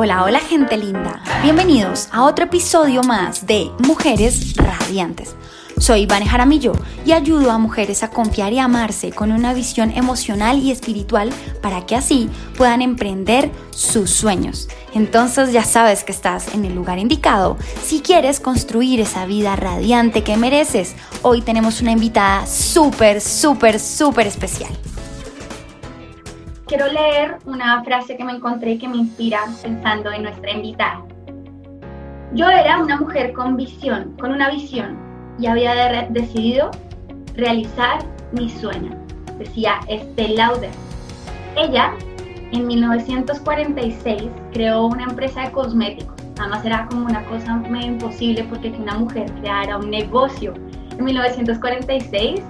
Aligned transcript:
Hola, 0.00 0.22
hola 0.22 0.38
gente 0.38 0.76
linda. 0.76 1.20
Bienvenidos 1.42 2.08
a 2.12 2.22
otro 2.22 2.44
episodio 2.44 3.02
más 3.02 3.48
de 3.48 3.68
Mujeres 3.80 4.54
Radiantes. 4.54 5.34
Soy 5.76 6.06
Vane 6.06 6.24
Jaramillo 6.24 6.70
y 7.04 7.10
ayudo 7.10 7.50
a 7.50 7.58
mujeres 7.58 8.04
a 8.04 8.10
confiar 8.10 8.52
y 8.52 8.60
amarse 8.60 9.10
con 9.10 9.32
una 9.32 9.52
visión 9.54 9.90
emocional 9.90 10.60
y 10.60 10.70
espiritual 10.70 11.30
para 11.60 11.84
que 11.84 11.96
así 11.96 12.30
puedan 12.56 12.80
emprender 12.80 13.50
sus 13.70 14.10
sueños. 14.10 14.68
Entonces 14.94 15.50
ya 15.50 15.64
sabes 15.64 16.04
que 16.04 16.12
estás 16.12 16.54
en 16.54 16.64
el 16.64 16.76
lugar 16.76 17.00
indicado 17.00 17.56
si 17.82 17.98
quieres 17.98 18.38
construir 18.38 19.00
esa 19.00 19.26
vida 19.26 19.56
radiante 19.56 20.22
que 20.22 20.36
mereces. 20.36 20.94
Hoy 21.22 21.42
tenemos 21.42 21.80
una 21.80 21.90
invitada 21.90 22.46
súper, 22.46 23.20
súper, 23.20 23.80
súper 23.80 24.28
especial 24.28 24.70
quiero 26.68 26.86
leer 26.86 27.38
una 27.46 27.82
frase 27.82 28.16
que 28.16 28.24
me 28.24 28.32
encontré 28.32 28.78
que 28.78 28.86
me 28.86 28.98
inspira 28.98 29.40
pensando 29.62 30.12
en 30.12 30.24
nuestra 30.24 30.50
invitada. 30.50 31.02
Yo 32.34 32.46
era 32.46 32.78
una 32.78 32.98
mujer 32.98 33.32
con 33.32 33.56
visión, 33.56 34.14
con 34.20 34.32
una 34.32 34.50
visión, 34.50 34.98
y 35.38 35.46
había 35.46 36.06
decidido 36.10 36.70
realizar 37.34 38.00
mi 38.32 38.50
sueño, 38.50 38.94
decía 39.38 39.80
Estelle 39.88 40.34
Lauder. 40.34 40.70
Ella, 41.56 41.94
en 42.52 42.66
1946, 42.66 44.24
creó 44.52 44.86
una 44.86 45.04
empresa 45.04 45.46
de 45.46 45.52
cosméticos. 45.52 46.16
Además 46.38 46.64
era 46.66 46.86
como 46.86 47.06
una 47.06 47.24
cosa 47.24 47.56
medio 47.56 47.86
imposible 47.86 48.44
porque 48.44 48.70
que 48.70 48.78
una 48.78 48.94
mujer 48.94 49.32
creara 49.40 49.78
un 49.78 49.90
negocio. 49.90 50.52
En 50.98 51.04
1946 51.04 52.42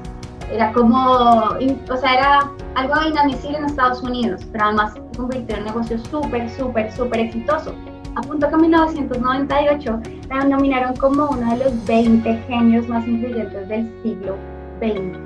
era 0.53 0.73
como, 0.73 0.99
o 1.01 1.97
sea, 1.97 2.15
era 2.15 2.51
algo 2.75 2.95
inadmisible 3.07 3.59
en 3.59 3.65
Estados 3.67 4.03
Unidos, 4.03 4.47
pero 4.53 4.65
además 4.65 4.95
se 4.95 5.19
convirtió 5.19 5.57
en 5.57 5.63
un 5.63 5.67
negocio 5.69 5.99
súper, 5.99 6.49
súper, 6.51 6.93
súper 6.93 7.21
exitoso. 7.21 7.75
A 8.17 8.21
punto 8.23 8.49
que 8.49 8.55
en 8.55 8.61
1998 8.63 10.01
la 10.29 10.45
nominaron 10.45 10.97
como 10.97 11.29
uno 11.29 11.51
de 11.53 11.65
los 11.65 11.85
20 11.87 12.37
genios 12.49 12.89
más 12.89 13.07
influyentes 13.07 13.69
del 13.69 13.93
siglo 14.03 14.37
XX. 14.81 15.19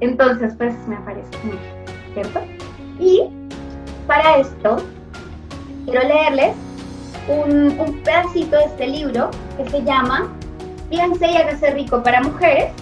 Entonces, 0.00 0.54
pues 0.56 0.74
me 0.88 0.96
parece 0.96 1.30
mucho, 1.44 1.58
¿cierto? 2.14 2.40
Y 2.98 3.22
para 4.06 4.38
esto, 4.38 4.76
quiero 5.86 6.02
leerles 6.06 6.56
un, 7.28 7.78
un 7.78 8.02
pedacito 8.02 8.56
de 8.56 8.64
este 8.64 8.86
libro 8.88 9.30
que 9.56 9.68
se 9.70 9.82
llama 9.82 10.28
Piense 10.90 11.26
y 11.30 11.36
hágase 11.36 11.70
rico 11.70 12.02
para 12.02 12.20
mujeres 12.22 12.72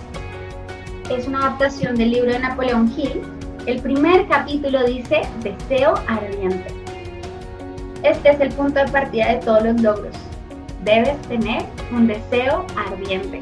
es 1.10 1.26
una 1.26 1.40
adaptación 1.40 1.96
del 1.96 2.12
libro 2.12 2.32
de 2.32 2.38
Napoleón 2.38 2.92
Hill. 2.96 3.22
El 3.66 3.80
primer 3.80 4.26
capítulo 4.28 4.84
dice 4.84 5.22
Deseo 5.42 5.94
ardiente. 6.06 6.66
Este 8.02 8.30
es 8.30 8.40
el 8.40 8.48
punto 8.50 8.80
de 8.80 8.90
partida 8.90 9.28
de 9.28 9.36
todos 9.36 9.62
los 9.62 9.80
logros. 9.80 10.16
Debes 10.84 11.20
tener 11.22 11.62
un 11.92 12.06
deseo 12.06 12.66
ardiente. 12.76 13.40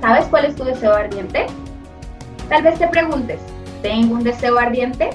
¿Sabes 0.00 0.26
cuál 0.26 0.46
es 0.46 0.56
tu 0.56 0.64
deseo 0.64 0.92
ardiente? 0.92 1.46
Tal 2.48 2.62
vez 2.62 2.78
te 2.78 2.88
preguntes, 2.88 3.40
¿tengo 3.82 4.14
un 4.14 4.24
deseo 4.24 4.58
ardiente? 4.58 5.10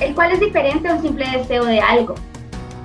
El 0.00 0.14
cual 0.14 0.32
es 0.32 0.40
diferente 0.40 0.88
a 0.88 0.94
un 0.94 1.02
simple 1.02 1.26
deseo 1.30 1.64
de 1.64 1.80
algo. 1.80 2.14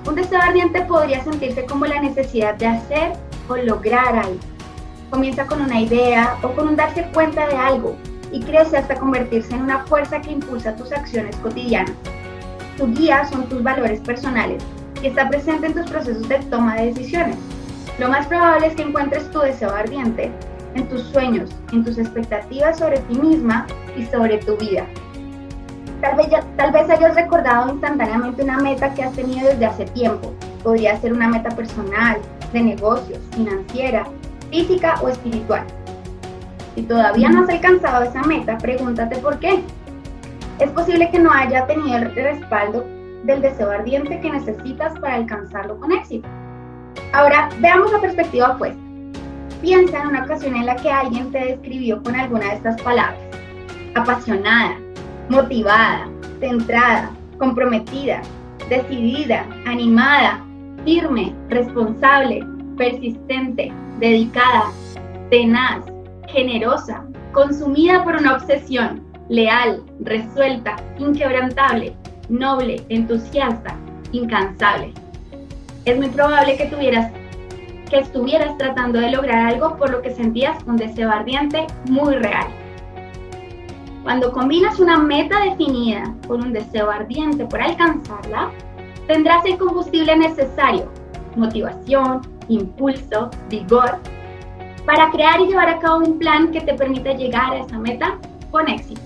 Un 0.06 0.14
deseo 0.14 0.40
ardiente 0.40 0.82
podría 0.82 1.22
sentirse 1.22 1.64
como 1.66 1.86
la 1.86 2.00
necesidad 2.00 2.54
de 2.54 2.66
hacer 2.66 3.12
o 3.48 3.56
lograr 3.56 4.16
algo 4.16 4.51
comienza 5.12 5.46
con 5.46 5.60
una 5.60 5.78
idea 5.78 6.38
o 6.42 6.48
con 6.52 6.68
un 6.68 6.76
darse 6.76 7.06
cuenta 7.12 7.46
de 7.46 7.54
algo 7.54 7.96
y 8.32 8.40
crece 8.40 8.78
hasta 8.78 8.94
convertirse 8.94 9.54
en 9.54 9.60
una 9.60 9.84
fuerza 9.84 10.22
que 10.22 10.32
impulsa 10.32 10.74
tus 10.74 10.90
acciones 10.90 11.36
cotidianas. 11.36 11.92
Tu 12.78 12.90
guía 12.94 13.26
son 13.26 13.46
tus 13.46 13.62
valores 13.62 14.00
personales 14.00 14.64
y 15.02 15.08
está 15.08 15.28
presente 15.28 15.66
en 15.66 15.74
tus 15.74 15.90
procesos 15.90 16.26
de 16.30 16.38
toma 16.38 16.76
de 16.76 16.86
decisiones. 16.86 17.36
Lo 17.98 18.08
más 18.08 18.26
probable 18.26 18.68
es 18.68 18.74
que 18.74 18.84
encuentres 18.84 19.30
tu 19.30 19.40
deseo 19.40 19.70
ardiente 19.70 20.32
en 20.74 20.88
tus 20.88 21.02
sueños, 21.02 21.50
en 21.72 21.84
tus 21.84 21.98
expectativas 21.98 22.78
sobre 22.78 22.98
ti 23.00 23.14
misma 23.18 23.66
y 23.94 24.06
sobre 24.06 24.38
tu 24.38 24.56
vida. 24.56 24.86
Tal 26.00 26.16
vez, 26.16 26.28
tal 26.56 26.72
vez 26.72 26.88
hayas 26.88 27.14
recordado 27.14 27.70
instantáneamente 27.70 28.42
una 28.42 28.56
meta 28.56 28.94
que 28.94 29.02
has 29.02 29.12
tenido 29.12 29.46
desde 29.50 29.66
hace 29.66 29.84
tiempo. 29.84 30.32
Podría 30.62 30.98
ser 31.02 31.12
una 31.12 31.28
meta 31.28 31.50
personal, 31.50 32.16
de 32.54 32.62
negocios, 32.62 33.18
financiera, 33.34 34.06
física 34.52 35.00
o 35.02 35.08
espiritual. 35.08 35.64
Si 36.74 36.82
todavía 36.82 37.30
no 37.30 37.42
has 37.42 37.48
alcanzado 37.48 38.04
esa 38.04 38.22
meta, 38.22 38.58
pregúntate 38.58 39.16
por 39.18 39.38
qué. 39.38 39.62
Es 40.58 40.70
posible 40.70 41.10
que 41.10 41.18
no 41.18 41.32
haya 41.32 41.66
tenido 41.66 41.96
el 41.96 42.14
respaldo 42.14 42.84
del 43.24 43.40
deseo 43.40 43.70
ardiente 43.70 44.20
que 44.20 44.30
necesitas 44.30 44.98
para 45.00 45.14
alcanzarlo 45.14 45.80
con 45.80 45.90
éxito. 45.92 46.28
Ahora, 47.14 47.48
veamos 47.60 47.90
la 47.92 48.00
perspectiva 48.00 48.52
opuesta. 48.52 48.80
Piensa 49.62 50.02
en 50.02 50.08
una 50.08 50.24
ocasión 50.24 50.54
en 50.54 50.66
la 50.66 50.76
que 50.76 50.90
alguien 50.90 51.30
te 51.30 51.38
describió 51.38 52.02
con 52.02 52.14
alguna 52.14 52.48
de 52.48 52.54
estas 52.54 52.80
palabras. 52.82 53.20
Apasionada, 53.94 54.76
motivada, 55.28 56.08
centrada, 56.40 57.10
comprometida, 57.38 58.20
decidida, 58.68 59.46
animada, 59.66 60.44
firme, 60.84 61.34
responsable, 61.48 62.44
persistente, 62.76 63.72
dedicada, 64.02 64.72
tenaz, 65.30 65.84
generosa, 66.26 67.04
consumida 67.32 68.02
por 68.02 68.16
una 68.16 68.34
obsesión, 68.34 69.00
leal, 69.28 69.80
resuelta, 70.00 70.74
inquebrantable, 70.98 71.94
noble, 72.28 72.84
entusiasta, 72.88 73.76
incansable. 74.10 74.92
Es 75.84 75.96
muy 75.96 76.08
probable 76.08 76.56
que 76.56 76.66
tuvieras 76.66 77.12
que 77.88 77.98
estuvieras 78.00 78.58
tratando 78.58 78.98
de 78.98 79.10
lograr 79.10 79.52
algo 79.52 79.76
por 79.76 79.90
lo 79.90 80.02
que 80.02 80.10
sentías 80.10 80.56
un 80.66 80.78
deseo 80.78 81.08
ardiente 81.08 81.66
muy 81.88 82.16
real. 82.16 82.48
Cuando 84.02 84.32
combinas 84.32 84.80
una 84.80 84.98
meta 84.98 85.44
definida 85.44 86.12
con 86.26 86.42
un 86.42 86.52
deseo 86.52 86.90
ardiente 86.90 87.44
por 87.44 87.62
alcanzarla, 87.62 88.50
tendrás 89.06 89.44
el 89.44 89.58
combustible 89.58 90.16
necesario, 90.16 90.90
motivación, 91.36 92.31
impulso, 92.48 93.30
vigor, 93.48 93.98
para 94.86 95.10
crear 95.10 95.40
y 95.40 95.46
llevar 95.46 95.68
a 95.68 95.78
cabo 95.78 95.98
un 95.98 96.18
plan 96.18 96.50
que 96.50 96.60
te 96.60 96.74
permita 96.74 97.12
llegar 97.12 97.52
a 97.52 97.58
esa 97.58 97.78
meta 97.78 98.18
con 98.50 98.68
éxito. 98.68 99.00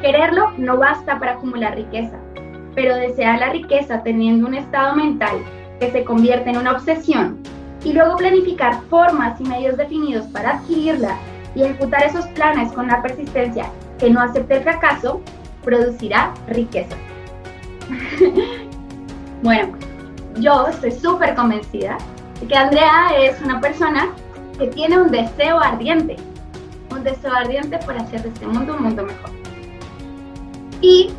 Quererlo 0.00 0.52
no 0.56 0.78
basta 0.78 1.18
para 1.18 1.32
acumular 1.32 1.76
riqueza, 1.76 2.16
pero 2.74 2.96
desear 2.96 3.38
la 3.38 3.50
riqueza 3.50 4.02
teniendo 4.02 4.46
un 4.46 4.54
estado 4.54 4.96
mental 4.96 5.44
que 5.78 5.90
se 5.90 6.04
convierte 6.04 6.50
en 6.50 6.56
una 6.56 6.72
obsesión 6.72 7.38
y 7.84 7.92
luego 7.92 8.16
planificar 8.16 8.80
formas 8.88 9.40
y 9.40 9.44
medios 9.44 9.76
definidos 9.76 10.26
para 10.26 10.56
adquirirla 10.56 11.16
y 11.54 11.62
ejecutar 11.62 12.04
esos 12.04 12.26
planes 12.28 12.72
con 12.72 12.86
la 12.86 13.02
persistencia 13.02 13.66
que 13.98 14.10
no 14.10 14.20
acepte 14.20 14.56
el 14.56 14.62
fracaso, 14.62 15.20
producirá 15.62 16.32
riqueza. 16.48 16.96
bueno, 19.42 19.72
yo 20.40 20.66
estoy 20.66 20.92
súper 20.92 21.34
convencida 21.34 21.98
de 22.40 22.46
que 22.46 22.56
Andrea 22.56 23.10
es 23.18 23.40
una 23.42 23.60
persona 23.60 24.10
que 24.58 24.66
tiene 24.68 25.00
un 25.00 25.10
deseo 25.10 25.60
ardiente, 25.60 26.16
un 26.90 27.04
deseo 27.04 27.32
ardiente 27.32 27.78
por 27.78 27.96
hacer 27.96 28.22
de 28.22 28.28
este 28.28 28.46
mundo 28.46 28.74
un 28.74 28.82
mundo 28.82 29.04
mejor. 29.04 29.30
Y 30.80 31.10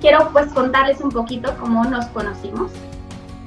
quiero 0.00 0.28
pues 0.32 0.52
contarles 0.52 1.00
un 1.00 1.10
poquito 1.10 1.54
cómo 1.60 1.84
nos 1.84 2.06
conocimos. 2.06 2.72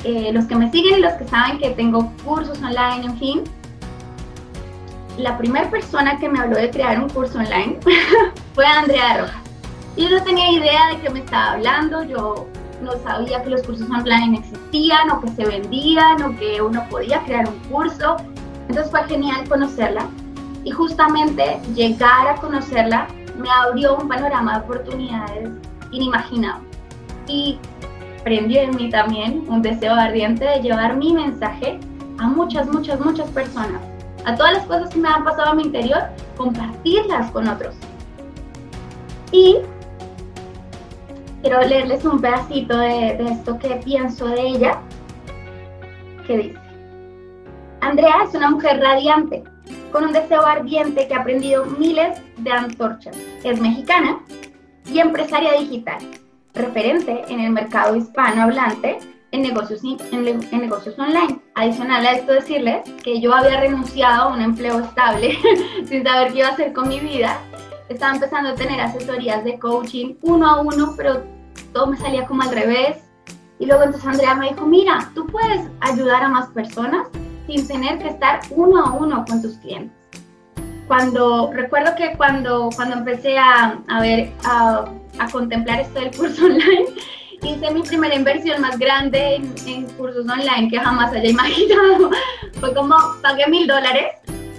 Eh, 0.04 0.32
los 0.32 0.46
que 0.46 0.56
me 0.56 0.72
siguen 0.72 1.00
y 1.00 1.02
los 1.02 1.14
que 1.14 1.28
saben 1.28 1.58
que 1.58 1.72
tengo 1.72 2.12
cursos 2.24 2.60
online, 2.62 3.06
en 3.06 3.18
fin, 3.18 3.44
la 5.18 5.38
primera 5.38 5.70
persona 5.70 6.20
que 6.20 6.30
me 6.30 6.40
habló 6.40 6.56
de 6.56 6.70
crear 6.70 7.02
un 7.02 7.10
curso 7.10 7.40
online 7.40 7.80
fue 8.54 8.66
Andrea 8.66 9.18
Rojas. 9.22 9.42
Yo 9.98 10.10
no 10.12 10.24
tenía 10.24 10.52
idea 10.52 10.88
de 10.90 11.02
qué 11.02 11.10
me 11.10 11.20
estaba 11.20 11.54
hablando, 11.54 12.04
yo 12.04 12.48
no 12.82 12.92
sabía 13.04 13.42
que 13.44 13.50
los 13.50 13.64
cursos 13.64 13.90
online 13.90 14.40
existían 14.40 15.10
o 15.12 15.22
que 15.22 15.30
se 15.30 15.46
vendían 15.46 16.22
o 16.24 16.38
que 16.38 16.62
uno 16.62 16.84
podía 16.90 17.22
crear 17.24 17.48
un 17.48 17.60
curso. 17.70 18.18
Entonces 18.68 18.92
fue 18.92 19.04
genial 19.06 19.48
conocerla 19.48 20.08
y 20.64 20.72
justamente 20.72 21.60
llegar 21.74 22.28
a 22.28 22.36
conocerla 22.36 23.08
me 23.38 23.50
abrió 23.50 23.96
un 23.96 24.08
panorama 24.08 24.60
de 24.60 24.66
oportunidades 24.66 25.50
inimaginado. 25.92 26.62
Y 27.28 27.58
prendió 28.24 28.62
en 28.62 28.76
mí 28.76 28.90
también 28.90 29.46
un 29.48 29.62
deseo 29.62 29.94
ardiente 29.94 30.44
de 30.44 30.60
llevar 30.60 30.98
mi 30.98 31.14
mensaje 31.14 31.80
a 32.18 32.28
muchas, 32.28 32.68
muchas, 32.68 33.00
muchas 33.00 33.30
personas. 33.30 33.82
A 34.26 34.36
todas 34.36 34.54
las 34.54 34.66
cosas 34.66 34.90
que 34.90 35.00
me 35.00 35.08
han 35.08 35.24
pasado 35.24 35.52
en 35.52 35.58
mi 35.58 35.64
interior, 35.64 36.04
compartirlas 36.36 37.32
con 37.32 37.48
otros. 37.48 37.76
Y 39.32 39.58
quiero 41.42 41.62
leerles 41.62 42.06
un 42.06 42.20
pedacito 42.20 42.78
de, 42.78 43.18
esto 43.32 43.58
que 43.60 43.70
pienso 43.84 44.28
de 44.28 44.42
ella, 44.42 44.82
que 46.26 46.38
dice, 46.38 46.60
Andrea 47.82 48.24
es 48.28 48.34
una 48.34 48.50
mujer 48.50 48.80
radiante, 48.80 49.44
con 49.92 50.06
un 50.06 50.14
deseo 50.14 50.46
ardiente 50.46 51.08
que 51.08 51.14
ha 51.14 51.20
aprendido 51.20 51.66
miles 51.66 52.20
de 52.38 52.52
antorchas. 52.52 53.18
Es 53.44 53.60
mexicana 53.62 54.20
y 54.86 55.00
empresaria 55.00 55.54
digital. 55.54 55.98
referente 56.54 57.24
en 57.30 57.40
el 57.40 57.52
mercado 57.52 57.96
hispanohablante 57.96 58.98
en 59.32 59.42
negocios, 59.42 59.82
en, 59.84 60.24
negocios 60.60 60.98
online. 60.98 61.40
Adicional 61.56 62.06
a 62.06 62.12
esto 62.14 62.34
decirles 62.34 62.82
que 63.04 63.20
yo 63.20 63.34
había 63.34 63.60
renunciado 63.60 64.24
a 64.24 64.28
un 64.34 64.42
empleo 64.42 64.80
estable 64.80 65.38
sin 65.86 66.04
saber 66.04 66.32
qué 66.32 66.40
iba 66.40 66.48
a 66.48 66.52
hacer 66.52 66.74
con 66.74 66.88
mi 66.88 67.00
vida. 67.00 67.40
Estaba 67.90 68.14
empezando 68.14 68.50
a 68.50 68.56
tener 68.56 68.80
asesorías 68.82 69.44
de 69.44 69.58
coaching 69.60 70.16
uno 70.22 70.48
a 70.48 70.62
uno, 70.62 70.94
pero 70.98 71.24
todo 71.74 71.88
me 71.88 71.98
salía 71.98 72.26
como 72.26 72.44
al 72.44 72.52
revés. 72.52 72.98
Y 73.60 73.66
luego 73.66 73.84
entonces 73.84 74.08
Andrea 74.08 74.36
me 74.36 74.50
dijo, 74.50 74.66
mira, 74.66 75.10
tú 75.16 75.26
puedes 75.28 75.68
ayudar 75.80 76.24
a 76.24 76.30
más 76.30 76.48
personas 76.50 77.08
sin 77.48 77.68
tener 77.68 77.98
que 78.00 78.10
estar 78.10 78.42
uno 78.52 78.86
a 78.86 78.92
uno 78.92 79.26
con 79.28 79.42
tus 79.42 79.58
clientes. 79.58 79.96
Cuando, 80.88 81.52
recuerdo 81.52 81.96
que 81.96 82.16
cuando, 82.16 82.70
cuando 82.76 82.98
empecé 82.98 83.38
a, 83.38 83.80
a 83.88 84.02
ver, 84.02 84.32
a, 84.44 84.86
a 85.20 85.30
contemplar 85.32 85.82
esto 85.82 86.00
del 86.00 86.16
curso 86.16 86.46
online, 86.46 86.86
hice 87.42 87.72
mi 87.72 87.82
primera 87.84 88.16
inversión 88.16 88.62
más 88.62 88.78
grande 88.78 89.36
en, 89.66 89.86
cursos 89.98 90.26
online 90.28 90.70
que 90.70 90.80
jamás 90.80 91.14
haya 91.14 91.30
imaginado. 91.30 92.12
Fue 92.60 92.74
como, 92.74 92.96
pagué 93.22 93.48
mil 93.48 93.68
dólares 93.68 94.08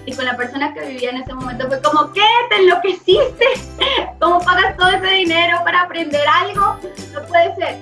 y 0.06 0.14
con 0.14 0.24
la 0.24 0.36
persona 0.36 0.72
que 0.72 0.86
vivía 0.86 1.10
en 1.10 1.18
ese 1.18 1.34
momento 1.34 1.68
fue 1.68 1.80
como, 1.82 2.12
¿qué? 2.12 2.24
¿Te 2.50 2.56
enloqueciste? 2.56 3.46
¿Cómo 4.20 4.40
pagas 4.40 4.76
todo 4.76 4.90
ese 4.90 5.06
dinero 5.06 5.58
para 5.64 5.82
aprender 5.82 6.26
algo? 6.26 6.78
No 7.12 7.22
puede 7.26 7.54
ser. 7.56 7.78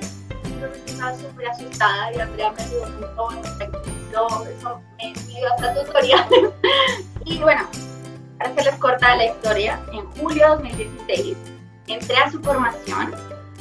Yo 0.61 0.67
estaba 0.87 1.15
súper 1.15 1.49
asustada 1.49 2.13
y 2.13 2.21
Andrea 2.21 2.53
me 2.53 2.63
ayudó 2.63 2.85
un 2.87 3.01
montón, 3.01 3.59
me 3.59 3.65
eso 4.51 4.81
me 4.99 5.13
dio 5.13 5.53
hasta 5.53 5.75
tutoriales. 5.75 6.51
y 7.25 7.39
bueno, 7.39 7.69
para 8.39 8.51
hacerles 8.51 8.75
corta 8.77 9.17
la 9.17 9.27
historia, 9.27 9.81
en 9.93 10.05
julio 10.13 10.43
de 10.45 10.49
2016 10.51 11.37
entré 11.89 12.17
a 12.17 12.31
su 12.31 12.41
formación 12.41 13.15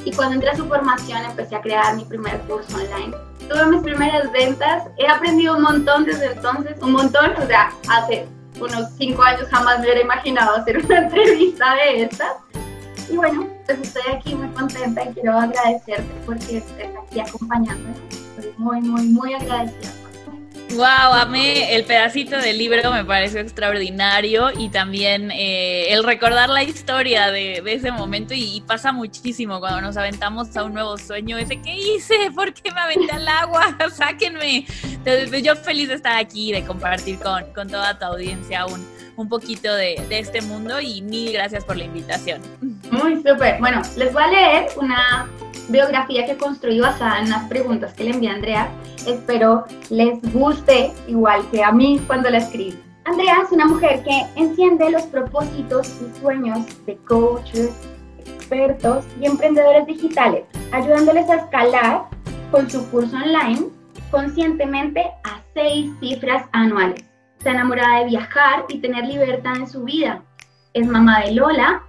y 0.03 0.11
cuando 0.11 0.35
entré 0.35 0.49
a 0.49 0.55
su 0.55 0.67
formación 0.67 1.23
empecé 1.25 1.55
a 1.55 1.61
crear 1.61 1.95
mi 1.95 2.05
primer 2.05 2.39
curso 2.41 2.75
online. 2.75 3.15
Tuve 3.49 3.65
mis 3.67 3.81
primeras 3.81 4.31
ventas, 4.31 4.83
he 4.97 5.07
aprendido 5.07 5.55
un 5.55 5.63
montón 5.63 6.05
desde 6.05 6.33
entonces, 6.33 6.77
un 6.81 6.91
montón, 6.91 7.31
o 7.41 7.45
sea, 7.47 7.71
hace 7.89 8.27
unos 8.59 8.89
cinco 8.97 9.23
años 9.23 9.47
jamás 9.49 9.79
me 9.79 9.85
hubiera 9.85 10.01
imaginado 10.01 10.57
hacer 10.57 10.83
una 10.83 10.97
entrevista 11.03 11.75
de 11.75 12.03
estas. 12.03 12.33
Y 13.09 13.17
bueno, 13.17 13.47
pues 13.65 13.79
estoy 13.79 14.13
aquí 14.13 14.35
muy 14.35 14.47
contenta 14.49 15.03
y 15.03 15.13
quiero 15.13 15.37
agradecerte 15.37 16.11
porque 16.25 16.57
estés 16.57 16.89
aquí 17.03 17.19
acompañándome. 17.19 17.95
Estoy 18.37 18.53
muy, 18.57 18.81
muy, 18.81 19.03
muy 19.07 19.33
agradecida. 19.33 20.04
Wow, 20.71 21.13
amé 21.13 21.73
el 21.75 21.85
pedacito 21.85 22.37
del 22.37 22.57
libro, 22.57 22.91
me 22.91 23.05
pareció 23.05 23.39
extraordinario 23.39 24.49
y 24.57 24.69
también 24.69 25.31
eh, 25.31 25.93
el 25.93 26.03
recordar 26.03 26.49
la 26.49 26.63
historia 26.63 27.31
de, 27.31 27.61
ese 27.65 27.91
momento 27.91 28.33
y, 28.33 28.61
pasa 28.67 28.91
muchísimo 28.91 29.59
cuando 29.59 29.79
nos 29.79 29.95
aventamos 29.95 30.55
a 30.57 30.63
un 30.63 30.73
nuevo 30.73 30.97
sueño, 30.97 31.37
ese 31.37 31.61
¿qué 31.61 31.75
hice? 31.75 32.31
¿Por 32.33 32.53
qué 32.53 32.71
me 32.71 32.81
aventé 32.81 33.11
al 33.11 33.27
agua? 33.27 33.77
Sáquenme. 33.93 34.65
Entonces, 34.83 35.43
yo 35.43 35.55
feliz 35.55 35.87
de 35.87 35.95
estar 35.95 36.17
aquí, 36.17 36.51
de 36.51 36.65
compartir 36.65 37.19
con, 37.19 37.43
con 37.53 37.69
toda 37.69 37.97
tu 37.97 38.05
audiencia 38.05 38.65
un, 38.65 38.85
un 39.15 39.29
poquito 39.29 39.73
de, 39.73 40.03
de, 40.09 40.19
este 40.19 40.41
mundo 40.41 40.81
y 40.81 41.01
mil 41.03 41.31
gracias 41.31 41.63
por 41.63 41.77
la 41.77 41.85
invitación. 41.85 42.41
Muy 42.91 43.15
súper. 43.17 43.59
Bueno, 43.59 43.81
les 43.95 44.11
voy 44.11 44.23
a 44.23 44.27
leer 44.27 44.67
una 44.77 45.29
biografía 45.69 46.25
que 46.25 46.37
construí 46.37 46.79
basada 46.79 47.19
en 47.19 47.29
las 47.29 47.43
preguntas 47.45 47.93
que 47.93 48.05
le 48.05 48.11
envié 48.11 48.29
Andrea. 48.29 48.69
Espero 49.07 49.65
les 49.89 50.21
guste 50.33 50.91
igual 51.07 51.41
que 51.51 51.63
a 51.63 51.71
mí 51.71 52.01
cuando 52.07 52.29
la 52.29 52.39
escribí. 52.39 52.79
Andrea 53.05 53.37
es 53.43 53.51
una 53.51 53.65
mujer 53.67 54.03
que 54.03 54.25
enciende 54.35 54.89
los 54.89 55.03
propósitos 55.03 55.87
y 56.01 56.19
sueños 56.19 56.59
de 56.85 56.97
coaches, 57.07 57.71
expertos 58.25 59.05
y 59.21 59.27
emprendedores 59.27 59.85
digitales, 59.85 60.45
ayudándoles 60.71 61.29
a 61.29 61.35
escalar 61.35 62.05
con 62.51 62.69
su 62.69 62.83
curso 62.89 63.15
online 63.15 63.67
conscientemente 64.09 65.01
a 65.23 65.41
seis 65.53 65.91
cifras 65.99 66.45
anuales. 66.51 67.03
Está 67.37 67.51
enamorada 67.51 67.99
de 67.99 68.05
viajar 68.05 68.65
y 68.69 68.79
tener 68.79 69.05
libertad 69.05 69.55
en 69.57 69.67
su 69.67 69.83
vida. 69.83 70.23
Es 70.73 70.87
mamá 70.87 71.21
de 71.21 71.33
Lola, 71.33 71.83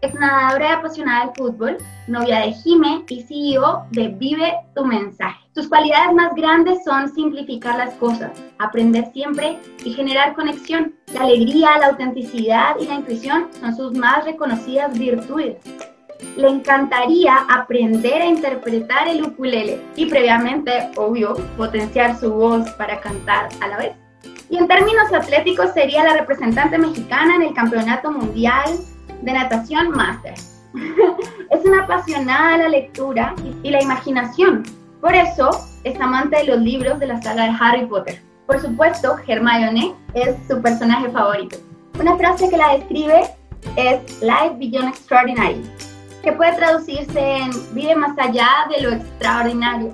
es 0.00 0.14
nadadora 0.14 0.68
y 0.68 0.72
apasionada 0.72 1.26
del 1.26 1.34
fútbol, 1.34 1.78
novia 2.06 2.40
de 2.40 2.52
Jime 2.52 3.04
y 3.08 3.22
CEO 3.22 3.84
de 3.90 4.08
Vive 4.08 4.54
tu 4.74 4.84
mensaje. 4.84 5.38
Sus 5.54 5.68
cualidades 5.68 6.14
más 6.14 6.34
grandes 6.34 6.84
son 6.84 7.12
simplificar 7.12 7.76
las 7.76 7.94
cosas, 7.94 8.30
aprender 8.58 9.10
siempre 9.12 9.58
y 9.84 9.92
generar 9.92 10.34
conexión. 10.34 10.94
La 11.12 11.22
alegría, 11.22 11.78
la 11.78 11.88
autenticidad 11.88 12.76
y 12.80 12.86
la 12.86 12.94
intuición 12.94 13.48
son 13.58 13.74
sus 13.74 13.94
más 13.94 14.24
reconocidas 14.24 14.96
virtudes. 14.96 15.56
Le 16.36 16.48
encantaría 16.48 17.36
aprender 17.48 18.22
a 18.22 18.26
interpretar 18.26 19.08
el 19.08 19.24
ukulele 19.24 19.80
y 19.96 20.06
previamente, 20.06 20.90
obvio, 20.96 21.34
potenciar 21.56 22.18
su 22.18 22.32
voz 22.32 22.70
para 22.72 23.00
cantar 23.00 23.48
a 23.60 23.68
la 23.68 23.78
vez. 23.78 23.92
Y 24.50 24.56
en 24.56 24.66
términos 24.66 25.12
atléticos 25.12 25.72
sería 25.74 26.04
la 26.04 26.14
representante 26.14 26.78
mexicana 26.78 27.36
en 27.36 27.42
el 27.42 27.54
Campeonato 27.54 28.10
Mundial 28.10 28.78
de 29.22 29.32
natación 29.32 29.90
máster. 29.90 30.34
es 31.50 31.64
una 31.64 31.84
apasionada 31.84 32.56
de 32.56 32.62
la 32.64 32.68
lectura 32.68 33.34
y 33.62 33.70
la 33.70 33.82
imaginación. 33.82 34.62
Por 35.00 35.14
eso 35.14 35.50
es 35.84 36.00
amante 36.00 36.36
de 36.38 36.44
los 36.44 36.58
libros 36.58 36.98
de 36.98 37.06
la 37.06 37.22
saga 37.22 37.44
de 37.44 37.56
Harry 37.58 37.86
Potter. 37.86 38.20
Por 38.46 38.60
supuesto, 38.60 39.16
Hermione 39.26 39.94
es 40.14 40.34
su 40.48 40.60
personaje 40.60 41.10
favorito. 41.10 41.58
Una 42.00 42.16
frase 42.16 42.48
que 42.48 42.56
la 42.56 42.76
describe 42.76 43.30
es 43.76 44.22
Life 44.22 44.56
Beyond 44.58 44.88
Extraordinary, 44.88 45.62
que 46.22 46.32
puede 46.32 46.56
traducirse 46.56 47.20
en 47.20 47.50
vive 47.74 47.94
más 47.94 48.16
allá 48.18 48.48
de 48.70 48.82
lo 48.82 48.92
extraordinario. 48.92 49.92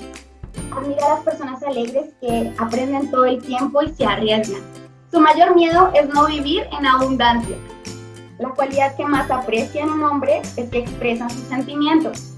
Admira 0.70 1.06
a 1.06 1.14
las 1.14 1.20
personas 1.20 1.62
alegres 1.62 2.14
que 2.20 2.52
aprenden 2.58 3.10
todo 3.10 3.24
el 3.24 3.42
tiempo 3.42 3.82
y 3.82 3.92
se 3.94 4.04
arriesgan. 4.04 4.60
Su 5.10 5.20
mayor 5.20 5.54
miedo 5.54 5.90
es 5.94 6.08
no 6.12 6.26
vivir 6.26 6.66
en 6.76 6.86
abundancia, 6.86 7.56
la 8.38 8.50
cualidad 8.50 8.96
que 8.96 9.04
más 9.04 9.30
aprecia 9.30 9.82
en 9.82 9.90
un 9.90 10.02
hombre 10.02 10.42
es 10.56 10.68
que 10.68 10.78
expresan 10.78 11.30
sus 11.30 11.44
sentimientos 11.44 12.32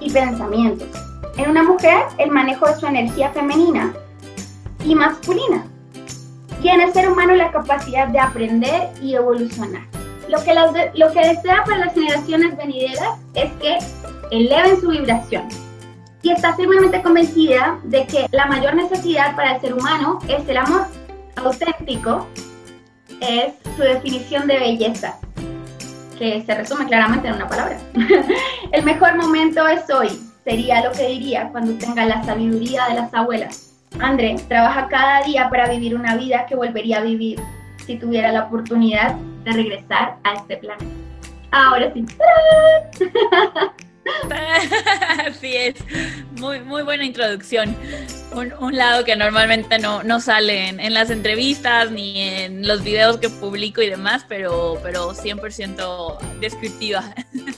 y 0.00 0.10
pensamientos. 0.10 0.88
En 1.36 1.50
una 1.50 1.64
mujer, 1.64 2.04
el 2.18 2.30
manejo 2.30 2.66
de 2.66 2.76
su 2.76 2.86
energía 2.86 3.30
femenina 3.30 3.92
y 4.84 4.94
masculina. 4.94 5.64
Y 6.62 6.68
en 6.68 6.80
el 6.80 6.92
ser 6.92 7.10
humano, 7.10 7.34
la 7.34 7.50
capacidad 7.50 8.06
de 8.08 8.20
aprender 8.20 8.90
y 9.00 9.14
evolucionar. 9.14 9.82
Lo 10.28 10.42
que, 10.44 10.54
lo 10.94 11.12
que 11.12 11.20
desea 11.20 11.64
para 11.64 11.78
las 11.78 11.94
generaciones 11.94 12.56
venideras 12.56 13.18
es 13.34 13.50
que 13.54 13.78
eleven 14.30 14.80
su 14.80 14.88
vibración. 14.88 15.48
Y 16.22 16.30
está 16.30 16.54
firmemente 16.54 17.02
convencida 17.02 17.80
de 17.82 18.06
que 18.06 18.26
la 18.30 18.46
mayor 18.46 18.76
necesidad 18.76 19.34
para 19.34 19.56
el 19.56 19.60
ser 19.60 19.74
humano 19.74 20.20
es 20.28 20.48
el 20.48 20.56
amor 20.56 20.86
auténtico, 21.34 22.28
es 23.20 23.54
su 23.76 23.82
definición 23.82 24.46
de 24.46 24.60
belleza 24.60 25.18
que 26.22 26.40
se 26.42 26.54
resume 26.54 26.86
claramente 26.86 27.26
en 27.26 27.34
una 27.34 27.48
palabra. 27.48 27.76
el 28.72 28.84
mejor 28.84 29.16
momento 29.16 29.66
es 29.66 29.90
hoy, 29.90 30.08
sería 30.44 30.84
lo 30.84 30.92
que 30.92 31.08
diría 31.08 31.48
cuando 31.50 31.74
tenga 31.74 32.06
la 32.06 32.22
sabiduría 32.22 32.86
de 32.90 32.94
las 32.94 33.12
abuelas. 33.12 33.72
André 33.98 34.36
trabaja 34.46 34.86
cada 34.86 35.24
día 35.24 35.50
para 35.50 35.68
vivir 35.68 35.96
una 35.96 36.16
vida 36.16 36.46
que 36.46 36.54
volvería 36.54 36.98
a 36.98 37.02
vivir 37.02 37.40
si 37.84 37.96
tuviera 37.96 38.30
la 38.30 38.44
oportunidad 38.44 39.16
de 39.16 39.50
regresar 39.50 40.18
a 40.22 40.34
este 40.34 40.58
planeta. 40.58 40.86
Ahora 41.50 41.92
sí. 41.92 42.06
Así 45.26 45.56
es, 45.56 45.74
muy, 46.38 46.60
muy 46.60 46.82
buena 46.82 47.04
introducción. 47.04 47.76
Un, 48.34 48.76
lado 48.76 49.04
que 49.04 49.14
normalmente 49.14 49.78
no, 49.78 50.02
no 50.02 50.18
sale 50.18 50.68
en, 50.68 50.94
las 50.94 51.10
entrevistas 51.10 51.90
ni 51.90 52.18
en 52.18 52.66
los 52.66 52.82
videos 52.82 53.18
que 53.18 53.28
publico 53.28 53.82
y 53.82 53.90
demás, 53.90 54.24
pero, 54.26 54.78
pero 54.82 55.12
100% 55.12 56.18
descriptiva. 56.40 57.14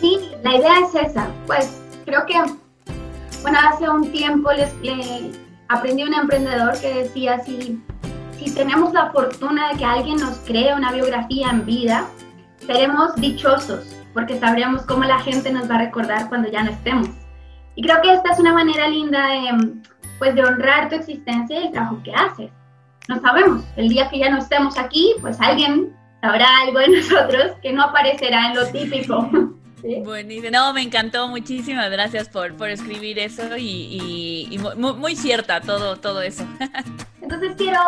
Sí, 0.00 0.18
la 0.42 0.56
idea 0.56 0.80
es 0.80 1.08
esa. 1.08 1.28
Pues 1.46 1.80
creo 2.04 2.26
que, 2.26 2.34
bueno, 3.40 3.58
hace 3.70 3.88
un 3.88 4.10
tiempo 4.12 4.50
les, 4.52 4.70
aprendí 5.68 6.02
a 6.02 6.06
un 6.06 6.14
emprendedor 6.14 6.78
que 6.78 7.04
decía, 7.04 7.40
si, 7.42 7.80
si 8.38 8.50
tenemos 8.54 8.92
la 8.92 9.10
fortuna 9.12 9.70
de 9.70 9.78
que 9.78 9.84
alguien 9.84 10.16
nos 10.16 10.36
cree 10.40 10.74
una 10.74 10.92
biografía 10.92 11.48
en 11.48 11.64
vida, 11.64 12.06
seremos 12.66 13.14
dichosos 13.16 14.03
porque 14.14 14.38
sabremos 14.38 14.82
cómo 14.82 15.04
la 15.04 15.18
gente 15.18 15.52
nos 15.52 15.70
va 15.70 15.74
a 15.74 15.84
recordar 15.86 16.28
cuando 16.28 16.48
ya 16.50 16.62
no 16.62 16.70
estemos. 16.70 17.10
Y 17.74 17.82
creo 17.82 18.00
que 18.00 18.14
esta 18.14 18.32
es 18.32 18.38
una 18.38 18.54
manera 18.54 18.88
linda 18.88 19.26
de, 19.28 19.74
pues, 20.18 20.34
de 20.34 20.44
honrar 20.44 20.88
tu 20.88 20.94
existencia 20.94 21.60
y 21.60 21.66
el 21.66 21.72
trabajo 21.72 22.00
que 22.04 22.14
haces. 22.14 22.50
No 23.08 23.20
sabemos, 23.20 23.64
el 23.76 23.88
día 23.88 24.08
que 24.08 24.20
ya 24.20 24.30
no 24.30 24.38
estemos 24.38 24.78
aquí, 24.78 25.14
pues 25.20 25.38
alguien 25.40 25.94
sabrá 26.22 26.46
algo 26.62 26.78
de 26.78 26.88
nosotros 27.00 27.52
que 27.60 27.72
no 27.72 27.82
aparecerá 27.82 28.48
en 28.48 28.56
lo 28.56 28.66
típico. 28.68 29.28
Buenísimo. 30.04 30.50
No, 30.50 30.72
me 30.72 30.82
encantó. 30.82 31.28
Muchísimas 31.28 31.90
gracias 31.90 32.28
por, 32.28 32.54
por 32.56 32.70
escribir 32.70 33.18
eso 33.18 33.42
y, 33.58 34.58
muy, 34.78 35.14
cierta 35.14 35.60
todo, 35.60 35.96
todo 35.96 36.22
eso. 36.22 36.46
Entonces 37.20 37.52
quiero, 37.56 37.80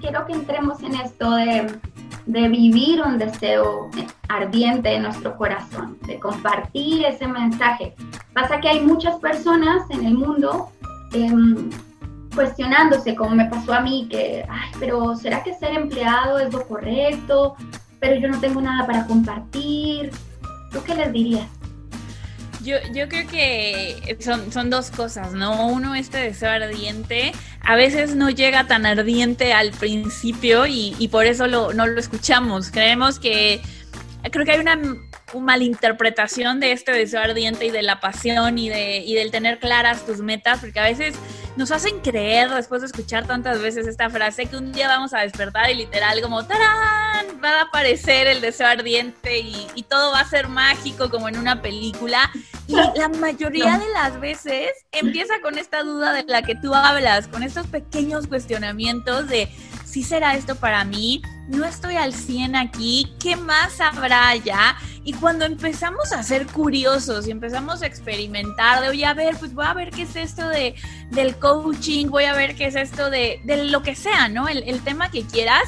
quiero 0.00 0.26
que 0.26 0.32
entremos 0.32 0.82
en 0.82 0.96
esto 0.96 1.30
de 1.36 1.66
de 2.28 2.46
vivir 2.46 3.02
un 3.02 3.18
deseo 3.18 3.90
ardiente 4.28 4.94
en 4.94 5.02
nuestro 5.02 5.36
corazón, 5.36 5.98
de 6.06 6.20
compartir 6.20 7.04
ese 7.06 7.26
mensaje 7.26 7.94
Pasa 8.34 8.60
que 8.60 8.68
hay 8.68 8.80
muchas 8.80 9.16
personas 9.16 9.90
en 9.90 10.06
el 10.06 10.14
mundo 10.14 10.70
em, 11.12 11.70
cuestionándose, 12.34 13.16
como 13.16 13.30
me 13.30 13.46
pasó 13.46 13.72
a 13.72 13.80
mí, 13.80 14.06
que, 14.08 14.46
ay, 14.48 14.70
pero 14.78 15.16
¿será 15.16 15.42
que 15.42 15.54
ser 15.54 15.74
empleado 15.74 16.38
es 16.38 16.52
lo 16.52 16.64
correcto? 16.68 17.56
Pero 17.98 18.20
yo 18.20 18.28
no 18.28 18.38
tengo 18.38 18.60
nada 18.60 18.86
para 18.86 19.06
compartir. 19.06 20.12
¿Tú 20.70 20.78
qué 20.84 20.94
les 20.94 21.12
dirías? 21.12 21.48
Yo, 22.68 22.76
yo 22.92 23.08
creo 23.08 23.26
que 23.26 24.18
son, 24.20 24.52
son 24.52 24.68
dos 24.68 24.90
cosas, 24.90 25.32
¿no? 25.32 25.68
Uno, 25.68 25.94
este 25.94 26.18
deseo 26.18 26.50
ardiente, 26.50 27.32
a 27.62 27.76
veces 27.76 28.14
no 28.14 28.28
llega 28.28 28.66
tan 28.66 28.84
ardiente 28.84 29.54
al 29.54 29.70
principio 29.70 30.66
y, 30.66 30.94
y 30.98 31.08
por 31.08 31.24
eso 31.24 31.46
lo, 31.46 31.72
no 31.72 31.86
lo 31.86 31.98
escuchamos. 31.98 32.70
Creemos 32.70 33.18
que, 33.18 33.62
creo 34.30 34.44
que 34.44 34.52
hay 34.52 34.60
una 34.60 34.78
malinterpretación 35.34 36.60
de 36.60 36.72
este 36.72 36.92
deseo 36.92 37.22
ardiente 37.22 37.64
y 37.64 37.70
de 37.70 37.80
la 37.80 38.00
pasión 38.00 38.58
y, 38.58 38.68
de, 38.68 38.98
y 38.98 39.14
del 39.14 39.30
tener 39.30 39.60
claras 39.60 40.04
tus 40.04 40.18
metas, 40.18 40.60
porque 40.60 40.78
a 40.78 40.84
veces 40.84 41.14
nos 41.56 41.70
hacen 41.70 42.00
creer, 42.00 42.50
después 42.50 42.82
de 42.82 42.88
escuchar 42.88 43.26
tantas 43.26 43.62
veces 43.62 43.86
esta 43.86 44.10
frase, 44.10 44.44
que 44.44 44.58
un 44.58 44.72
día 44.72 44.88
vamos 44.88 45.14
a 45.14 45.20
despertar 45.20 45.70
y 45.70 45.74
literal 45.74 46.20
como 46.20 46.44
¡tarán! 46.44 47.40
va 47.42 47.60
a 47.60 47.62
aparecer 47.62 48.26
el 48.26 48.42
deseo 48.42 48.66
ardiente 48.66 49.38
y 49.38 49.82
todo 49.88 50.12
va 50.12 50.20
a 50.20 50.28
ser 50.28 50.48
mágico 50.48 51.08
como 51.08 51.30
en 51.30 51.38
una 51.38 51.62
película. 51.62 52.30
Y 52.68 52.74
la 52.98 53.08
mayoría 53.08 53.78
de 53.78 53.88
las 53.94 54.20
veces 54.20 54.70
empieza 54.92 55.40
con 55.42 55.56
esta 55.58 55.82
duda 55.82 56.12
de 56.12 56.24
la 56.24 56.42
que 56.42 56.54
tú 56.54 56.74
hablas, 56.74 57.26
con 57.26 57.42
estos 57.42 57.66
pequeños 57.66 58.26
cuestionamientos 58.26 59.26
de 59.26 59.48
si 59.88 60.02
será 60.02 60.34
esto 60.34 60.54
para 60.54 60.84
mí? 60.84 61.22
No 61.48 61.64
estoy 61.64 61.96
al 61.96 62.12
100 62.12 62.56
aquí, 62.56 63.14
¿qué 63.20 63.36
más 63.36 63.80
habrá 63.80 64.28
allá? 64.28 64.76
Y 65.02 65.14
cuando 65.14 65.46
empezamos 65.46 66.12
a 66.12 66.22
ser 66.22 66.46
curiosos 66.46 67.26
y 67.26 67.30
empezamos 67.30 67.80
a 67.80 67.86
experimentar, 67.86 68.82
de 68.82 68.90
oye, 68.90 69.06
a 69.06 69.14
ver, 69.14 69.34
pues 69.38 69.54
voy 69.54 69.64
a 69.64 69.72
ver 69.72 69.90
qué 69.90 70.02
es 70.02 70.14
esto 70.14 70.46
de, 70.46 70.74
del 71.10 71.36
coaching, 71.36 72.08
voy 72.08 72.24
a 72.24 72.34
ver 72.34 72.54
qué 72.54 72.66
es 72.66 72.74
esto 72.74 73.08
de, 73.08 73.40
de 73.44 73.64
lo 73.64 73.82
que 73.82 73.94
sea, 73.94 74.28
¿no? 74.28 74.46
El, 74.46 74.62
el 74.64 74.84
tema 74.84 75.10
que 75.10 75.22
quieras, 75.22 75.64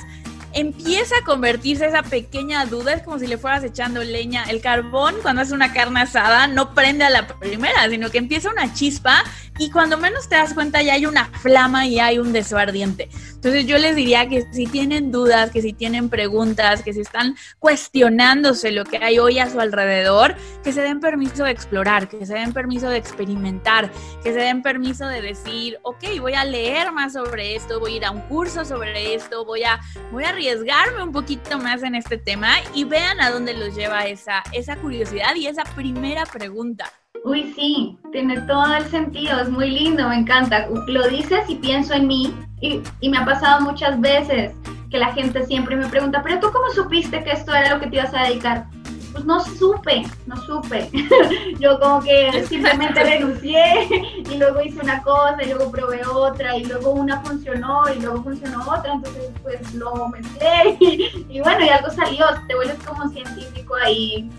empieza 0.52 1.16
a 1.18 1.24
convertirse 1.24 1.86
esa 1.86 2.02
pequeña 2.02 2.64
duda, 2.66 2.92
es 2.94 3.02
como 3.02 3.18
si 3.18 3.26
le 3.26 3.38
fueras 3.38 3.64
echando 3.64 4.02
leña. 4.02 4.44
El 4.44 4.60
carbón, 4.60 5.14
cuando 5.22 5.42
hace 5.42 5.54
una 5.54 5.72
carne 5.72 6.00
asada, 6.00 6.46
no 6.46 6.74
prende 6.74 7.04
a 7.04 7.10
la 7.10 7.26
primera, 7.26 7.88
sino 7.88 8.10
que 8.10 8.18
empieza 8.18 8.50
una 8.50 8.72
chispa 8.72 9.22
y 9.58 9.70
cuando 9.70 9.98
menos 9.98 10.28
te 10.28 10.36
das 10.36 10.54
cuenta 10.54 10.80
ya 10.80 10.94
hay 10.94 11.04
una 11.04 11.26
flama 11.26 11.86
y 11.86 12.00
hay 12.00 12.18
un 12.18 12.32
deseo 12.32 12.58
ardiente. 12.58 13.10
Entonces 13.34 13.66
yo 13.66 13.78
les 13.78 13.94
diría 13.94 14.28
que 14.28 14.46
si 14.52 14.66
tienen 14.66 15.12
dudas, 15.12 15.50
que 15.50 15.60
si 15.60 15.72
tienen 15.72 16.08
preguntas, 16.08 16.82
que 16.82 16.92
si 16.92 17.00
están 17.00 17.36
cuestionándose 17.58 18.70
lo 18.70 18.84
que 18.84 18.98
hay 18.98 19.18
hoy 19.18 19.38
a 19.38 19.50
su 19.50 19.60
alrededor, 19.60 20.34
que 20.64 20.72
se 20.72 20.80
den 20.80 21.00
permiso 21.00 21.44
de 21.44 21.50
explorar, 21.50 22.08
que 22.08 22.24
se 22.24 22.34
den 22.34 22.52
permiso 22.52 22.88
de 22.88 22.96
experimentar, 22.96 23.90
que 24.22 24.32
se 24.32 24.38
den 24.38 24.62
permiso 24.62 25.06
de 25.06 25.20
decir, 25.20 25.78
ok, 25.82 26.04
voy 26.20 26.34
a 26.34 26.44
leer 26.44 26.92
más 26.92 27.12
sobre 27.12 27.54
esto, 27.54 27.80
voy 27.80 27.94
a 27.94 27.96
ir 27.96 28.04
a 28.06 28.10
un 28.10 28.20
curso 28.22 28.64
sobre 28.64 29.14
esto, 29.14 29.44
voy 29.44 29.64
a, 29.64 29.80
voy 30.10 30.24
a 30.24 30.32
arriesgarme 30.40 31.02
un 31.02 31.12
poquito 31.12 31.58
más 31.58 31.82
en 31.82 31.94
este 31.94 32.16
tema 32.16 32.48
y 32.74 32.84
vean 32.84 33.20
a 33.20 33.30
dónde 33.30 33.52
los 33.52 33.76
lleva 33.76 34.06
esa, 34.06 34.42
esa 34.52 34.74
curiosidad 34.76 35.34
y 35.36 35.46
esa 35.46 35.64
primera 35.76 36.24
pregunta. 36.24 36.90
Uy, 37.24 37.52
sí, 37.54 37.98
tiene 38.10 38.40
todo 38.42 38.74
el 38.74 38.86
sentido, 38.86 39.38
es 39.38 39.50
muy 39.50 39.70
lindo, 39.70 40.08
me 40.08 40.16
encanta. 40.16 40.66
Lo 40.86 41.06
dices 41.08 41.40
y 41.48 41.56
pienso 41.56 41.92
en 41.92 42.06
mí 42.06 42.34
y, 42.62 42.80
y, 43.00 43.10
me 43.10 43.18
ha 43.18 43.26
pasado 43.26 43.60
muchas 43.60 44.00
veces 44.00 44.52
que 44.90 44.96
la 44.96 45.12
gente 45.12 45.44
siempre 45.44 45.76
me 45.76 45.86
pregunta, 45.88 46.22
pero 46.22 46.40
tú 46.40 46.50
cómo 46.50 46.70
supiste 46.70 47.22
que 47.22 47.32
esto 47.32 47.54
era 47.54 47.74
lo 47.74 47.80
que 47.80 47.88
te 47.88 47.96
ibas 47.96 48.14
a 48.14 48.22
dedicar? 48.22 48.64
Pues 49.12 49.24
no 49.24 49.40
supe, 49.44 50.02
no 50.26 50.36
supe. 50.36 50.88
Yo 51.58 51.78
como 51.80 52.02
que 52.02 52.44
simplemente 52.46 53.02
renuncié 53.04 53.88
y 54.30 54.36
luego 54.36 54.60
hice 54.62 54.80
una 54.80 55.02
cosa 55.02 55.42
y 55.42 55.46
luego 55.46 55.70
probé 55.70 56.04
otra 56.06 56.56
y 56.56 56.64
luego 56.64 56.92
una 56.92 57.20
funcionó 57.22 57.82
y 57.94 58.00
luego 58.00 58.22
funcionó 58.22 58.62
otra, 58.62 58.94
entonces 58.94 59.30
pues 59.42 59.74
lo 59.74 60.08
mezclé 60.08 60.76
y, 60.80 61.26
y 61.28 61.40
bueno, 61.40 61.64
y 61.64 61.68
algo 61.68 61.90
salió, 61.90 62.26
te 62.46 62.54
vuelves 62.54 62.78
como 62.84 63.08
científico 63.10 63.74
ahí 63.84 64.30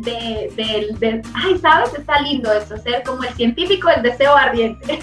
de, 0.00 0.50
de, 0.56 0.96
de, 0.98 1.22
ay, 1.34 1.58
¿sabes? 1.58 1.92
Está 1.94 2.20
lindo 2.20 2.52
eso, 2.52 2.76
ser 2.78 3.02
como 3.02 3.22
el 3.22 3.34
científico 3.34 3.88
del 3.90 4.02
deseo 4.02 4.34
ardiente. 4.34 4.94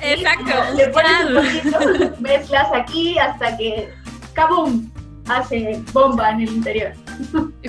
Exacto. 0.00 0.74
Le 0.76 0.88
pones 0.88 1.24
un 1.28 1.34
poquito, 1.34 2.16
mezclas 2.20 2.68
aquí 2.72 3.18
hasta 3.18 3.56
que, 3.56 3.92
¡kabum! 4.34 4.91
Hace 5.28 5.80
bomba 5.92 6.30
en 6.30 6.40
el 6.40 6.48
interior. 6.48 6.92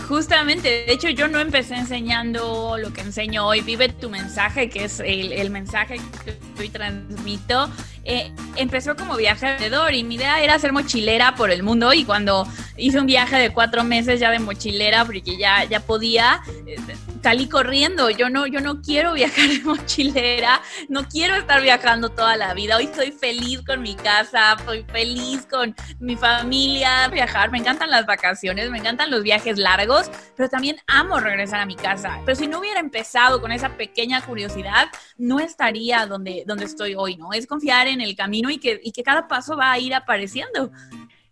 Justamente, 0.08 0.86
de 0.88 0.94
hecho 0.94 1.10
yo 1.10 1.28
no 1.28 1.40
empecé 1.40 1.76
enseñando 1.76 2.78
lo 2.78 2.92
que 2.94 3.02
enseño 3.02 3.46
hoy, 3.46 3.62
vive 3.62 3.90
tu 3.90 4.10
mensaje, 4.10 4.70
que 4.70 4.86
es 4.86 5.00
el, 5.00 5.50
mensaje 5.50 6.00
que 6.24 6.38
hoy 6.60 6.70
transmito. 6.70 7.70
Eh, 8.04 8.32
empezó 8.56 8.96
como 8.96 9.16
viaje 9.16 9.48
alrededor 9.48 9.94
y 9.94 10.04
mi 10.04 10.16
idea 10.16 10.44
era 10.44 10.60
ser 10.60 10.74
mochilera 10.74 11.36
por 11.36 11.52
el 11.52 11.64
mundo 11.64 11.94
y 11.94 12.04
cuando 12.04 12.46
hice 12.76 13.00
un 13.00 13.06
viaje 13.06 13.38
de 13.38 13.52
cuatro 13.52 13.84
meses 13.84 14.20
ya 14.20 14.30
de 14.30 14.40
mochilera 14.40 15.06
porque 15.06 15.38
ya, 15.38 15.64
ya 15.66 15.80
podía, 15.80 16.42
eh, 16.66 16.76
salí 17.24 17.48
corriendo, 17.48 18.10
yo 18.10 18.30
no, 18.30 18.48
yo 18.48 18.60
no 18.60 18.82
quiero 18.82 19.14
viajar 19.14 19.48
de 19.48 19.62
mochilera, 19.62 20.62
no 20.90 21.08
quiero 21.08 21.36
estar 21.36 21.62
viajando 21.62 22.10
toda 22.10 22.36
la 22.36 22.54
vida, 22.54 22.76
hoy 22.76 22.84
estoy 22.84 23.14
feliz 23.14 23.62
con 23.66 23.82
mi 23.82 23.96
casa, 23.96 24.58
estoy 24.60 24.84
feliz 24.92 25.48
con 25.50 25.74
mi 26.00 26.18
familia, 26.18 27.08
viajar, 27.08 27.50
me 27.50 27.60
encantan 27.60 27.90
las 27.90 28.06
vacaciones, 28.06 28.70
me 28.70 28.80
encantan 28.80 29.10
los 29.10 29.24
viajes 29.24 29.58
largos, 29.58 30.12
pero 30.36 30.50
también 30.50 30.76
amo 30.86 31.22
regresar 31.22 31.62
a 31.62 31.66
mi 31.66 31.78
casa, 31.78 32.20
pero 32.26 32.36
si 32.36 32.48
no 32.48 32.60
hubiera 32.60 32.82
empezado 32.82 33.40
con 33.40 33.54
esa 33.54 33.70
pequeña 33.78 34.20
curiosidad, 34.22 34.90
no 35.18 35.40
estaría 35.40 36.06
donde, 36.06 36.44
donde 36.46 36.66
estoy 36.66 36.94
hoy, 36.96 37.16
¿no? 37.16 37.32
Es 37.32 37.48
confiar 37.48 37.88
en 37.88 38.02
el 38.02 38.18
camino 38.18 38.50
y 38.50 38.58
que, 38.58 38.82
y 38.84 38.92
que 38.92 39.02
cada 39.02 39.30
paso 39.30 39.56
va 39.56 39.72
a 39.72 39.80
ir 39.80 39.96
apareciendo. 39.96 40.72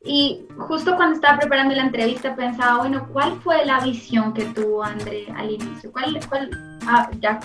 Y 0.03 0.41
justo 0.57 0.95
cuando 0.95 1.15
estaba 1.15 1.37
preparando 1.37 1.75
la 1.75 1.83
entrevista 1.83 2.35
pensaba, 2.35 2.79
bueno, 2.79 3.07
¿cuál 3.13 3.39
fue 3.41 3.65
la 3.65 3.79
visión 3.81 4.33
que 4.33 4.45
tuvo 4.45 4.83
André 4.83 5.27
al 5.35 5.51
inicio? 5.51 5.91
¿Cuál, 5.91 6.19
cuál, 6.27 6.49
ah, 6.87 7.09
ya 7.19 7.39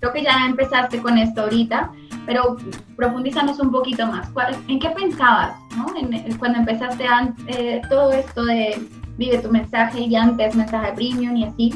creo 0.00 0.12
que 0.12 0.22
ya 0.22 0.46
empezaste 0.46 1.00
con 1.00 1.16
esto 1.16 1.42
ahorita, 1.42 1.90
pero 2.26 2.56
profundízanos 2.96 3.58
un 3.58 3.70
poquito 3.70 4.06
más. 4.06 4.28
¿En 4.68 4.78
qué 4.78 4.90
pensabas 4.90 5.54
¿no? 5.76 5.86
en, 5.96 6.36
cuando 6.38 6.58
empezaste 6.58 7.06
a, 7.06 7.32
eh, 7.46 7.80
todo 7.88 8.12
esto 8.12 8.44
de 8.44 8.78
vive 9.16 9.38
tu 9.38 9.50
mensaje 9.50 10.00
y 10.00 10.16
antes 10.16 10.54
mensaje 10.54 10.92
premium 10.92 11.36
y 11.36 11.44
así? 11.44 11.74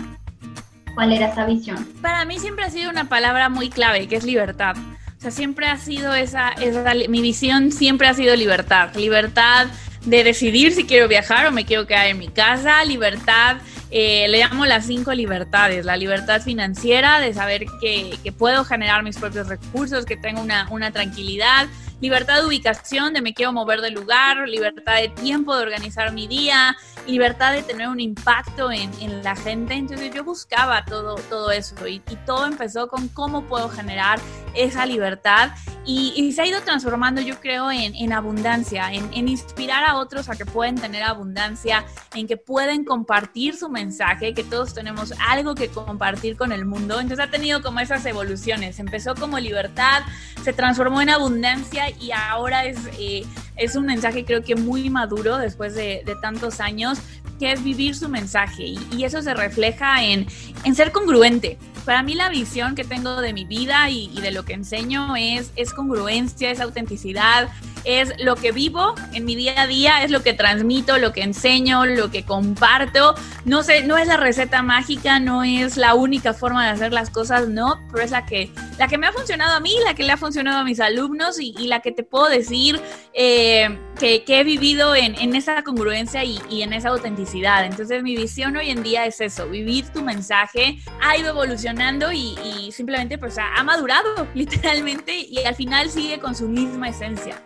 ¿Cuál 0.95 1.13
era 1.13 1.29
esa 1.29 1.47
visión? 1.47 1.87
Para 2.03 2.25
mí 2.25 2.39
siempre 2.39 2.65
ha 2.65 2.71
sido 2.71 2.91
una 2.91 3.05
palabra 3.05 3.49
muy 3.49 3.71
clave, 3.71 4.09
que 4.09 4.17
es 4.17 4.25
libertad. 4.25 4.77
O 5.19 5.21
sea, 5.21 5.31
siempre 5.31 5.67
ha 5.67 5.77
sido 5.77 6.15
esa, 6.15 6.51
esa, 6.51 6.95
mi 7.09 7.23
visión 7.23 7.73
siempre 7.73 8.09
ha 8.09 8.15
sido 8.15 8.35
libertad. 8.37 8.95
Libertad 8.95 9.69
de 10.07 10.25
decidir 10.25 10.73
si 10.73 10.85
quiero 10.85 11.09
viajar 11.09 11.47
o 11.47 11.53
me 11.53 11.65
quiero 11.65 11.87
quedar 11.87 12.07
en 12.07 12.19
mi 12.19 12.29
casa, 12.29 12.85
libertad, 12.85 13.59
eh, 13.91 14.27
le 14.29 14.39
llamo 14.39 14.65
las 14.65 14.87
cinco 14.87 15.13
libertades, 15.13 15.85
la 15.85 15.97
libertad 15.97 16.41
financiera, 16.41 17.21
de 17.21 17.35
saber 17.35 17.67
que, 17.81 18.17
que 18.23 18.33
puedo 18.33 18.65
generar 18.65 19.03
mis 19.03 19.19
propios 19.19 19.49
recursos, 19.49 20.07
que 20.07 20.17
tengo 20.17 20.41
una, 20.41 20.69
una 20.71 20.93
tranquilidad, 20.93 21.67
libertad 22.01 22.41
de 22.41 22.47
ubicación, 22.47 23.15
de 23.15 23.23
me 23.23 23.33
quiero 23.33 23.53
mover 23.53 23.81
de 23.81 23.91
lugar, 23.91 24.49
libertad 24.49 24.97
de 24.97 25.09
tiempo, 25.09 25.57
de 25.57 25.63
organizar 25.63 26.13
mi 26.13 26.27
día, 26.27 26.77
libertad 27.07 27.53
de 27.53 27.63
tener 27.63 27.89
un 27.89 28.01
impacto 28.01 28.71
en, 28.71 28.93
en 29.01 29.23
la 29.23 29.35
gente. 29.37 29.75
Entonces 29.75 30.13
yo 30.15 30.25
buscaba 30.25 30.85
todo, 30.85 31.15
todo 31.29 31.51
eso 31.51 31.87
y, 31.87 32.01
todo 32.27 32.47
empezó 32.47 32.89
con 32.89 33.09
cómo 33.09 33.43
puedo 33.45 33.69
generar 33.69 34.19
esa 34.55 34.87
libertad 34.87 35.51
y, 35.85 36.13
y 36.17 36.33
se 36.33 36.43
ha 36.43 36.47
ido 36.47 36.61
transformando 36.63 37.21
yo 37.21 37.39
creo 37.41 37.71
en, 37.71 37.95
en 37.95 38.13
abundancia, 38.13 38.93
en, 38.93 39.09
en, 39.13 39.29
inspirar 39.29 39.85
a 39.85 39.97
otros 39.97 40.29
a 40.29 40.35
que 40.35 40.45
pueden 40.45 40.75
tener 40.77 41.03
abundancia, 41.03 41.85
en 42.15 42.27
que 42.27 42.37
pueden 42.37 42.85
compartir 42.85 43.57
su 43.57 43.69
mensaje, 43.69 44.35
que 44.35 44.43
todos 44.43 44.75
tenemos 44.75 45.13
algo 45.29 45.55
que 45.55 45.69
compartir 45.69 46.37
con 46.37 46.53
el 46.53 46.65
mundo. 46.65 47.01
Entonces 47.01 47.25
ha 47.25 47.31
tenido 47.31 47.63
como 47.63 47.81
esas 47.81 48.05
evoluciones. 48.07 48.79
Empezó 48.81 49.15
como 49.15 49.39
libertad, 49.39 50.03
se 50.43 50.53
transformó 50.53 51.01
en 51.03 51.11
abundancia 51.11 51.86
y 52.01 52.11
ahora 52.13 52.65
es, 52.65 52.79
eh, 52.99 53.25
es 53.57 53.77
un 53.77 53.87
mensaje 53.87 54.25
creo 54.25 54.43
que 54.43 54.55
muy 54.55 54.91
maduro 54.91 55.39
después 55.39 55.75
de, 55.75 56.05
tantos 56.21 56.61
años, 56.61 56.99
que 57.39 57.53
es 57.53 57.63
vivir 57.63 57.95
su 57.95 58.09
mensaje 58.09 58.65
y, 58.65 58.79
y 58.93 59.05
eso 59.05 59.21
se 59.23 59.35
refleja 59.35 60.03
en, 60.03 60.27
en, 60.65 60.75
ser 60.75 60.93
congruente. 60.93 61.59
Para 61.87 62.03
mí 62.03 62.15
la 62.15 62.29
visión 62.29 62.75
que 62.75 62.83
tengo 62.83 63.21
de 63.21 63.33
mi 63.33 63.45
vida 63.45 63.89
y, 63.89 64.11
y 64.13 64.21
de 64.21 64.33
lo 64.33 64.45
que 64.45 64.55
enseño 64.55 65.15
es, 65.15 65.53
es 65.55 65.73
congruencia, 65.73 66.51
es 66.51 66.61
autenticidad, 66.61 67.49
es 67.87 68.13
lo 68.19 68.35
que 68.35 68.51
vivo 68.51 68.95
en 69.13 69.25
mi 69.25 69.37
día 69.37 69.63
a 69.63 69.67
día, 69.69 70.03
es 70.03 70.11
lo 70.11 70.23
que 70.23 70.33
transmito, 70.33 70.99
lo 70.99 71.13
que 71.13 71.23
enseño, 71.23 71.87
lo 71.87 72.11
que 72.11 72.25
comparto. 72.25 73.15
No 73.45 73.63
sé, 73.63 73.85
no 73.85 73.97
es 73.97 74.09
la 74.09 74.17
receta 74.17 74.61
mágica, 74.63 75.21
no 75.21 75.45
es 75.45 75.77
la 75.77 75.95
única 75.95 76.35
forma 76.35 76.65
de 76.65 76.73
hacer 76.73 76.93
las 76.93 77.11
cosas, 77.11 77.49
no, 77.49 77.81
pero 77.93 78.05
es 78.05 78.11
la 78.11 78.27
que, 78.27 78.51
la 78.79 78.89
que 78.89 78.99
me 78.99 79.07
ha 79.07 79.13
funcionado 79.13 79.55
a 79.55 79.61
mí, 79.61 79.73
la 79.85 79.95
que 79.95 80.03
le 80.03 80.11
ha 80.11 80.17
funcionado 80.17 80.59
a 80.59 80.65
mis 80.65 80.81
alumnos 80.81 81.39
y, 81.39 81.53
la 81.67 81.81
que 81.81 81.93
te 81.93 82.03
puedo 82.03 82.29
decir 82.29 82.81
eh, 83.13 83.79
que, 83.99 84.25
he 84.27 84.45
vivido 84.45 84.95
en, 84.97 85.35
esa 85.37 85.63
congruencia 85.63 86.25
y, 86.25 86.41
en 86.63 86.73
esa 86.73 86.89
autenticidad. 86.89 87.65
Entonces 87.65 88.03
mi 88.03 88.17
visión 88.17 88.57
hoy 88.57 88.71
en 88.71 88.83
día 88.83 89.07
es 89.07 89.21
eso, 89.21 89.49
vivir 89.49 89.89
tu 89.91 90.03
mensaje, 90.03 90.79
ha 91.01 91.17
ido 91.17 91.31
evolucionando 91.31 91.76
y, 92.13 92.37
y 92.45 92.73
simplemente 92.73 93.19
pues 93.19 93.39
ha 93.39 93.63
madurado 93.63 94.27
literalmente 94.35 95.17
y 95.17 95.39
al 95.45 95.55
final 95.55 95.91
sigue 95.91 96.19
con 96.19 96.35
su 96.35 96.49
misma 96.49 96.89
esencia. 96.89 97.37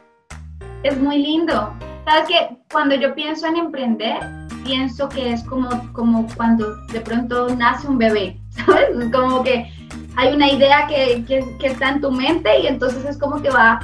Es 0.82 0.98
muy 0.98 1.18
lindo. 1.18 1.74
Sabes 2.04 2.28
que 2.28 2.56
cuando 2.72 2.94
yo 2.94 3.14
pienso 3.14 3.46
en 3.46 3.56
emprender, 3.56 4.18
pienso 4.64 5.08
que 5.08 5.32
es 5.32 5.42
como, 5.44 5.68
como 5.92 6.26
cuando 6.36 6.74
de 6.86 7.00
pronto 7.00 7.54
nace 7.54 7.86
un 7.86 7.98
bebé, 7.98 8.40
¿sabes? 8.50 8.88
Es 8.98 9.12
como 9.12 9.42
que 9.42 9.70
hay 10.16 10.34
una 10.34 10.50
idea 10.50 10.86
que, 10.86 11.24
que, 11.26 11.66
está 11.66 11.90
en 11.90 12.00
tu 12.00 12.10
mente 12.10 12.60
y 12.60 12.66
entonces 12.66 13.04
es 13.04 13.18
como 13.18 13.40
que 13.40 13.50
va, 13.50 13.80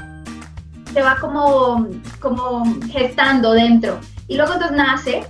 se 0.93 1.03
va 1.03 1.17
como, 1.21 1.89
como 2.21 2.65
gestando 2.91 3.53
dentro. 3.53 3.99
Y 4.29 4.37
luego 4.37 4.55
entonces 4.55 4.77
nace 4.77 5.27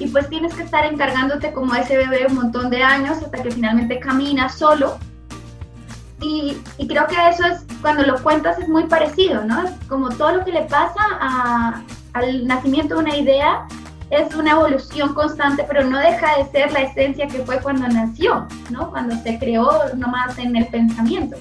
y 0.00 0.08
pues 0.08 0.28
tienes 0.28 0.54
que 0.54 0.62
estar 0.62 0.84
encargándote 0.84 1.52
como 1.52 1.72
a 1.72 1.80
ese 1.80 1.96
bebé 1.96 2.26
un 2.28 2.34
montón 2.34 2.70
de 2.70 2.82
años 2.82 3.18
hasta 3.18 3.42
que 3.42 3.50
finalmente 3.50 4.00
camina 4.00 4.48
solo 4.48 4.98
y, 6.22 6.56
creo 6.86 7.06
que 7.06 7.16
eso 7.28 7.44
es, 7.46 7.64
cuando 7.80 8.02
lo 8.02 8.22
cuentas 8.22 8.58
es 8.58 8.68
muy 8.68 8.84
parecido, 8.84 9.44
¿no? 9.44 9.64
Como 9.88 10.10
todo 10.10 10.36
lo 10.36 10.44
que 10.44 10.52
le 10.52 10.62
pasa 10.62 11.82
al 12.12 12.46
nacimiento 12.46 12.94
de 12.94 13.00
una 13.00 13.16
idea 13.16 13.66
es 14.10 14.34
una 14.34 14.52
evolución 14.52 15.14
constante, 15.14 15.64
pero 15.66 15.84
no 15.84 15.98
deja 15.98 16.36
de 16.36 16.50
ser 16.50 16.72
la 16.72 16.80
esencia 16.80 17.28
que 17.28 17.38
fue 17.44 17.60
cuando 17.60 17.88
nació, 17.88 18.46
¿no? 18.68 18.90
Cuando 18.90 19.16
se 19.22 19.38
creó 19.38 19.70
nomás 19.96 20.36
en 20.38 20.56
el 20.56 20.66
pensamiento. 20.66 21.36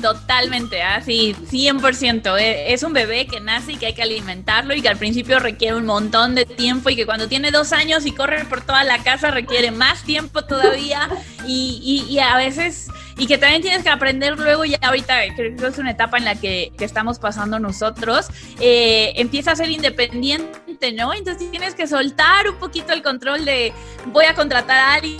Totalmente, 0.00 0.82
así, 0.82 1.34
100%. 1.50 2.38
E, 2.38 2.72
es 2.72 2.82
un 2.84 2.92
bebé 2.92 3.26
que 3.26 3.40
nace 3.40 3.72
y 3.72 3.76
que 3.76 3.86
hay 3.86 3.94
que 3.94 4.02
alimentarlo 4.02 4.74
y 4.74 4.80
que 4.80 4.88
al 4.88 4.96
principio 4.96 5.40
requiere 5.40 5.76
un 5.76 5.86
montón 5.86 6.34
de 6.36 6.46
tiempo 6.46 6.90
y 6.90 6.96
que 6.96 7.04
cuando 7.04 7.28
tiene 7.28 7.50
dos 7.50 7.72
años 7.72 8.06
y 8.06 8.12
corre 8.12 8.44
por 8.44 8.60
toda 8.60 8.84
la 8.84 9.02
casa 9.02 9.30
requiere 9.30 9.72
más 9.72 10.04
tiempo 10.04 10.44
todavía 10.44 11.08
y, 11.46 12.06
y, 12.08 12.18
a 12.20 12.36
veces, 12.36 12.88
y 13.16 13.26
que 13.26 13.38
también 13.38 13.62
tienes 13.62 13.82
que 13.82 13.88
aprender 13.88 14.38
luego, 14.38 14.64
ya 14.64 14.78
ahorita 14.82 15.14
creo 15.34 15.56
que 15.56 15.66
es 15.66 15.78
una 15.78 15.90
etapa 15.90 16.18
en 16.18 16.24
la 16.24 16.36
que, 16.36 16.72
que 16.78 16.84
estamos 16.84 17.18
pasando 17.18 17.58
nosotros, 17.58 18.28
eh, 18.60 19.14
empieza 19.16 19.52
a 19.52 19.56
ser 19.56 19.70
independiente, 19.70 20.92
¿no? 20.92 21.12
Entonces 21.12 21.50
tienes 21.50 21.74
que 21.74 21.88
soltar 21.88 22.48
un 22.48 22.56
poquito 22.56 22.92
el 22.92 23.02
control 23.02 23.44
de 23.44 23.72
voy 24.12 24.26
a 24.26 24.34
contratar 24.34 24.78
a 24.78 24.94
alguien 24.94 25.18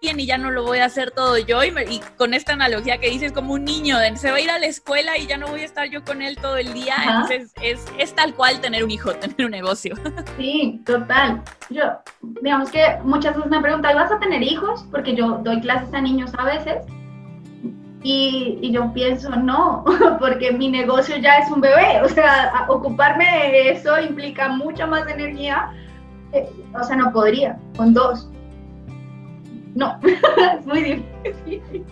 y 0.00 0.26
ya 0.26 0.38
no 0.38 0.50
lo 0.50 0.62
voy 0.62 0.78
a 0.78 0.84
hacer 0.84 1.10
todo 1.10 1.38
yo. 1.38 1.64
Y, 1.64 2.00
con 2.16 2.34
esta 2.34 2.52
analogía 2.52 2.98
que 2.98 3.10
dices, 3.10 3.32
como 3.32 3.54
un 3.54 3.64
niño, 3.64 3.96
se 4.14 4.30
va 4.30 4.36
a 4.36 4.40
ir 4.40 4.50
a 4.50 4.58
la 4.58 4.66
escuela 4.66 5.18
y 5.18 5.26
ya 5.26 5.36
no 5.36 5.48
voy 5.48 5.62
a 5.62 5.64
estar 5.64 5.88
yo 5.88 6.04
con 6.04 6.22
él 6.22 6.36
todo 6.36 6.56
el 6.56 6.72
día. 6.72 6.94
Entonces 7.02 7.52
es, 7.60 7.84
es, 7.98 8.14
tal 8.14 8.34
cual 8.34 8.60
tener 8.60 8.84
un 8.84 8.90
hijo, 8.90 9.12
tener 9.14 9.44
un 9.44 9.50
negocio. 9.50 9.94
Sí, 10.36 10.82
total. 10.84 11.42
Yo, 11.70 11.82
digamos 12.42 12.70
que 12.70 12.98
muchas 13.02 13.36
veces 13.36 13.50
me 13.50 13.60
preguntan, 13.60 13.96
¿vas 13.96 14.12
a 14.12 14.18
tener 14.18 14.42
hijos? 14.42 14.84
Porque 14.90 15.14
yo 15.14 15.40
doy 15.42 15.60
clases 15.60 15.92
a 15.92 16.00
niños 16.00 16.30
a 16.38 16.44
veces. 16.44 16.84
Y, 18.02 18.58
y, 18.62 18.70
yo 18.70 18.92
pienso, 18.92 19.30
no, 19.30 19.84
porque 20.20 20.52
mi 20.52 20.68
negocio 20.68 21.16
ya 21.16 21.38
es 21.38 21.50
un 21.50 21.60
bebé, 21.60 22.00
o 22.04 22.08
sea, 22.08 22.66
ocuparme 22.68 23.24
de 23.24 23.70
eso 23.70 24.00
implica 24.00 24.48
mucha 24.48 24.86
más 24.86 25.08
energía, 25.08 25.72
eh, 26.32 26.48
o 26.72 26.84
sea, 26.84 26.94
no 26.94 27.10
podría, 27.12 27.58
con 27.76 27.94
dos. 27.94 28.28
No, 29.76 30.00
es 30.58 30.66
muy 30.66 30.82
difícil. 31.34 31.84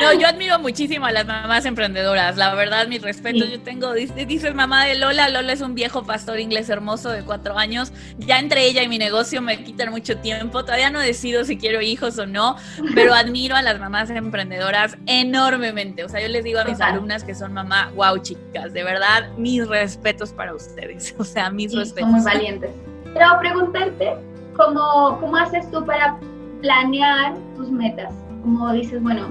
No, 0.00 0.12
yo 0.14 0.26
admiro 0.26 0.58
muchísimo 0.58 1.06
a 1.06 1.12
las 1.12 1.26
mamás 1.26 1.64
emprendedoras, 1.64 2.36
la 2.36 2.54
verdad, 2.54 2.88
mi 2.88 2.98
respeto. 2.98 3.44
Yo 3.44 3.60
tengo, 3.60 3.92
dices 3.92 4.54
mamá 4.54 4.84
de 4.84 4.96
Lola, 4.96 5.28
Lola 5.28 5.52
es 5.52 5.60
un 5.60 5.74
viejo 5.74 6.04
pastor 6.04 6.40
inglés 6.40 6.68
hermoso 6.70 7.10
de 7.10 7.22
cuatro 7.22 7.56
años. 7.56 7.92
Ya 8.18 8.38
entre 8.38 8.66
ella 8.66 8.82
y 8.82 8.88
mi 8.88 8.98
negocio 8.98 9.42
me 9.42 9.62
quitan 9.62 9.90
mucho 9.90 10.18
tiempo. 10.18 10.64
Todavía 10.64 10.90
no 10.90 10.98
decido 10.98 11.44
si 11.44 11.56
quiero 11.56 11.80
hijos 11.80 12.18
o 12.18 12.26
no, 12.26 12.56
pero 12.94 13.14
admiro 13.14 13.54
a 13.54 13.62
las 13.62 13.78
mamás 13.78 14.10
emprendedoras 14.10 14.96
enormemente. 15.06 16.04
O 16.04 16.08
sea, 16.08 16.20
yo 16.20 16.28
les 16.28 16.42
digo 16.42 16.58
a 16.60 16.64
mis 16.64 16.80
alumnas 16.80 17.22
que 17.22 17.34
son 17.34 17.52
mamá, 17.52 17.92
wow, 17.94 18.18
chicas, 18.18 18.72
de 18.72 18.82
verdad, 18.82 19.30
mis 19.36 19.68
respetos 19.68 20.32
para 20.32 20.54
ustedes. 20.54 21.14
O 21.20 21.24
sea, 21.24 21.50
mis 21.50 21.74
respetos. 21.74 22.10
Son 22.10 22.12
muy 22.12 22.24
valientes. 22.24 22.70
Pero 23.14 23.26
preguntarte, 23.40 24.14
¿cómo, 24.56 25.18
¿cómo 25.20 25.36
haces 25.36 25.70
tú 25.70 25.84
para 25.84 26.18
planear 26.60 27.34
tus 27.56 27.70
metas. 27.70 28.14
Como 28.42 28.72
dices, 28.72 29.02
bueno, 29.02 29.28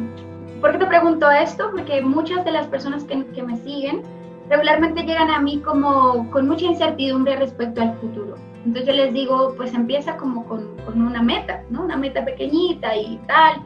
¿por 0.62 0.72
qué 0.74 0.78
te 0.80 0.86
pregunto 0.86 1.30
esto? 1.32 1.70
Porque 1.72 2.02
muchas 2.02 2.46
de 2.46 2.52
las 2.52 2.68
personas 2.68 3.04
que, 3.04 3.26
que 3.28 3.44
me 3.44 3.58
siguen 3.58 4.02
regularmente 4.50 5.04
llegan 5.04 5.30
a 5.30 5.40
mí 5.40 5.60
como 5.60 6.30
con 6.32 6.48
mucha 6.48 6.66
incertidumbre 6.66 7.36
respecto 7.36 7.82
al 7.82 7.94
futuro. 7.96 8.36
Entonces 8.66 8.88
yo 8.88 8.94
les 8.94 9.14
digo, 9.14 9.54
pues 9.56 9.74
empieza 9.74 10.18
como 10.18 10.46
con, 10.46 10.76
con, 10.86 11.02
una 11.02 11.22
meta, 11.22 11.62
¿no? 11.70 11.84
Una 11.84 11.96
meta 11.96 12.26
pequeñita 12.26 12.96
y 12.96 13.18
tal. 13.28 13.62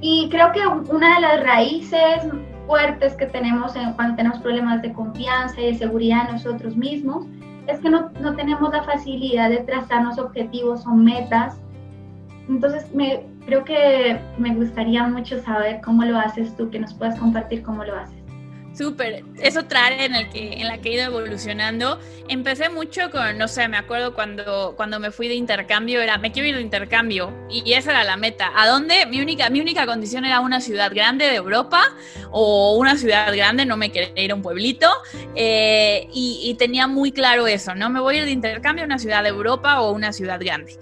Y 0.00 0.28
creo 0.28 0.52
que 0.52 0.60
una 0.92 1.14
de 1.14 1.20
las 1.22 1.42
raíces 1.42 2.28
fuertes 2.66 3.14
que 3.14 3.26
tenemos 3.26 3.74
en, 3.76 3.92
cuando 3.94 4.16
tenemos 4.16 4.40
problemas 4.40 4.82
de 4.82 4.92
confianza 4.92 5.60
y 5.60 5.72
de 5.72 5.74
seguridad 5.74 6.26
en 6.28 6.34
nosotros 6.34 6.76
mismos 6.76 7.26
es 7.66 7.80
que 7.80 7.88
no, 7.88 8.10
no 8.20 8.34
tenemos 8.34 8.70
la 8.72 8.82
facilidad 8.82 9.50
de 9.50 9.58
trazarnos 9.58 10.18
objetivos 10.18 10.86
o 10.86 10.90
metas 10.90 11.58
entonces, 12.48 12.92
me, 12.94 13.24
creo 13.44 13.64
que 13.64 14.18
me 14.38 14.54
gustaría 14.54 15.06
mucho 15.06 15.40
saber 15.40 15.80
cómo 15.82 16.04
lo 16.04 16.18
haces 16.18 16.56
tú, 16.56 16.70
que 16.70 16.78
nos 16.78 16.94
puedas 16.94 17.18
compartir 17.18 17.62
cómo 17.62 17.84
lo 17.84 17.96
haces. 17.96 18.15
Súper, 18.76 19.24
es 19.40 19.56
otra 19.56 19.86
área 19.86 20.04
en, 20.04 20.14
el 20.14 20.28
que, 20.28 20.52
en 20.52 20.66
la 20.66 20.78
que 20.78 20.90
he 20.90 20.92
ido 20.92 21.04
evolucionando. 21.04 21.98
Empecé 22.28 22.68
mucho 22.68 23.10
con, 23.10 23.38
no 23.38 23.48
sé, 23.48 23.68
me 23.68 23.78
acuerdo 23.78 24.14
cuando, 24.14 24.74
cuando 24.76 25.00
me 25.00 25.10
fui 25.10 25.28
de 25.28 25.34
intercambio, 25.34 26.02
era, 26.02 26.18
me 26.18 26.30
quiero 26.30 26.48
ir 26.48 26.56
de 26.56 26.60
intercambio 26.60 27.32
y 27.48 27.72
esa 27.72 27.92
era 27.92 28.04
la 28.04 28.18
meta. 28.18 28.52
¿A 28.54 28.68
dónde? 28.68 29.06
Mi 29.06 29.22
única, 29.22 29.48
mi 29.48 29.60
única 29.60 29.86
condición 29.86 30.26
era 30.26 30.40
una 30.40 30.60
ciudad 30.60 30.92
grande 30.92 31.24
de 31.24 31.36
Europa 31.36 31.82
o 32.32 32.76
una 32.76 32.96
ciudad 32.98 33.34
grande, 33.34 33.64
no 33.64 33.78
me 33.78 33.90
quería 33.90 34.22
ir 34.22 34.32
a 34.32 34.34
un 34.34 34.42
pueblito 34.42 34.90
eh, 35.34 36.08
y, 36.12 36.54
tenía 36.58 36.86
muy 36.86 37.12
claro 37.12 37.46
eso, 37.46 37.74
¿no? 37.74 37.90
Me 37.90 38.00
voy 38.00 38.16
a 38.16 38.18
ir 38.20 38.24
de 38.24 38.30
intercambio 38.30 38.84
a 38.84 38.86
una 38.86 38.98
ciudad 38.98 39.22
de 39.22 39.28
Europa 39.28 39.80
o 39.80 39.92
una 39.92 40.12
ciudad 40.12 40.40
grande. 40.40 40.78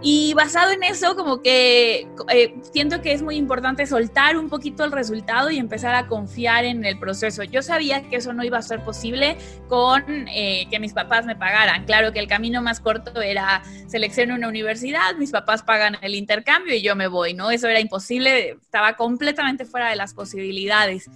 Y 0.00 0.32
basado 0.34 0.70
en 0.70 0.84
eso, 0.84 1.16
como 1.16 1.42
que 1.42 2.06
eh, 2.30 2.54
siento 2.72 3.02
que 3.02 3.12
es 3.12 3.20
muy 3.20 3.36
importante 3.36 3.84
soltar 3.84 4.36
un 4.36 4.48
poquito 4.48 4.84
el 4.84 4.92
resultado 4.92 5.50
y 5.50 5.58
empezar 5.58 5.94
a 5.96 6.06
confiar 6.06 6.64
en 6.64 6.84
el 6.84 6.98
proceso. 6.98 7.27
Yo 7.50 7.62
sabía 7.62 8.02
que 8.02 8.16
eso 8.16 8.32
no 8.32 8.44
iba 8.44 8.58
a 8.58 8.62
ser 8.62 8.82
posible 8.84 9.36
con 9.68 10.28
eh, 10.28 10.66
que 10.70 10.80
mis 10.80 10.92
papás 10.92 11.26
me 11.26 11.36
pagaran. 11.36 11.84
Claro 11.84 12.12
que 12.12 12.18
el 12.18 12.28
camino 12.28 12.62
más 12.62 12.80
corto 12.80 13.20
era 13.20 13.62
seleccionar 13.86 14.38
una 14.38 14.48
universidad, 14.48 15.14
mis 15.16 15.30
papás 15.30 15.62
pagan 15.62 15.96
el 16.02 16.14
intercambio 16.14 16.74
y 16.74 16.82
yo 16.82 16.96
me 16.96 17.06
voy, 17.06 17.34
¿no? 17.34 17.50
Eso 17.50 17.68
era 17.68 17.80
imposible, 17.80 18.58
estaba 18.62 18.96
completamente 18.96 19.64
fuera 19.64 19.90
de 19.90 19.96
las 19.96 20.14
posibilidades. 20.14 21.08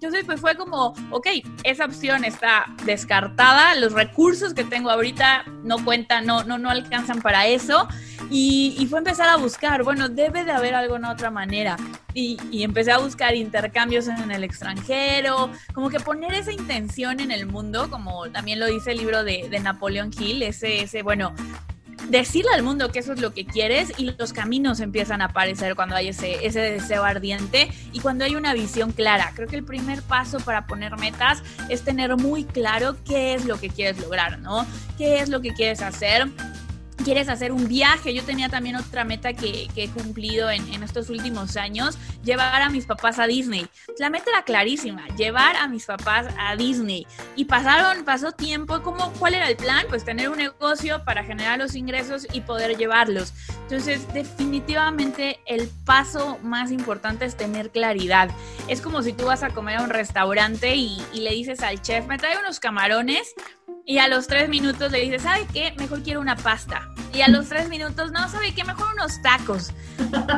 Entonces, 0.00 0.24
pues 0.24 0.40
fue 0.40 0.54
como, 0.54 0.94
ok, 1.10 1.26
esa 1.64 1.84
opción 1.84 2.24
está 2.24 2.66
descartada, 2.84 3.74
los 3.74 3.94
recursos 3.94 4.54
que 4.54 4.62
tengo 4.62 4.90
ahorita 4.90 5.44
no 5.64 5.84
cuentan, 5.84 6.24
no, 6.24 6.44
no, 6.44 6.56
no 6.56 6.70
alcanzan 6.70 7.20
para 7.20 7.48
eso. 7.48 7.88
Y, 8.30 8.76
y 8.78 8.86
fue 8.86 9.00
empezar 9.00 9.28
a 9.28 9.34
buscar, 9.34 9.82
bueno, 9.82 10.08
debe 10.08 10.44
de 10.44 10.52
haber 10.52 10.76
alguna 10.76 11.10
otra 11.10 11.32
manera. 11.32 11.76
Y, 12.14 12.36
y, 12.52 12.62
empecé 12.62 12.92
a 12.92 12.98
buscar 12.98 13.34
intercambios 13.34 14.06
en 14.06 14.30
el 14.30 14.44
extranjero, 14.44 15.50
como 15.74 15.90
que 15.90 15.98
poner 15.98 16.32
esa 16.32 16.52
intención 16.52 17.18
en 17.18 17.32
el 17.32 17.46
mundo, 17.46 17.90
como 17.90 18.30
también 18.30 18.60
lo 18.60 18.66
dice 18.66 18.92
el 18.92 18.98
libro 18.98 19.24
de, 19.24 19.48
de 19.50 19.58
Napoleón 19.58 20.12
Hill, 20.16 20.44
ese, 20.44 20.82
ese, 20.82 21.02
bueno, 21.02 21.34
decirle 22.08 22.50
al 22.54 22.62
mundo 22.62 22.90
que 22.90 22.98
eso 22.98 23.12
es 23.12 23.20
lo 23.20 23.32
que 23.32 23.44
quieres 23.44 23.92
y 23.98 24.10
los 24.18 24.32
caminos 24.32 24.80
empiezan 24.80 25.22
a 25.22 25.26
aparecer 25.26 25.74
cuando 25.74 25.96
hay 25.96 26.08
ese, 26.08 26.46
ese 26.46 26.60
deseo 26.60 27.04
ardiente 27.04 27.68
y 27.92 28.00
cuando 28.00 28.24
hay 28.24 28.36
una 28.36 28.54
visión 28.54 28.92
clara. 28.92 29.32
Creo 29.34 29.48
que 29.48 29.56
el 29.56 29.64
primer 29.64 30.02
paso 30.02 30.38
para 30.40 30.66
poner 30.66 30.96
metas 30.98 31.42
es 31.68 31.82
tener 31.82 32.16
muy 32.16 32.44
claro 32.44 32.96
qué 33.04 33.34
es 33.34 33.44
lo 33.44 33.60
que 33.60 33.68
quieres 33.68 34.00
lograr, 34.00 34.38
¿no? 34.40 34.66
¿Qué 34.96 35.20
es 35.20 35.28
lo 35.28 35.40
que 35.40 35.52
quieres 35.52 35.82
hacer? 35.82 36.28
Quieres 37.04 37.28
hacer 37.28 37.52
un 37.52 37.68
viaje. 37.68 38.14
Yo 38.14 38.22
tenía 38.22 38.48
también 38.48 38.76
otra 38.76 39.04
meta 39.04 39.32
que, 39.32 39.68
he 39.76 39.88
cumplido 39.88 40.50
en, 40.50 40.82
estos 40.82 41.10
últimos 41.10 41.56
años, 41.56 41.98
llevar 42.24 42.62
a 42.62 42.70
mis 42.70 42.86
papás 42.86 43.18
a 43.18 43.26
Disney. 43.26 43.68
La 43.98 44.10
meta 44.10 44.30
era 44.30 44.42
clarísima, 44.42 45.06
llevar 45.16 45.56
a 45.56 45.68
mis 45.68 45.86
papás 45.86 46.26
a 46.38 46.56
Disney. 46.56 47.06
Y 47.36 47.44
pasaron, 47.44 48.04
pasó 48.04 48.32
tiempo, 48.32 48.82
¿cómo, 48.82 49.12
¿cuál 49.18 49.34
era 49.34 49.48
el 49.48 49.56
plan? 49.56 49.86
Pues 49.88 50.04
tener 50.04 50.28
un 50.28 50.38
negocio 50.38 51.04
para 51.04 51.24
generar 51.24 51.58
los 51.58 51.74
ingresos 51.74 52.26
y 52.32 52.40
poder 52.40 52.76
llevarlos. 52.76 53.32
Entonces, 53.62 54.12
definitivamente 54.12 55.40
el 55.46 55.68
paso 55.84 56.38
más 56.42 56.70
importante 56.70 57.24
es 57.24 57.36
tener 57.36 57.70
claridad. 57.70 58.30
Es 58.66 58.80
como 58.80 59.02
si 59.02 59.12
tú 59.12 59.26
vas 59.26 59.42
a 59.42 59.50
comer 59.50 59.78
a 59.78 59.82
un 59.82 59.90
restaurante 59.90 60.74
y, 60.74 61.02
y 61.12 61.20
le 61.20 61.30
dices 61.32 61.60
al 61.60 61.80
chef, 61.82 62.06
me 62.06 62.18
trae 62.18 62.38
unos 62.38 62.60
camarones, 62.60 63.34
y 63.88 63.98
a 63.98 64.06
los 64.06 64.26
tres 64.26 64.50
minutos 64.50 64.92
le 64.92 65.00
dices, 65.00 65.22
¿sabe 65.22 65.46
qué? 65.50 65.72
Mejor 65.78 66.02
quiero 66.02 66.20
una 66.20 66.36
pasta. 66.36 66.90
Y 67.14 67.22
a 67.22 67.28
los 67.28 67.48
tres 67.48 67.70
minutos, 67.70 68.12
no, 68.12 68.28
¿sabe 68.28 68.52
qué? 68.52 68.62
Mejor 68.62 68.86
unos 68.92 69.22
tacos. 69.22 69.72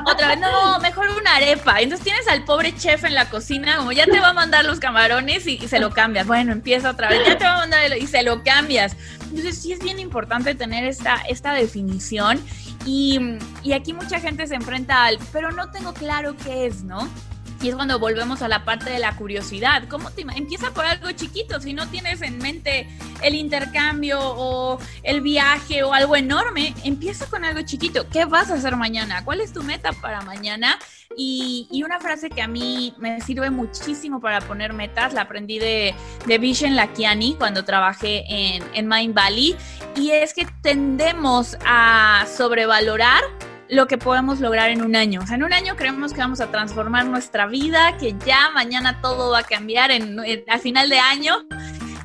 Otra 0.06 0.28
vez, 0.28 0.38
no, 0.38 0.78
mejor 0.78 1.08
una 1.10 1.34
arepa. 1.34 1.80
Entonces 1.80 2.04
tienes 2.04 2.28
al 2.28 2.44
pobre 2.44 2.72
chef 2.76 3.02
en 3.02 3.14
la 3.14 3.28
cocina, 3.28 3.78
como 3.78 3.90
ya 3.90 4.06
te 4.06 4.20
va 4.20 4.28
a 4.28 4.32
mandar 4.32 4.64
los 4.64 4.78
camarones 4.78 5.48
y, 5.48 5.58
se 5.66 5.80
lo 5.80 5.90
cambias. 5.90 6.28
Bueno, 6.28 6.52
empieza 6.52 6.90
otra 6.90 7.08
vez, 7.08 7.26
ya 7.26 7.38
te 7.38 7.44
va 7.44 7.54
a 7.54 7.58
mandar 7.58 7.98
y 7.98 8.06
se 8.06 8.22
lo 8.22 8.44
cambias. 8.44 8.96
Entonces 9.24 9.60
sí 9.60 9.72
es 9.72 9.80
bien 9.80 9.98
importante 9.98 10.54
tener 10.54 10.84
esta, 10.84 11.16
esta 11.28 11.52
definición. 11.52 12.40
Y, 12.86 13.18
y 13.64 13.72
aquí 13.72 13.92
mucha 13.92 14.20
gente 14.20 14.46
se 14.46 14.54
enfrenta 14.54 15.06
al, 15.06 15.18
pero 15.32 15.50
no 15.50 15.72
tengo 15.72 15.92
claro 15.92 16.36
qué 16.36 16.66
es, 16.66 16.84
¿no? 16.84 17.08
Y 17.62 17.68
es 17.68 17.74
cuando 17.74 17.98
volvemos 17.98 18.40
a 18.40 18.48
la 18.48 18.64
parte 18.64 18.90
de 18.90 18.98
la 18.98 19.14
curiosidad. 19.16 19.82
¿Cómo 19.88 20.10
te 20.10 20.22
empieza 20.22 20.70
por 20.72 20.86
algo 20.86 21.10
chiquito? 21.12 21.60
Si 21.60 21.74
no 21.74 21.86
tienes 21.88 22.22
en 22.22 22.38
mente 22.38 22.88
el 23.22 23.34
intercambio 23.34 24.18
o 24.18 24.78
el 25.02 25.20
viaje 25.20 25.82
o 25.82 25.92
algo 25.92 26.16
enorme, 26.16 26.74
empieza 26.84 27.26
con 27.26 27.44
algo 27.44 27.60
chiquito. 27.62 28.08
¿Qué 28.08 28.24
vas 28.24 28.50
a 28.50 28.54
hacer 28.54 28.76
mañana? 28.76 29.24
¿Cuál 29.24 29.42
es 29.42 29.52
tu 29.52 29.62
meta 29.62 29.92
para 29.92 30.22
mañana? 30.22 30.78
Y, 31.16 31.82
una 31.84 31.98
frase 31.98 32.30
que 32.30 32.40
a 32.40 32.46
mí 32.46 32.94
me 32.98 33.20
sirve 33.20 33.50
muchísimo 33.50 34.20
para 34.20 34.40
poner 34.40 34.72
metas, 34.72 35.12
la 35.12 35.22
aprendí 35.22 35.58
de, 35.58 35.94
de 36.26 36.38
Vishen 36.38 36.76
Lakiani 36.76 37.34
cuando 37.34 37.64
trabajé 37.64 38.24
en, 38.28 38.62
en 38.74 38.86
Mind 38.86 39.14
Valley, 39.14 39.56
y 39.96 40.12
es 40.12 40.34
que 40.34 40.46
tendemos 40.62 41.56
a 41.66 42.26
sobrevalorar 42.36 43.22
lo 43.70 43.86
que 43.86 43.98
podemos 43.98 44.40
lograr 44.40 44.70
en 44.70 44.82
un 44.82 44.96
año. 44.96 45.20
O 45.22 45.26
sea, 45.26 45.36
en 45.36 45.44
un 45.44 45.52
año 45.52 45.76
creemos 45.76 46.12
que 46.12 46.20
vamos 46.20 46.40
a 46.40 46.50
transformar 46.50 47.06
nuestra 47.06 47.46
vida, 47.46 47.96
que 47.98 48.14
ya 48.26 48.50
mañana 48.50 49.00
todo 49.00 49.30
va 49.30 49.40
a 49.40 49.42
cambiar 49.42 49.90
en, 49.90 50.18
al 50.48 50.60
final 50.60 50.88
de 50.88 50.98
año 50.98 51.46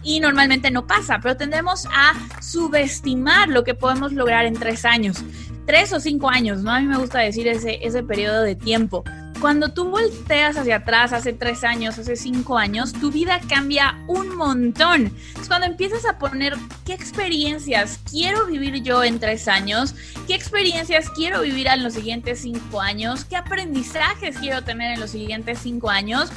y 0.06 0.20
normalmente 0.20 0.72
no 0.72 0.88
pasa, 0.88 1.20
pero 1.22 1.36
tendemos 1.36 1.88
a 1.88 2.14
subestimar 2.42 3.50
lo 3.50 3.64
que 3.64 3.74
podemos 3.74 4.14
lograr 4.14 4.46
en 4.46 4.54
tres 4.54 4.86
años, 4.86 5.24
tres 5.66 5.92
o 5.92 6.00
cinco 6.00 6.30
años, 6.30 6.62
¿no? 6.62 6.72
A 6.72 6.80
mí 6.80 6.86
me 6.86 6.98
gusta 6.98 7.20
decir 7.20 7.48
ese, 7.48 7.80
ese 7.82 8.04
periodo 8.04 8.44
de 8.44 8.56
tiempo. 8.56 9.04
Cuando 9.42 9.74
tú 9.74 9.90
volteas 9.90 10.58
hacia 10.58 10.78
atrás 10.78 11.12
hace 11.12 11.34
tres 11.34 11.64
años, 11.64 12.00
hace 12.00 12.16
cinco 12.16 12.58
años, 12.58 12.94
tu 12.94 13.12
vida 13.12 13.42
cambia 13.50 14.00
un 14.08 14.36
montón. 14.36 15.12
Es 15.40 15.48
cuando 15.48 15.68
empiezas 15.68 16.06
a 16.06 16.18
poner 16.18 16.56
qué 16.86 16.94
experiencias 16.94 18.00
quiero 18.10 18.46
vivir 18.46 18.82
yo 18.82 19.04
en 19.04 19.20
tres 19.20 19.48
años, 19.48 19.94
qué 20.26 20.36
experiencias 20.36 21.10
quiero 21.10 21.42
vivir 21.42 21.68
en 21.68 21.84
los 21.84 21.94
siguientes 21.94 22.42
cinco 22.42 22.80
años, 22.80 23.26
qué 23.26 23.36
aprendizajes 23.36 24.38
quiero 24.38 24.64
tener 24.64 24.94
en 24.94 25.00
los 25.02 25.12
siguientes 25.12 25.60
cinco 25.62 25.90
años, 25.90 26.30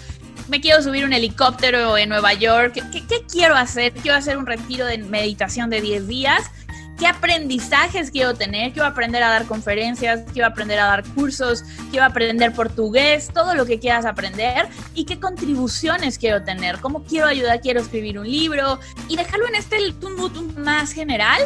me 0.48 0.60
quiero 0.60 0.82
subir 0.82 1.04
un 1.04 1.12
helicóptero 1.12 1.98
en 1.98 2.08
Nueva 2.08 2.34
York, 2.34 2.72
¿Qué, 2.74 3.06
¿qué, 3.06 3.24
quiero 3.30 3.56
hacer? 3.56 3.92
Quiero 3.92 4.16
hacer 4.16 4.38
un 4.38 4.46
retiro 4.46 4.86
de 4.86 4.98
meditación 4.98 5.70
de 5.70 5.80
10 5.80 6.06
días. 6.06 6.50
Qué 6.98 7.06
aprendizajes 7.06 8.10
quiero 8.10 8.34
tener, 8.34 8.72
quiero 8.72 8.88
aprender 8.88 9.22
a 9.22 9.28
dar 9.28 9.46
conferencias, 9.46 10.22
quiero 10.32 10.48
aprender 10.48 10.80
a 10.80 10.86
dar 10.86 11.04
cursos, 11.10 11.62
quiero 11.90 12.04
aprender 12.04 12.52
portugués, 12.52 13.30
todo 13.32 13.54
lo 13.54 13.66
que 13.66 13.78
quieras 13.78 14.04
aprender. 14.04 14.66
Y 14.94 15.04
qué 15.04 15.20
contribuciones 15.20 16.18
quiero 16.18 16.42
tener, 16.42 16.80
cómo 16.80 17.04
quiero 17.04 17.28
ayudar, 17.28 17.60
quiero 17.60 17.80
escribir 17.80 18.18
un 18.18 18.28
libro 18.28 18.80
y 19.08 19.16
dejarlo 19.16 19.46
en 19.46 19.54
este 19.54 19.76
mood 20.16 20.32
más 20.56 20.92
general 20.92 21.40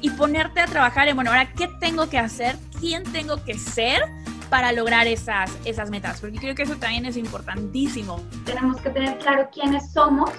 y 0.00 0.10
ponerte 0.10 0.60
a 0.60 0.66
trabajar 0.66 1.08
en, 1.08 1.14
bueno, 1.14 1.30
ahora, 1.30 1.52
¿qué 1.52 1.68
tengo 1.80 2.08
que 2.08 2.18
hacer? 2.18 2.56
¿Quién 2.80 3.04
tengo 3.04 3.42
que 3.44 3.54
ser? 3.54 4.02
Para 4.50 4.72
lograr 4.72 5.06
esas, 5.06 5.56
esas 5.64 5.90
metas, 5.90 6.20
porque 6.20 6.38
creo 6.38 6.54
que 6.54 6.62
eso 6.62 6.76
también 6.76 7.06
es 7.06 7.16
importantísimo. 7.16 8.20
Tenemos 8.44 8.80
que 8.80 8.90
tener 8.90 9.18
claro 9.18 9.48
quiénes 9.52 9.92
somos 9.92 10.30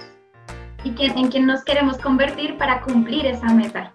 y 0.84 0.92
quién, 0.92 1.16
en 1.18 1.28
quién 1.28 1.46
nos 1.46 1.64
queremos 1.64 1.98
convertir 1.98 2.56
para 2.56 2.80
cumplir 2.82 3.26
esa 3.26 3.52
meta. 3.52 3.94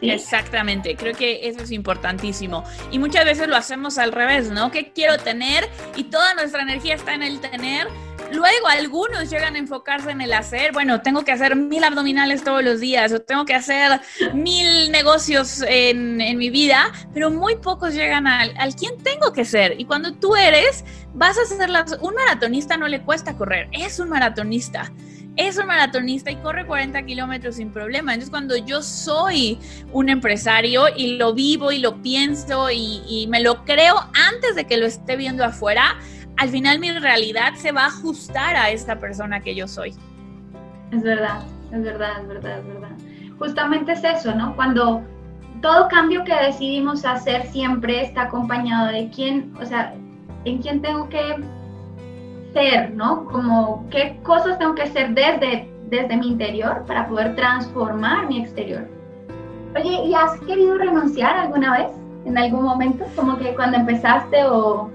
Exactamente, 0.00 0.96
creo 0.96 1.14
que 1.14 1.48
eso 1.48 1.62
es 1.62 1.72
importantísimo. 1.72 2.64
Y 2.90 2.98
muchas 2.98 3.24
veces 3.24 3.48
lo 3.48 3.56
hacemos 3.56 3.98
al 3.98 4.12
revés, 4.12 4.50
¿no? 4.50 4.70
¿Qué 4.70 4.92
quiero 4.92 5.18
tener? 5.18 5.68
Y 5.96 6.04
toda 6.04 6.34
nuestra 6.34 6.62
energía 6.62 6.94
está 6.94 7.14
en 7.14 7.22
el 7.22 7.40
tener. 7.40 7.88
Luego 8.32 8.68
algunos 8.68 9.30
llegan 9.30 9.54
a 9.54 9.58
enfocarse 9.58 10.10
en 10.10 10.20
el 10.20 10.32
hacer. 10.32 10.72
Bueno, 10.72 11.00
tengo 11.00 11.24
que 11.24 11.32
hacer 11.32 11.56
mil 11.56 11.82
abdominales 11.82 12.44
todos 12.44 12.62
los 12.62 12.80
días 12.80 13.12
o 13.12 13.20
tengo 13.20 13.44
que 13.44 13.54
hacer 13.54 14.00
mil 14.34 14.92
negocios 14.92 15.62
en, 15.66 16.20
en 16.20 16.36
mi 16.36 16.50
vida, 16.50 16.92
pero 17.14 17.30
muy 17.30 17.56
pocos 17.56 17.94
llegan 17.94 18.26
al, 18.26 18.54
al 18.58 18.74
quién 18.74 18.96
tengo 19.02 19.32
que 19.32 19.44
ser. 19.44 19.80
Y 19.80 19.86
cuando 19.86 20.14
tú 20.14 20.36
eres, 20.36 20.84
vas 21.14 21.38
a 21.38 21.44
ser 21.46 21.70
las... 21.70 21.96
Un 22.00 22.14
maratonista 22.14 22.76
no 22.76 22.86
le 22.86 23.02
cuesta 23.02 23.36
correr, 23.36 23.68
es 23.72 23.98
un 23.98 24.10
maratonista 24.10 24.92
es 25.38 25.56
un 25.56 25.66
maratonista 25.66 26.32
y 26.32 26.36
corre 26.36 26.66
40 26.66 27.00
kilómetros 27.04 27.54
sin 27.56 27.70
problema. 27.70 28.12
Entonces, 28.12 28.30
cuando 28.30 28.56
yo 28.56 28.82
soy 28.82 29.58
un 29.92 30.08
empresario 30.08 30.86
y 30.94 31.16
lo 31.16 31.32
vivo 31.32 31.70
y 31.70 31.78
lo 31.78 32.02
pienso 32.02 32.70
y, 32.70 33.26
me 33.30 33.40
lo 33.40 33.64
creo 33.64 33.94
antes 34.14 34.56
de 34.56 34.66
que 34.66 34.76
lo 34.76 34.86
esté 34.86 35.16
viendo 35.16 35.44
afuera, 35.44 35.96
al 36.38 36.48
final 36.48 36.78
mi 36.78 36.90
realidad 36.92 37.54
se 37.56 37.72
va 37.72 37.84
a 37.84 37.86
ajustar 37.88 38.54
a 38.54 38.70
esta 38.70 38.98
persona 38.98 39.40
que 39.40 39.54
yo 39.54 39.66
soy. 39.66 39.92
Es 40.92 41.02
verdad, 41.02 41.42
es 41.72 41.82
verdad, 41.82 42.20
es 42.22 42.28
verdad, 42.28 42.58
es 42.60 42.66
verdad. 42.66 42.90
Justamente 43.38 43.92
es 43.92 44.04
eso, 44.04 44.34
¿no? 44.34 44.54
Cuando 44.54 45.02
todo 45.60 45.88
cambio 45.88 46.22
que 46.22 46.34
decidimos 46.34 47.04
hacer 47.04 47.44
siempre 47.48 48.02
está 48.02 48.22
acompañado 48.22 48.86
de 48.86 49.10
quién, 49.10 49.52
o 49.60 49.64
sea, 49.64 49.92
en 50.44 50.58
quién 50.58 50.80
tengo 50.80 51.08
que 51.08 51.36
ser, 52.52 52.94
¿no? 52.94 53.24
Como 53.24 53.84
qué 53.90 54.18
cosas 54.22 54.58
tengo 54.58 54.76
que 54.76 54.82
hacer 54.82 55.14
desde, 55.14 55.68
desde 55.88 56.16
mi 56.16 56.28
interior 56.28 56.84
para 56.86 57.08
poder 57.08 57.34
transformar 57.34 58.28
mi 58.28 58.40
exterior. 58.40 58.88
Oye, 59.74 60.04
¿y 60.06 60.14
has 60.14 60.38
querido 60.42 60.78
renunciar 60.78 61.36
alguna 61.36 61.76
vez? 61.78 61.88
¿En 62.24 62.38
algún 62.38 62.62
momento? 62.62 63.04
Como 63.16 63.36
que 63.38 63.54
cuando 63.56 63.76
empezaste 63.76 64.44
o, 64.44 64.90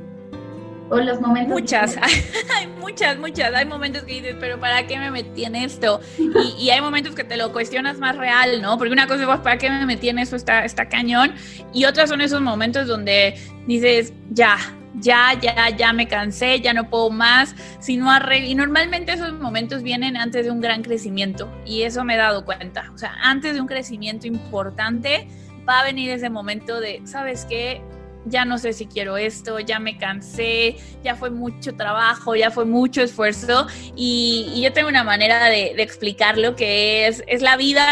o 0.94 1.02
los 1.02 1.20
momentos... 1.20 1.54
Muchas, 1.54 1.98
hay 1.98 2.68
muchas, 2.80 3.18
muchas. 3.18 3.54
Hay 3.54 3.66
momentos 3.66 4.04
que 4.04 4.14
dices, 4.14 4.36
pero 4.40 4.60
¿para 4.60 4.86
qué 4.88 4.98
me 4.98 5.12
metí 5.12 5.46
en 5.46 5.56
esto? 5.56 6.00
Y, 6.18 6.66
y, 6.66 6.70
hay 6.70 6.82
momentos 6.82 7.16
que 7.16 7.24
te 7.24 7.38
lo 7.38 7.52
cuestionas 7.52 7.98
más 7.98 8.16
real, 8.16 8.62
¿no? 8.62 8.78
Porque 8.78 8.94
una 8.94 9.08
cosa 9.08 9.24
es, 9.24 9.40
¿para 9.40 9.58
qué 9.58 9.70
me 9.70 9.86
metí 9.86 10.10
en 10.10 10.20
eso? 10.20 10.36
Está, 10.36 10.66
está 10.66 10.88
cañón. 10.88 11.34
Y 11.74 11.86
otras 11.86 12.10
son 12.10 12.22
esos 12.22 12.42
momentos 12.42 12.88
donde 12.88 13.36
dices, 13.68 14.14
ya, 14.30 14.58
ya, 14.96 15.34
ya, 15.40 15.70
ya 15.70 15.94
me 15.94 16.08
cansé, 16.08 16.60
ya 16.62 16.74
no 16.74 16.90
puedo 16.90 17.10
más, 17.10 17.56
si 17.80 17.98
no 17.98 18.10
Y 18.34 18.56
normalmente 18.56 19.14
esos 19.14 19.34
momentos 19.34 19.84
vienen 19.84 20.18
antes 20.18 20.46
de 20.46 20.52
un 20.52 20.62
gran 20.62 20.84
crecimiento 20.84 21.52
y 21.66 21.84
eso 21.84 22.04
me 22.04 22.16
he 22.16 22.18
dado 22.18 22.46
cuenta. 22.46 22.92
O 22.94 22.98
sea, 22.98 23.16
antes 23.22 23.56
de 23.56 23.62
un 23.62 23.68
crecimiento 23.68 24.28
importante 24.28 25.28
va 25.68 25.80
a 25.80 25.84
venir 25.84 26.12
ese 26.12 26.30
momento 26.30 26.80
de, 26.80 27.02
¿sabes 27.06 27.46
qué? 27.46 27.82
Ya 28.26 28.46
no 28.46 28.58
sé 28.58 28.74
si 28.74 28.86
quiero 28.86 29.18
esto, 29.18 29.60
ya 29.60 29.80
me 29.80 29.98
cansé, 29.98 30.78
ya 31.04 31.16
fue 31.16 31.30
mucho 31.30 31.76
trabajo, 31.76 32.36
ya 32.36 32.52
fue 32.52 32.66
mucho 32.66 33.02
esfuerzo 33.02 33.68
y, 33.96 34.62
yo 34.64 34.72
tengo 34.72 34.88
una 34.88 35.04
manera 35.04 35.46
de, 35.50 35.74
de 35.76 35.84
explicarlo 35.84 36.56
que 36.56 37.08
es, 37.08 37.24
es 37.28 37.42
la 37.42 37.58
vida 37.58 37.86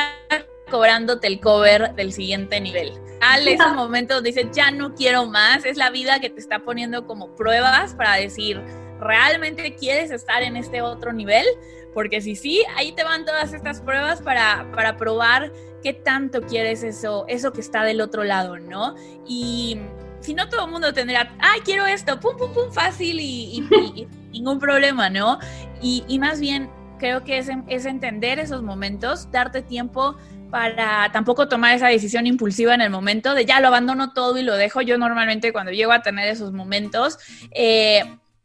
cobrándote 0.71 1.27
el 1.27 1.39
cover 1.39 1.93
del 1.95 2.13
siguiente 2.13 2.59
nivel. 2.59 2.93
Al 3.21 3.47
esos 3.47 3.75
momentos 3.75 4.23
dices, 4.23 4.47
ya 4.51 4.71
no 4.71 4.95
quiero 4.95 5.27
más, 5.27 5.63
es 5.65 5.77
la 5.77 5.91
vida 5.91 6.19
que 6.19 6.31
te 6.31 6.39
está 6.39 6.59
poniendo 6.59 7.05
como 7.05 7.35
pruebas 7.35 7.93
para 7.93 8.15
decir, 8.15 8.59
¿realmente 8.99 9.75
quieres 9.75 10.09
estar 10.09 10.41
en 10.41 10.57
este 10.57 10.81
otro 10.81 11.13
nivel? 11.13 11.45
Porque 11.93 12.21
si 12.21 12.35
sí, 12.35 12.63
ahí 12.75 12.93
te 12.93 13.03
van 13.03 13.25
todas 13.25 13.53
estas 13.53 13.81
pruebas 13.81 14.21
para, 14.21 14.71
para 14.73 14.97
probar 14.97 15.51
qué 15.83 15.93
tanto 15.93 16.41
quieres 16.41 16.81
eso, 16.81 17.25
eso 17.27 17.51
que 17.53 17.61
está 17.61 17.83
del 17.83 18.01
otro 18.01 18.23
lado, 18.23 18.57
¿no? 18.57 18.95
Y 19.27 19.77
si 20.21 20.33
no, 20.33 20.47
todo 20.49 20.65
el 20.65 20.71
mundo 20.71 20.93
tendría, 20.93 21.31
ay, 21.39 21.61
quiero 21.61 21.85
esto, 21.85 22.19
pum, 22.19 22.37
pum, 22.37 22.53
pum, 22.53 22.71
fácil 22.71 23.19
y, 23.21 24.07
ningún 24.31 24.59
problema, 24.59 25.09
¿no? 25.09 25.39
Y, 25.81 26.03
y, 26.07 26.19
más 26.19 26.39
bien, 26.39 26.69
creo 26.97 27.23
que 27.23 27.37
es, 27.37 27.49
es 27.67 27.85
entender 27.85 28.39
esos 28.39 28.63
momentos, 28.63 29.29
darte 29.31 29.61
tiempo 29.61 30.15
para 30.51 31.11
tampoco 31.11 31.47
tomar 31.47 31.75
esa 31.75 31.87
decisión 31.87 32.27
impulsiva 32.27 32.75
en 32.75 32.81
el 32.81 32.89
momento 32.89 33.33
de 33.33 33.45
ya 33.45 33.59
lo 33.59 33.67
abandono 33.67 34.13
todo 34.13 34.37
y 34.37 34.43
lo 34.43 34.55
dejo. 34.55 34.81
Yo 34.81 34.97
normalmente 34.97 35.53
cuando 35.53 35.71
llego 35.71 35.93
a 35.93 36.01
tener 36.01 36.27
esos 36.27 36.51
momentos, 36.51 37.17
eh, 37.51 38.03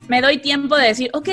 me 0.09 0.23
doy 0.23 0.39
tiempo 0.39 0.77
de 0.77 0.89
decir, 0.89 1.11
ok, 1.12 1.29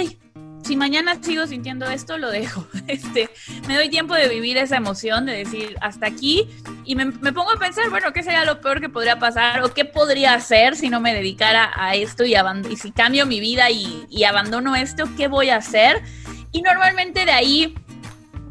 si 0.64 0.76
mañana 0.76 1.18
sigo 1.22 1.46
sintiendo 1.48 1.86
esto, 1.86 2.18
lo 2.18 2.32
dejo. 2.32 2.68
Este, 2.88 3.30
me 3.68 3.76
doy 3.76 3.90
tiempo 3.90 4.14
de 4.14 4.28
vivir 4.28 4.58
esa 4.58 4.76
emoción, 4.76 5.26
de 5.26 5.38
decir 5.38 5.78
hasta 5.82 6.06
aquí, 6.06 6.50
y 6.84 6.96
me, 6.96 7.12
pongo 7.12 7.52
a 7.52 7.58
pensar, 7.58 7.90
bueno, 7.90 8.12
¿qué 8.12 8.24
sería 8.24 8.44
lo 8.44 8.60
peor 8.60 8.82
que 8.82 8.90
podría 8.90 9.18
pasar? 9.18 9.64
¿O 9.64 9.74
qué 9.74 9.86
podría 9.86 10.34
hacer 10.34 10.76
si 10.76 10.90
no 10.90 11.00
me 11.00 11.14
dedicara 11.14 11.72
a 11.76 11.96
esto 11.96 12.26
y, 12.26 12.36
y 12.70 12.76
si 12.76 12.92
cambio 12.92 13.26
mi 13.26 13.40
vida 13.40 13.70
y, 13.72 14.06
y 14.10 14.26
abandono 14.26 14.76
esto? 14.76 15.06
¿Qué 15.18 15.28
voy 15.28 15.50
a 15.50 15.58
hacer? 15.58 16.04
Y 16.52 16.62
normalmente 16.62 17.26
de 17.26 17.32
ahí 17.32 17.76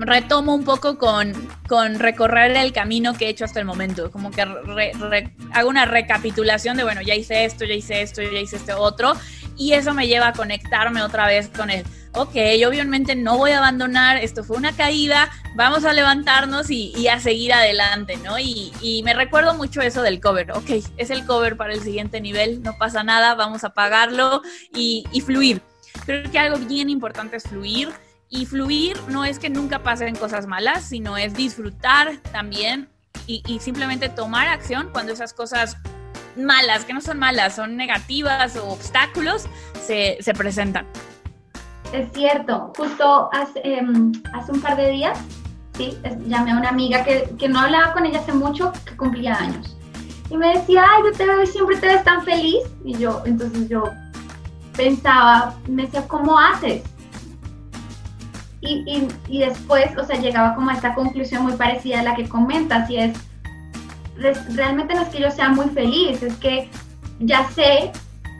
retomo 0.06 0.54
un 0.54 0.64
poco 0.64 0.98
con, 0.98 1.32
con, 1.68 1.98
recorrer 1.98 2.56
el 2.56 2.72
camino 2.72 3.14
que 3.14 3.26
he 3.26 3.28
hecho 3.28 3.44
hasta 3.44 3.60
el 3.60 3.66
momento. 3.66 4.10
Como 4.10 4.30
que 4.30 4.42
hago 4.42 5.68
una 5.68 5.84
recapitulación 5.84 6.76
de, 6.76 6.84
bueno, 6.84 7.02
ya 7.02 7.14
hice 7.14 7.44
esto, 7.44 7.64
ya 7.64 7.74
hice 7.74 8.02
esto, 8.02 8.22
ya 8.22 8.38
hice 8.38 8.56
este 8.56 8.72
otro. 8.74 9.14
Y 9.56 9.72
eso 9.72 9.94
me 9.94 10.08
lleva 10.08 10.28
a 10.28 10.32
conectarme 10.32 11.02
otra 11.02 11.26
vez 11.26 11.48
con 11.48 11.70
el, 11.70 11.84
ok, 12.14 12.34
obviamente 12.66 13.14
no 13.14 13.38
voy 13.38 13.52
a 13.52 13.58
abandonar, 13.58 14.16
esto 14.16 14.44
fue 14.44 14.56
una 14.56 14.72
caída, 14.72 15.30
vamos 15.56 15.84
a 15.84 15.92
levantarnos 15.92 16.70
y, 16.70 17.06
a 17.08 17.20
seguir 17.20 17.52
adelante, 17.52 18.16
¿no? 18.24 18.38
Y, 18.38 19.02
me 19.04 19.14
recuerdo 19.14 19.54
mucho 19.54 19.80
eso 19.80 20.02
del 20.02 20.20
cover, 20.20 20.52
ok, 20.52 20.70
es 20.96 21.10
el 21.10 21.26
cover 21.26 21.56
para 21.56 21.72
el 21.72 21.82
siguiente 21.82 22.20
nivel, 22.20 22.62
no 22.62 22.76
pasa 22.78 23.02
nada, 23.02 23.34
vamos 23.34 23.64
a 23.64 23.70
pagarlo 23.70 24.42
y, 24.74 25.04
y 25.12 25.20
fluir. 25.20 25.62
Creo 26.06 26.30
que 26.30 26.38
algo 26.38 26.58
bien 26.58 26.88
importante 26.88 27.36
es 27.36 27.44
fluir 27.44 27.90
y 28.32 28.46
fluir 28.46 28.96
no 29.08 29.26
es 29.26 29.38
que 29.38 29.50
nunca 29.50 29.80
pasen 29.80 30.16
cosas 30.16 30.46
malas, 30.46 30.84
sino 30.84 31.18
es 31.18 31.34
disfrutar 31.34 32.16
también 32.32 32.88
y, 33.26 33.42
simplemente 33.60 34.08
tomar 34.08 34.48
acción 34.48 34.88
cuando 34.90 35.12
esas 35.12 35.32
cosas 35.32 35.76
malas, 36.36 36.84
que 36.86 36.94
no 36.94 37.02
son 37.02 37.18
malas, 37.18 37.54
son 37.54 37.76
negativas 37.76 38.56
o 38.56 38.68
obstáculos, 38.70 39.44
se, 39.80 40.18
presentan. 40.36 40.86
Es 41.92 42.10
cierto, 42.12 42.72
justo 42.76 43.28
hace, 43.32 43.60
em, 43.64 44.12
hace, 44.32 44.50
un 44.50 44.60
par 44.62 44.76
de 44.76 44.90
días, 44.90 45.18
sí, 45.76 45.96
llamé 46.26 46.52
a 46.52 46.56
una 46.56 46.70
amiga 46.70 47.04
que, 47.04 47.28
que, 47.38 47.48
no 47.48 47.60
hablaba 47.60 47.92
con 47.92 48.06
ella 48.06 48.20
hace 48.20 48.32
mucho, 48.32 48.72
que 48.86 48.96
cumplía 48.96 49.34
años. 49.34 49.76
Y 50.30 50.38
me 50.38 50.56
decía, 50.58 50.86
ay, 50.90 51.02
yo 51.04 51.12
te 51.12 51.26
veo 51.26 51.44
siempre 51.44 51.76
te 51.76 51.86
ves 51.86 52.02
tan 52.02 52.24
feliz. 52.24 52.64
Y 52.82 52.96
yo, 52.96 53.22
entonces 53.26 53.68
yo 53.68 53.84
pensaba, 54.74 55.54
me 55.68 55.82
decía, 55.82 56.08
¿cómo 56.08 56.38
haces? 56.38 56.82
Y, 58.64 59.08
y, 59.28 59.38
después, 59.40 59.90
o 59.98 60.04
sea, 60.04 60.20
llegaba 60.20 60.54
como 60.54 60.70
a 60.70 60.74
esta 60.74 60.94
conclusión 60.94 61.42
muy 61.42 61.54
parecida 61.54 61.98
a 61.98 62.04
la 62.04 62.14
que 62.14 62.28
comentas, 62.28 62.88
y 62.88 62.96
es, 62.96 63.12
realmente 64.54 64.94
no 64.94 65.02
es 65.02 65.08
que 65.08 65.20
yo 65.20 65.30
sea 65.32 65.48
muy 65.48 65.66
feliz, 65.70 66.22
es 66.22 66.36
que 66.36 66.70
ya 67.18 67.48
sé 67.50 67.90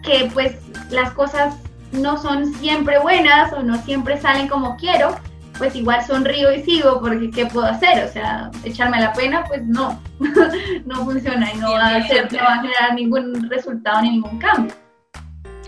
que 0.05 0.31
pues 0.33 0.57
las 0.91 1.13
cosas 1.13 1.57
no 1.93 2.17
son 2.17 2.53
siempre 2.55 2.99
buenas 2.99 3.53
o 3.53 3.63
no 3.63 3.77
siempre 3.83 4.21
salen 4.21 4.49
como 4.49 4.77
quiero, 4.77 5.17
pues 5.59 5.75
igual 5.77 6.05
sonrío 6.05 6.53
y 6.53 6.63
sigo 6.63 7.01
porque 7.01 7.31
¿qué 7.31 7.47
puedo 7.47 7.67
hacer? 7.67 8.05
O 8.05 8.09
sea, 8.13 8.51
echarme 8.65 9.01
la 9.01 9.13
pena, 9.13 9.45
pues 9.45 9.65
no, 9.65 10.01
no 10.87 11.05
funciona 11.05 11.53
y 11.53 11.59
no 11.59 11.73
va, 11.73 11.89
a 11.89 11.97
hacer, 11.97 12.33
no 12.33 12.39
va 12.39 12.55
a 12.55 12.63
generar 12.63 12.95
ningún 12.95 13.49
resultado 13.51 14.03
ni 14.03 14.11
ningún 14.11 14.39
cambio. 14.39 14.75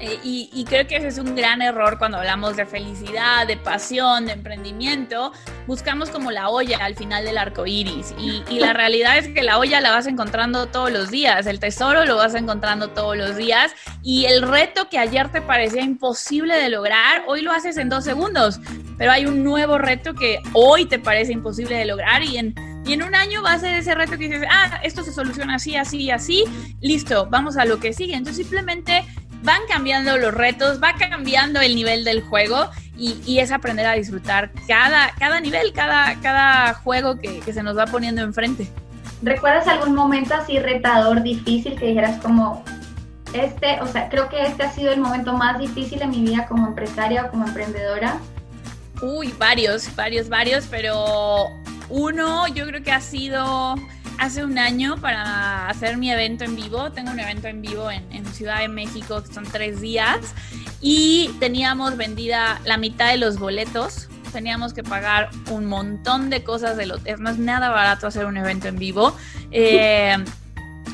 Eh, 0.04 0.20
y, 0.22 0.64
creo 0.64 0.86
que 0.86 0.96
ese 0.96 1.08
es 1.08 1.18
un 1.18 1.34
gran 1.34 1.62
error 1.62 1.98
cuando 1.98 2.18
hablamos 2.18 2.56
de 2.56 2.66
felicidad, 2.66 3.46
de 3.46 3.56
pasión, 3.56 4.26
de 4.26 4.32
emprendimiento. 4.32 5.32
Buscamos 5.66 6.10
como 6.10 6.30
la 6.30 6.50
olla 6.50 6.78
al 6.84 6.94
final 6.94 7.24
del 7.24 7.38
arco 7.38 7.64
iris. 7.64 8.14
Y, 8.18 8.42
la 8.58 8.74
realidad 8.74 9.16
es 9.16 9.28
que 9.28 9.42
la 9.42 9.58
olla 9.58 9.80
la 9.80 9.92
vas 9.92 10.06
encontrando 10.06 10.66
todos 10.66 10.92
los 10.92 11.10
días. 11.10 11.46
El 11.46 11.58
tesoro 11.58 12.04
lo 12.04 12.16
vas 12.16 12.34
encontrando 12.34 12.88
todos 12.88 13.16
los 13.16 13.36
días. 13.36 13.72
Y 14.02 14.26
el 14.26 14.42
reto 14.42 14.90
que 14.90 14.98
ayer 14.98 15.30
te 15.30 15.40
parecía 15.40 15.82
imposible 15.82 16.54
de 16.54 16.68
lograr, 16.68 17.24
hoy 17.26 17.40
lo 17.40 17.52
haces 17.52 17.78
en 17.78 17.88
dos 17.88 18.04
segundos. 18.04 18.60
Pero 18.98 19.10
hay 19.10 19.24
un 19.24 19.42
nuevo 19.42 19.78
reto 19.78 20.14
que 20.14 20.40
hoy 20.52 20.84
te 20.84 20.98
parece 20.98 21.32
imposible 21.32 21.76
de 21.76 21.86
lograr 21.86 22.22
y 22.22 22.36
en 22.36 22.54
y 22.86 22.92
en 22.92 23.02
un 23.02 23.14
año 23.14 23.42
va 23.42 23.52
a 23.52 23.58
ser 23.58 23.74
ese 23.76 23.94
reto 23.94 24.12
que 24.12 24.28
dices, 24.28 24.42
ah, 24.50 24.80
esto 24.82 25.02
se 25.02 25.12
soluciona 25.12 25.54
así, 25.54 25.74
así, 25.74 26.10
así, 26.10 26.44
listo, 26.82 27.26
vamos 27.30 27.56
a 27.56 27.64
lo 27.64 27.80
que 27.80 27.94
sigue. 27.94 28.14
Entonces 28.14 28.44
simplemente 28.46 29.04
van 29.44 29.60
cambiando 29.68 30.16
los 30.16 30.32
retos, 30.32 30.82
va 30.82 30.94
cambiando 30.94 31.60
el 31.60 31.76
nivel 31.76 32.02
del 32.02 32.22
juego 32.22 32.70
y, 32.96 33.38
es 33.38 33.52
aprender 33.52 33.86
a 33.86 33.92
disfrutar 33.92 34.50
cada, 34.66 35.10
cada 35.18 35.40
nivel, 35.40 35.72
cada, 35.72 36.18
cada 36.20 36.74
juego 36.74 37.18
que, 37.18 37.42
se 37.52 37.62
nos 37.62 37.76
va 37.76 37.86
poniendo 37.86 38.22
enfrente. 38.22 38.68
¿Recuerdas 39.22 39.68
algún 39.68 39.94
momento 39.94 40.34
así 40.34 40.58
retador, 40.58 41.22
difícil, 41.22 41.78
que 41.78 41.86
dijeras 41.86 42.20
como, 42.22 42.64
este, 43.32 43.80
o 43.80 43.86
sea, 43.86 44.08
creo 44.08 44.28
que 44.28 44.42
este 44.42 44.62
ha 44.62 44.70
sido 44.70 44.92
el 44.92 45.00
momento 45.00 45.32
más 45.34 45.58
difícil 45.58 46.00
en 46.02 46.10
mi 46.10 46.22
vida 46.22 46.46
como 46.46 46.68
empresaria 46.68 47.24
o 47.24 47.30
como 47.30 47.46
emprendedora? 47.46 48.18
Uy, 49.02 49.34
varios, 49.38 49.94
varios, 49.96 50.28
varios, 50.28 50.66
pero 50.66 51.48
uno 51.90 52.48
yo 52.48 52.66
creo 52.66 52.82
que 52.82 52.92
ha 52.92 53.00
sido 53.00 53.74
hace 54.18 54.44
un 54.44 54.58
año 54.58 54.96
para 54.98 55.68
hacer 55.68 55.96
mi 55.96 56.10
evento 56.10 56.44
en 56.44 56.56
vivo. 56.56 56.90
Tengo 56.92 57.10
un 57.10 57.20
evento 57.20 57.48
en 57.48 57.60
vivo 57.60 57.90
en, 57.90 58.23
Ciudad 58.34 58.60
de 58.60 58.68
México 58.68 59.22
que 59.22 59.32
son 59.32 59.44
tres 59.44 59.80
días 59.80 60.20
y 60.80 61.30
teníamos 61.40 61.96
vendida 61.96 62.60
la 62.64 62.76
mitad 62.76 63.10
de 63.10 63.16
los 63.16 63.38
boletos. 63.38 64.08
Teníamos 64.32 64.74
que 64.74 64.82
pagar 64.82 65.30
un 65.50 65.66
montón 65.66 66.28
de 66.28 66.42
cosas 66.42 66.76
del 66.76 66.92
hotel. 66.92 67.22
No 67.22 67.30
es 67.30 67.38
nada 67.38 67.70
barato 67.70 68.06
hacer 68.06 68.26
un 68.26 68.36
evento 68.36 68.68
en 68.68 68.76
vivo. 68.76 69.16
Eh, 69.50 70.16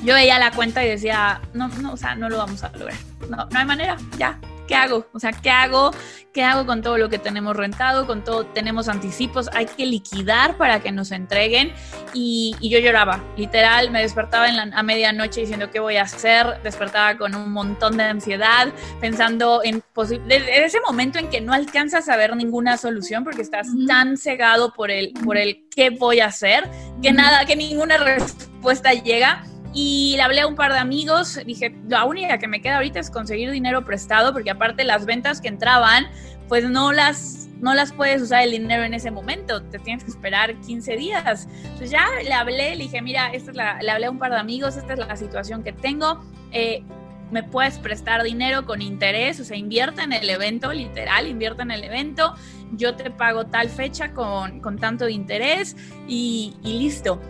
yo 0.05 0.14
veía 0.14 0.38
la 0.38 0.50
cuenta 0.53 0.85
y 0.85 0.88
decía, 0.88 1.40
no, 1.55 1.68
no, 1.68 1.94
o 1.94 1.96
sea, 1.96 2.14
no 2.14 2.29
lo 2.29 2.38
vamos 2.38 2.62
a 2.62 2.70
lograr. 2.72 2.98
No, 3.29 3.48
no 3.50 3.59
hay 3.59 3.64
manera, 3.64 3.96
ya, 4.18 4.38
¿qué 4.70 4.76
hago? 4.76 5.04
O 5.12 5.18
sea, 5.18 5.33
¿qué 5.33 5.50
hago? 5.50 5.90
¿Qué 6.33 6.44
hago 6.44 6.64
con 6.64 6.80
todo 6.80 6.96
lo 6.96 7.09
que 7.09 7.18
tenemos 7.18 7.56
rentado? 7.56 8.06
Con 8.06 8.22
todo, 8.22 8.46
tenemos 8.46 8.88
anticipos, 8.88 9.50
hay 9.52 9.66
que 9.66 9.85
liquidar 9.85 10.56
para 10.56 10.78
que 10.78 10.92
nos 10.92 11.11
entreguen. 11.11 11.72
Y, 12.14 12.54
yo 12.61 12.78
lloraba, 12.78 13.20
literal, 13.37 13.90
me 13.90 14.00
despertaba 14.00 14.48
en 14.48 14.56
la, 14.56 14.62
a 14.72 14.85
medianoche 14.85 15.40
diciendo 15.40 15.72
qué 15.72 15.80
voy 15.80 15.96
a 15.96 16.02
hacer, 16.02 16.62
despertaba 16.62 17.18
con 17.18 17.35
un 17.35 17.50
montón 17.50 17.96
de 17.96 18.04
ansiedad, 18.04 18.72
pensando 19.00 19.61
en 19.64 19.83
desde 20.28 20.64
ese 20.64 20.78
momento 20.87 21.18
en 21.18 21.28
que 21.30 21.40
no 21.40 21.52
alcanzas 21.52 22.09
a 22.09 22.16
ver 22.16 22.37
ninguna 22.37 22.76
solución 22.76 23.24
porque 23.24 23.42
estás 23.42 23.66
tan 23.88 24.16
cegado 24.16 24.72
por 24.72 24.92
el, 24.92 25.12
por 25.24 25.37
el 25.37 25.66
qué 25.74 25.90
voy 25.90 26.20
a 26.20 26.26
hacer, 26.26 26.70
que 27.02 27.12
nada, 27.12 27.44
que 27.44 27.56
ninguna 27.56 27.96
respuesta 27.98 28.92
llega 28.92 29.42
y 29.72 30.14
le 30.16 30.22
hablé 30.22 30.40
a 30.40 30.46
un 30.46 30.56
par 30.56 30.72
de 30.72 30.78
amigos, 30.78 31.38
dije, 31.46 31.74
la 31.88 32.04
única 32.04 32.38
que 32.38 32.48
me 32.48 32.61
queda 32.61 32.76
ahorita 32.76 32.98
es 32.98 33.11
conseguir 33.11 33.50
dinero 33.50 33.85
prestado, 33.85 34.33
porque 34.33 34.50
aparte 34.50 34.85
las 34.85 35.06
ventas 35.06 35.40
que 35.40 35.48
entraban, 35.48 36.06
pues 36.48 36.68
no 36.68 36.92
las, 36.92 37.48
no 37.61 37.74
las 37.74 37.92
puedes 37.92 38.20
usar 38.20 38.42
el 38.42 38.50
dinero 38.50 38.83
en 38.83 38.94
ese 38.94 39.12
momento, 39.12 39.62
te 39.62 39.78
tienes 39.78 40.02
que 40.02 40.11
esperar 40.11 40.56
15 40.61 40.96
días. 40.96 41.48
Entonces 41.62 41.90
ya 41.90 42.04
le 42.22 42.33
hablé, 42.33 42.74
le 42.74 42.85
dije, 42.85 43.00
mira, 43.00 43.28
esta 43.28 43.52
es 43.52 43.56
la, 43.56 43.80
le 43.80 43.90
hablé 43.90 44.06
a 44.06 44.11
un 44.11 44.18
par 44.18 44.33
de 44.33 44.38
amigos, 44.38 44.76
esta 44.76 44.94
es 44.94 44.98
la 44.98 45.16
situación 45.16 45.62
que 45.62 45.72
tengo. 45.72 46.20
Eh, 46.50 46.83
me 47.30 47.44
puedes 47.44 47.78
prestar 47.78 48.24
dinero 48.24 48.66
con 48.66 48.83
interés, 48.83 49.38
o 49.38 49.44
sea, 49.44 49.56
invierte 49.56 50.02
en 50.02 50.12
el 50.12 50.28
evento, 50.28 50.72
literal, 50.72 51.28
invierte 51.28 51.62
en 51.62 51.70
el 51.70 51.85
evento, 51.85 52.35
yo 52.72 52.96
te 52.96 53.09
pago 53.12 53.46
tal 53.46 53.68
fecha 53.68 54.12
con, 54.14 54.59
con 54.59 54.78
tanto 54.78 55.04
de 55.04 55.12
interés 55.12 55.76
y 56.09 56.56
listo 56.64 57.20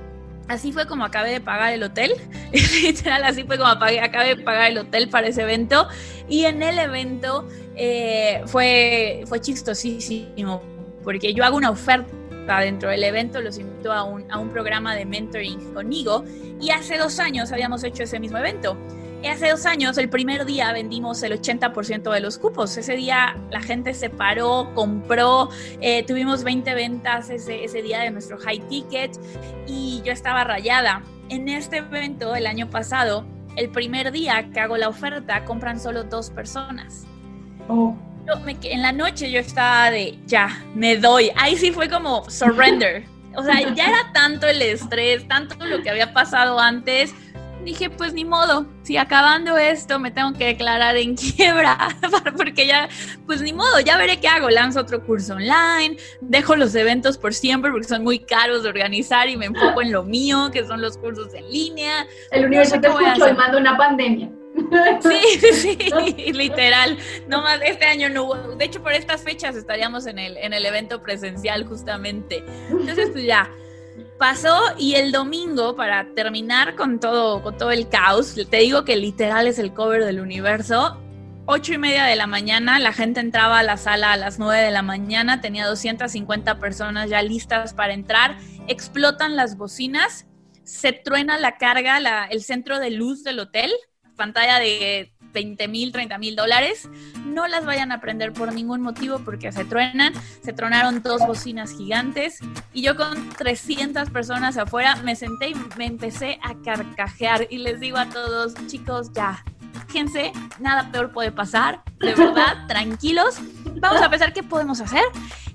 así 0.51 0.73
fue 0.73 0.87
como 0.87 1.05
acabé 1.05 1.31
de 1.31 1.41
pagar 1.41 1.73
el 1.73 1.83
hotel. 1.83 2.13
Literal, 2.83 3.23
así 3.25 3.45
fue 3.45 3.57
como 3.57 3.71
acabé 3.71 4.37
de 4.37 4.37
pagar 4.37 4.71
el 4.71 4.79
hotel 4.79 5.09
para 5.09 5.29
ese 5.29 5.43
evento. 5.43 5.87
Y 6.29 6.45
en 6.45 6.63
el 6.63 6.79
evento 6.79 7.47
eh, 7.77 8.43
fue, 8.47 9.23
fue 9.27 9.41
chistosísimo, 9.41 10.63
porque 11.05 11.33
yo 11.35 11.45
hago 11.45 11.57
una 11.57 11.71
oferta 11.71 12.61
dentro 12.61 12.91
del 12.91 13.05
evento, 13.05 13.41
los 13.41 13.59
invito 13.59 13.93
a 13.93 14.03
un, 14.03 14.31
a 14.31 14.39
un 14.39 14.51
programa 14.51 14.97
de 14.97 15.05
mentoring 15.05 15.73
conmigo. 15.73 16.25
Y 16.61 16.71
hace 16.71 16.99
dos 16.99 17.21
años 17.21 17.53
habíamos 17.53 17.85
hecho 17.85 18.03
ese 18.03 18.19
mismo 18.19 18.39
evento. 18.39 18.77
Hace 19.29 19.51
dos 19.51 19.67
años, 19.67 19.99
el 19.99 20.09
primer 20.09 20.45
día, 20.47 20.73
vendimos 20.73 21.23
el 21.23 21.33
80% 21.41 22.11
de 22.13 22.21
los 22.21 22.39
cupos. 22.39 22.77
Ese 22.77 22.97
día 22.97 23.37
la 23.51 23.61
gente 23.61 23.95
se 23.95 24.11
paró, 24.11 24.71
compró, 24.75 25.51
eh, 25.81 26.05
tuvimos 26.05 26.43
20 26.43 26.75
ventas 26.75 27.31
ese, 27.31 27.65
ese 27.65 27.83
día 27.83 28.01
de 28.01 28.11
nuestro 28.11 28.39
high 28.39 28.61
ticket 28.69 29.13
y 29.67 30.01
yo 30.05 30.13
estaba 30.13 30.45
rayada. 30.45 31.03
En 31.29 31.49
este 31.49 31.79
evento, 31.79 32.35
el 32.35 32.47
año 32.47 32.69
pasado, 32.71 33.25
el 33.57 33.71
primer 33.71 34.11
día 34.11 34.51
que 34.53 34.61
hago 34.61 34.77
la 34.77 34.89
oferta, 34.89 35.45
compran 35.45 35.79
solo 35.79 36.05
dos 36.05 36.31
personas. 36.31 37.07
Oh. 37.69 37.97
en 38.63 38.83
la 38.83 38.93
noche 38.93 39.31
yo 39.31 39.39
estaba 39.39 39.91
de, 39.91 40.19
ya, 40.27 40.65
me 40.75 40.97
doy. 40.97 41.31
Ahí 41.37 41.57
sí 41.57 41.71
fue 41.71 41.89
como 41.89 42.29
surrender. 42.29 43.05
O 43.37 43.45
sea, 43.45 43.61
ya 43.75 43.87
era 43.87 44.13
tanto 44.13 44.49
el 44.49 44.61
estrés, 44.61 45.29
tanto 45.29 45.55
lo 45.65 45.83
que 45.83 45.91
había 45.91 46.13
pasado 46.13 46.59
antes 46.59 47.15
dije, 47.65 47.91
pues 47.91 48.13
ni 48.13 48.25
modo, 48.25 48.67
si 48.83 48.97
acabando 48.97 49.57
esto 49.59 49.99
me 49.99 50.11
tengo 50.11 50.33
que 50.33 50.47
declarar 50.47 50.97
en 50.97 51.17
quiebra, 51.17 51.89
porque 52.37 52.67
ya, 52.67 52.89
pues 53.27 53.41
ni 53.43 53.53
modo, 53.53 53.81
ya 53.81 53.97
veré 53.97 54.21
qué 54.21 54.29
hago, 54.29 54.51
lanzo 54.51 54.81
otro 54.81 55.05
curso 55.05 55.35
online, 55.35 55.97
dejo 56.21 56.57
los 56.57 56.75
eventos 56.75 57.19
por 57.19 57.35
siempre 57.35 57.71
porque 57.71 57.89
son 57.89 58.03
muy 58.03 58.21
caros 58.21 58.63
de 58.63 58.69
organizar 58.69 59.29
y 59.29 59.37
me 59.37 59.47
enfoco 59.47 59.83
en 59.83 59.93
lo 59.93 60.03
mío, 60.03 60.51
que 60.53 60.65
son 60.67 60.81
los 60.81 60.99
cursos 60.99 61.33
en 61.35 61.51
línea. 61.51 62.07
El 62.31 62.47
universo 62.47 62.81
te 62.81 62.89
y 62.89 63.57
una 63.57 63.77
pandemia. 63.77 64.31
Sí, 65.01 65.41
sí, 65.53 65.79
sí, 65.79 66.33
literal. 66.33 66.97
No 67.29 67.43
más, 67.43 67.61
este 67.65 67.87
año 67.87 68.09
no 68.09 68.25
hubo. 68.25 68.35
De 68.57 68.65
hecho, 68.65 68.83
por 68.83 68.93
estas 68.93 69.23
fechas 69.23 69.57
estaríamos 69.57 70.07
en 70.07 70.19
el, 70.19 70.37
en 70.37 70.53
el 70.53 70.65
evento 70.67 71.03
presencial 71.03 71.65
justamente. 71.67 72.45
Entonces, 72.69 73.11
pues 73.13 73.25
ya, 73.25 73.51
pasó 74.21 74.61
y 74.77 74.97
el 74.97 75.13
domingo, 75.13 75.75
para 75.75 76.05
terminar 76.15 76.77
con 76.77 77.01
todo, 77.01 77.43
con 77.43 77.57
todo 77.57 77.71
el 77.71 77.89
caos, 77.89 78.37
te 78.51 78.59
digo 78.59 78.85
que 78.85 78.95
literal 78.97 79.47
es 79.47 79.59
el 79.59 79.73
cover 79.73 80.05
del 80.05 80.21
universo. 80.21 81.01
Ocho 81.47 81.73
y 81.73 81.79
media 81.79 82.05
de 82.05 82.17
la 82.17 82.27
mañana, 82.27 82.79
la 82.79 82.93
gente 82.93 83.19
entraba 83.21 83.61
a 83.61 83.63
la 83.63 83.79
sala 83.79 84.13
a 84.13 84.19
las 84.19 84.39
nueve 84.39 84.63
de 84.63 84.71
la 84.73 84.83
mañana, 84.83 85.41
tenía 85.41 85.67
250 85.67 86.59
personas 86.59 87.09
ya 87.09 87.23
listas 87.23 87.73
para 87.73 87.95
entrar, 87.95 88.37
explotan 88.69 89.37
las 89.37 89.57
bocinas, 89.57 90.27
se 90.65 90.93
truena 90.93 91.39
la 91.39 91.57
carga, 91.57 92.27
el 92.27 92.43
centro 92.43 92.79
de 92.79 92.91
luz 92.91 93.25
del 93.25 93.39
hotel, 93.39 93.73
pantalla 94.17 94.59
de 94.59 95.15
20 95.33 95.69
mil, 95.69 95.93
30 95.93 96.19
mil 96.19 96.37
dólares. 96.37 96.89
No 97.25 97.47
las 97.49 97.65
vayan 97.65 97.93
a 97.93 98.01
prender 98.01 98.33
por 98.33 98.53
ningún 98.53 98.81
motivo 98.81 99.21
porque 99.21 99.53
se 99.53 99.65
truenan. 99.65 100.13
Se 100.43 100.53
tronaron 100.53 101.03
dos 101.03 101.27
bocinas 101.27 101.73
gigantes 101.73 102.39
y 102.73 102.83
yo 102.83 102.97
con 102.97 103.31
300 103.31 104.11
personas 104.11 104.57
afuera 104.57 104.97
me 104.97 105.17
senté 105.17 105.51
y 105.51 105.55
me 105.77 105.87
empecé 105.87 106.39
a 106.43 106.55
carcajear 106.63 107.47
y 107.51 107.59
les 107.59 107.81
digo 107.81 107.99
a 107.99 108.07
todos, 108.07 108.55
chicos, 108.67 109.13
ya, 109.13 109.45
fíjense, 109.87 110.33
nada 110.59 110.91
peor 110.91 111.13
puede 111.13 111.33
pasar, 111.33 111.83
de 111.99 112.15
verdad, 112.15 112.67
tranquilos. 112.69 113.39
Vamos 113.81 114.01
a 114.03 114.11
pensar 114.11 114.33
qué 114.33 114.43
podemos 114.43 114.81
hacer. 114.81 115.03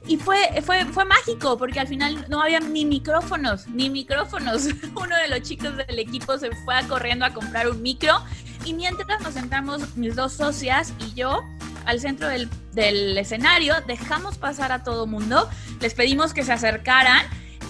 Y 0.07 0.17
fue, 0.17 0.37
fue, 0.63 0.85
fue 0.85 1.03
mágico, 1.03 1.57
porque 1.57 1.79
al 1.79 1.87
final 1.87 2.25
no 2.29 2.41
había 2.41 2.59
ni 2.59 2.85
micrófonos, 2.85 3.67
ni 3.67 3.89
micrófonos. 3.89 4.67
Uno 4.95 5.15
de 5.15 5.27
los 5.29 5.41
chicos 5.41 5.75
del 5.75 5.97
equipo 5.97 6.37
se 6.37 6.51
fue 6.51 6.75
corriendo 6.87 7.25
a 7.25 7.31
comprar 7.31 7.67
un 7.67 7.81
micro 7.81 8.13
y 8.65 8.73
mientras 8.73 9.21
nos 9.21 9.33
sentamos 9.33 9.95
mis 9.95 10.15
dos 10.15 10.33
socias 10.33 10.93
y 10.99 11.13
yo 11.13 11.43
al 11.85 11.99
centro 11.99 12.27
del, 12.27 12.49
escenario, 13.17 13.75
dejamos 13.87 14.37
pasar 14.37 14.71
a 14.71 14.83
todo 14.83 15.05
mundo, 15.05 15.47
les 15.79 15.93
pedimos 15.93 16.33
que 16.33 16.43
se 16.43 16.51
acercaran 16.51 17.25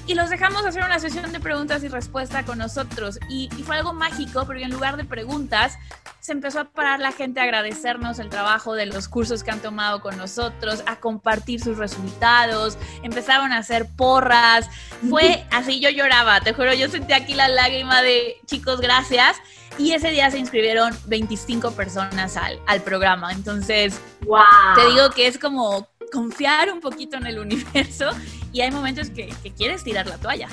y 0.08 0.16
los 0.16 0.30
dejamos 0.30 0.66
hacer 0.66 0.84
una 0.84 1.00
sesión 1.00 1.32
de 1.32 1.40
preguntas 1.40 1.84
y 1.84 1.90
respuestas 1.90 2.46
con 2.46 2.58
nosotros. 2.58 3.20
Y, 3.30 3.50
y, 3.58 3.64
fue 3.64 3.76
algo 3.76 3.94
mágico 3.94 4.46
porque 4.46 4.64
en 4.64 4.72
lugar 4.72 4.98
de 4.98 5.04
preguntas, 5.04 5.78
se 6.26 6.32
empezó 6.32 6.62
a 6.62 6.64
parar 6.64 7.00
la 7.00 7.12
gente 7.12 7.40
a 7.40 7.44
agradecernos 7.44 8.18
el 8.18 8.30
trabajo 8.30 8.74
de 8.74 8.88
los 8.88 9.08
cursos 9.08 9.44
que 9.44 9.52
han 9.52 9.60
tomado 9.60 10.02
con 10.02 10.18
nosotros, 10.18 10.82
a 10.88 10.96
compartir 10.96 11.62
sus 11.62 11.78
resultados, 11.78 12.80
empezaron 13.04 13.52
a 13.52 13.60
hacer 13.60 13.86
porras. 13.96 14.68
Fue 15.08 15.46
así, 15.52 15.80
yo 15.80 15.92
lloraba, 15.92 16.42
te 16.42 16.52
juro, 16.52 16.74
yo 16.74 16.90
sentí 16.90 17.14
aquí 17.14 17.36
la 17.36 17.48
lágrima 17.48 18.02
de 18.02 18.38
chicos, 18.48 18.82
gracias. 18.82 19.38
Y 19.78 19.92
ese 19.92 20.10
día 20.10 20.32
se 20.32 20.40
inscribieron 20.40 20.98
25 21.06 21.74
personas 21.74 22.38
al, 22.38 22.60
al 22.66 22.82
programa. 22.82 23.32
Entonces, 23.32 24.02
wow. 24.26 24.40
te 24.74 24.88
digo 24.88 25.12
que 25.12 25.28
es 25.28 25.38
como 25.38 25.88
confiar 26.12 26.72
un 26.72 26.82
poquito 26.82 27.18
en 27.18 27.28
el 27.28 27.38
universo 27.48 28.10
y 28.52 28.62
hay 28.62 28.72
momentos 28.72 29.12
que, 29.12 29.32
que 29.44 29.54
quieres 29.54 29.84
tirar 29.84 30.08
la 30.08 30.18
toalla. 30.18 30.48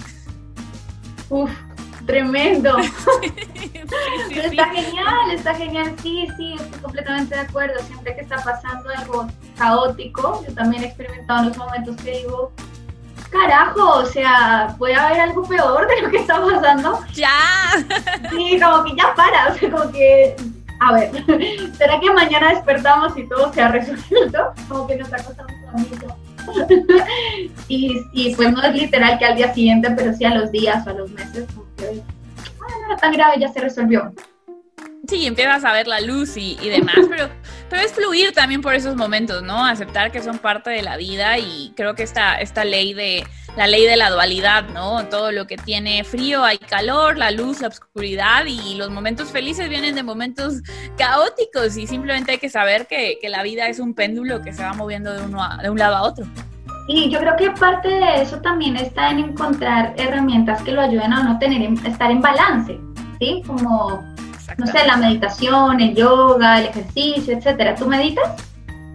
Uf, 1.30 1.50
tremendo. 2.06 2.76
está 4.30 4.66
genial, 4.70 5.30
está 5.32 5.54
genial. 5.54 5.94
Sí, 6.02 6.28
sí, 6.36 6.54
estoy 6.54 6.80
completamente 6.80 7.34
de 7.34 7.40
acuerdo. 7.42 7.80
Siempre 7.82 8.14
que 8.14 8.22
está 8.22 8.36
pasando 8.42 8.90
algo 8.96 9.28
caótico, 9.56 10.44
yo 10.46 10.54
también 10.54 10.82
he 10.84 10.86
experimentado 10.86 11.40
en 11.40 11.48
los 11.48 11.56
momentos 11.56 11.96
que 11.96 12.18
digo, 12.18 12.52
carajo, 13.30 13.98
o 13.98 14.06
sea, 14.06 14.74
puede 14.78 14.94
haber 14.94 15.20
algo 15.20 15.42
peor 15.42 15.88
de 15.88 16.02
lo 16.02 16.10
que 16.10 16.18
está 16.18 16.40
pasando. 16.40 17.00
Ya. 17.14 17.30
Sí, 18.30 18.60
como 18.60 18.84
que 18.84 18.96
ya 18.96 19.14
para, 19.14 19.48
o 19.48 19.54
sea, 19.54 19.70
como 19.70 19.90
que, 19.90 20.36
a 20.80 20.92
ver, 20.92 21.10
¿será 21.76 21.98
que 21.98 22.12
mañana 22.12 22.50
despertamos 22.50 23.16
y 23.16 23.26
todo 23.28 23.52
se 23.52 23.62
ha 23.62 23.68
resuelto? 23.68 24.52
Como 24.68 24.86
que 24.86 24.96
nos 24.96 25.12
ha 25.12 25.22
costado 25.24 25.48
mucho. 25.72 26.16
y, 27.68 28.00
y 28.12 28.34
pues 28.34 28.52
no 28.52 28.62
es 28.62 28.74
literal 28.74 29.18
que 29.18 29.24
al 29.24 29.36
día 29.36 29.52
siguiente, 29.54 29.90
pero 29.96 30.12
sí 30.14 30.24
a 30.24 30.34
los 30.34 30.50
días 30.50 30.86
o 30.86 30.90
a 30.90 30.94
los 30.94 31.10
meses, 31.10 31.46
como 31.54 31.66
que, 31.76 32.02
ah, 32.60 32.66
no 32.80 32.86
era 32.86 32.96
tan 32.96 33.12
grave, 33.12 33.40
ya 33.40 33.52
se 33.52 33.60
resolvió. 33.60 34.12
Sí, 35.08 35.26
empiezas 35.26 35.64
a 35.64 35.72
ver 35.72 35.88
la 35.88 36.00
luz 36.00 36.36
y, 36.36 36.56
y 36.62 36.68
demás, 36.68 36.96
pero, 37.10 37.28
pero 37.68 37.82
es 37.82 37.92
fluir 37.92 38.32
también 38.32 38.60
por 38.60 38.74
esos 38.74 38.94
momentos, 38.94 39.42
¿no? 39.42 39.64
Aceptar 39.64 40.12
que 40.12 40.22
son 40.22 40.38
parte 40.38 40.70
de 40.70 40.82
la 40.82 40.96
vida 40.96 41.38
y 41.38 41.72
creo 41.76 41.94
que 41.94 42.04
esta, 42.04 42.36
esta 42.36 42.64
ley 42.64 42.94
de 42.94 43.24
la 43.56 43.66
ley 43.66 43.84
de 43.84 43.96
la 43.96 44.10
dualidad, 44.10 44.68
¿no? 44.68 45.04
Todo 45.06 45.32
lo 45.32 45.46
que 45.46 45.56
tiene 45.56 46.04
frío 46.04 46.44
hay 46.44 46.58
calor, 46.58 47.18
la 47.18 47.30
luz, 47.30 47.60
la 47.60 47.68
oscuridad 47.68 48.44
y 48.46 48.76
los 48.76 48.90
momentos 48.90 49.30
felices 49.30 49.68
vienen 49.68 49.94
de 49.94 50.02
momentos 50.02 50.62
caóticos 50.96 51.76
y 51.76 51.86
simplemente 51.86 52.32
hay 52.32 52.38
que 52.38 52.48
saber 52.48 52.86
que, 52.86 53.18
que 53.20 53.28
la 53.28 53.42
vida 53.42 53.66
es 53.66 53.78
un 53.78 53.94
péndulo 53.94 54.40
que 54.40 54.52
se 54.52 54.62
va 54.62 54.72
moviendo 54.72 55.12
de, 55.12 55.22
uno 55.22 55.42
a, 55.42 55.58
de 55.62 55.68
un 55.68 55.78
lado 55.78 55.96
a 55.96 56.02
otro. 56.02 56.24
Y 56.88 57.10
yo 57.10 57.18
creo 57.18 57.36
que 57.36 57.50
parte 57.50 57.88
de 57.88 58.22
eso 58.22 58.40
también 58.40 58.76
está 58.76 59.10
en 59.10 59.18
encontrar 59.18 59.94
herramientas 59.96 60.62
que 60.62 60.72
lo 60.72 60.80
ayuden 60.80 61.12
a 61.12 61.20
uno 61.20 61.38
tener, 61.38 61.62
estar 61.86 62.10
en 62.10 62.20
balance, 62.20 62.78
¿sí? 63.20 63.42
Como 63.46 64.11
no 64.58 64.66
sé, 64.66 64.86
la 64.86 64.96
meditación, 64.96 65.80
el 65.80 65.94
yoga, 65.94 66.60
el 66.60 66.66
ejercicio, 66.66 67.36
etcétera. 67.36 67.74
¿Tú 67.74 67.86
meditas? 67.86 68.42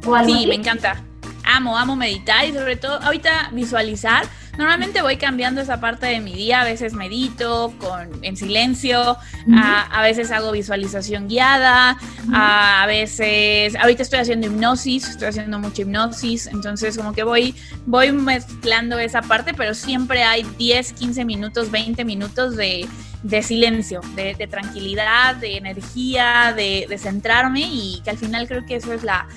¿O 0.06 0.15
algo 0.15 0.34
sí, 0.34 0.48
me 0.48 0.56
encanta. 0.56 1.02
Amo, 1.43 1.78
amo 1.78 1.96
meditar 1.96 2.46
y 2.46 2.54
sobre 2.54 2.76
todo 2.76 3.02
ahorita 3.02 3.50
visualizar. 3.54 4.26
Normalmente 4.58 5.04
voy 5.04 5.17
cambiando 5.17 5.62
esa 5.62 5.80
parte 5.80 6.08
de 6.08 6.20
mi 6.20 6.34
día, 6.34 6.62
a 6.62 6.63
veces 6.63 6.93
medito 6.93 7.72
con, 7.78 8.10
en 8.24 8.36
silencio, 8.36 9.15
a, 9.56 10.02
veces 10.02 10.32
hago 10.32 10.52
visualización 10.52 11.28
guiada, 11.28 11.96
a, 12.34 12.86
veces, 12.88 13.76
ahorita 13.76 14.02
estoy 14.02 14.20
haciendo 14.20 14.48
hipnosis, 14.48 15.10
estoy 15.10 15.28
haciendo 15.28 15.60
mucha 15.60 15.84
hipnosis, 15.84 16.48
entonces 16.48 16.98
como 16.98 17.13
que 17.13 17.22
voy, 17.22 17.54
voy 17.86 18.12
mezclando 18.12 18.98
esa 18.98 19.22
parte, 19.22 19.54
pero 19.54 19.76
siempre 19.76 20.24
hay 20.24 20.43
10, 20.58 20.93
15 20.93 21.24
minutos, 21.24 21.70
20 21.70 22.04
minutos 22.04 22.56
de, 22.56 22.88
de 23.23 23.41
silencio, 23.41 24.01
de, 24.15 24.47
tranquilidad, 24.47 25.36
de 25.36 25.58
energía, 25.58 26.53
de, 26.56 26.97
centrarme 26.97 27.62
y 27.62 28.01
que 28.03 28.12
al 28.12 28.17
final 28.17 28.47
creo 28.47 28.65
que 28.65 28.75
eso 28.75 28.93
es 28.93 29.03
la, 29.03 29.27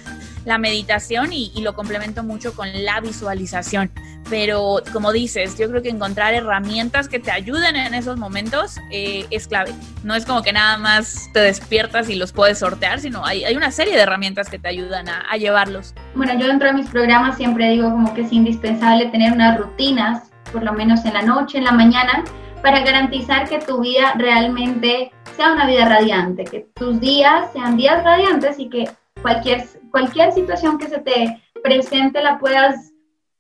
meditación 0.59 1.33
y, 1.33 1.53
lo 1.61 1.75
complemento 1.75 2.23
mucho 2.23 2.55
con 2.55 2.69
la 2.85 3.01
visualización. 3.01 3.90
Pero 4.29 4.81
como 4.93 5.12
dices, 5.12 5.59
yo 5.59 5.69
creo 5.69 5.83
que 5.83 5.88
encontrar 5.88 6.35
herramientas 6.35 7.09
que 7.09 7.19
te 7.19 7.31
ayuden 7.31 7.75
en 7.75 7.95
esos 7.95 8.16
momentos 8.16 8.77
eh, 8.93 9.27
es 9.31 9.49
clave. 9.49 9.73
No 10.05 10.14
es 10.14 10.25
como 10.25 10.43
que 10.43 10.53
nada 10.53 10.79
más 10.79 11.29
te 11.33 11.40
despiertas 11.40 12.09
y 12.09 12.14
los 12.14 12.33
puedes 12.33 12.59
sortear, 12.59 13.01
sino 13.01 13.25
hay, 13.25 13.45
hay 13.45 13.57
una 13.57 13.71
serie 13.71 13.97
de 13.97 14.03
herramientas 14.03 14.49
que 14.49 14.59
te 14.59 14.69
ayudan 14.69 15.09
a, 15.09 15.23
a 15.31 15.37
llevarlos. 15.37 15.95
Bueno, 16.14 16.38
yo 16.38 16.47
dentro 16.47 16.69
de 16.69 16.75
mis 16.75 16.88
programas 16.88 17.37
siempre 17.37 17.71
digo 17.71 17.90
como 17.90 18.14
que 18.14 18.23
es 18.23 18.33
indispensable 18.33 19.07
tener 19.07 19.33
unas 19.33 19.59
rutinas, 19.59 20.31
por 20.53 20.62
lo 20.62 20.73
menos 20.73 21.05
en 21.05 21.14
la 21.14 21.23
noche, 21.23 21.59
en 21.59 21.64
la 21.64 21.73
mañana, 21.73 22.25
para 22.62 22.81
garantizar 22.81 23.49
que 23.49 23.59
tu 23.59 23.81
vida 23.81 24.14
realmente 24.16 25.12
sea 25.37 25.53
una 25.53 25.66
vida 25.66 25.88
radiante, 25.88 26.44
que 26.44 26.68
tus 26.75 27.01
días 27.01 27.53
sean 27.53 27.77
días 27.77 28.05
radiantes 28.05 28.59
y 28.59 28.68
que 28.68 28.88
cualquier, 29.23 29.64
cualquier 29.90 30.33
situación 30.33 30.79
que 30.79 30.88
se 30.88 30.99
te 30.99 31.40
presente 31.62 32.23
la 32.23 32.38
puedas, 32.38 32.92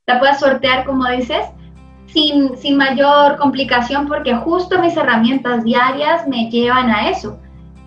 la 0.06 0.18
puedas 0.18 0.40
sortear, 0.40 0.84
como 0.84 1.06
dices, 1.08 1.46
sin, 2.06 2.56
sin 2.56 2.76
mayor 2.76 3.36
complicación, 3.36 4.08
porque 4.08 4.34
justo 4.34 4.80
mis 4.80 4.96
herramientas 4.96 5.64
diarias 5.64 6.26
me 6.26 6.50
llevan 6.50 6.90
a 6.90 7.10
eso. 7.10 7.38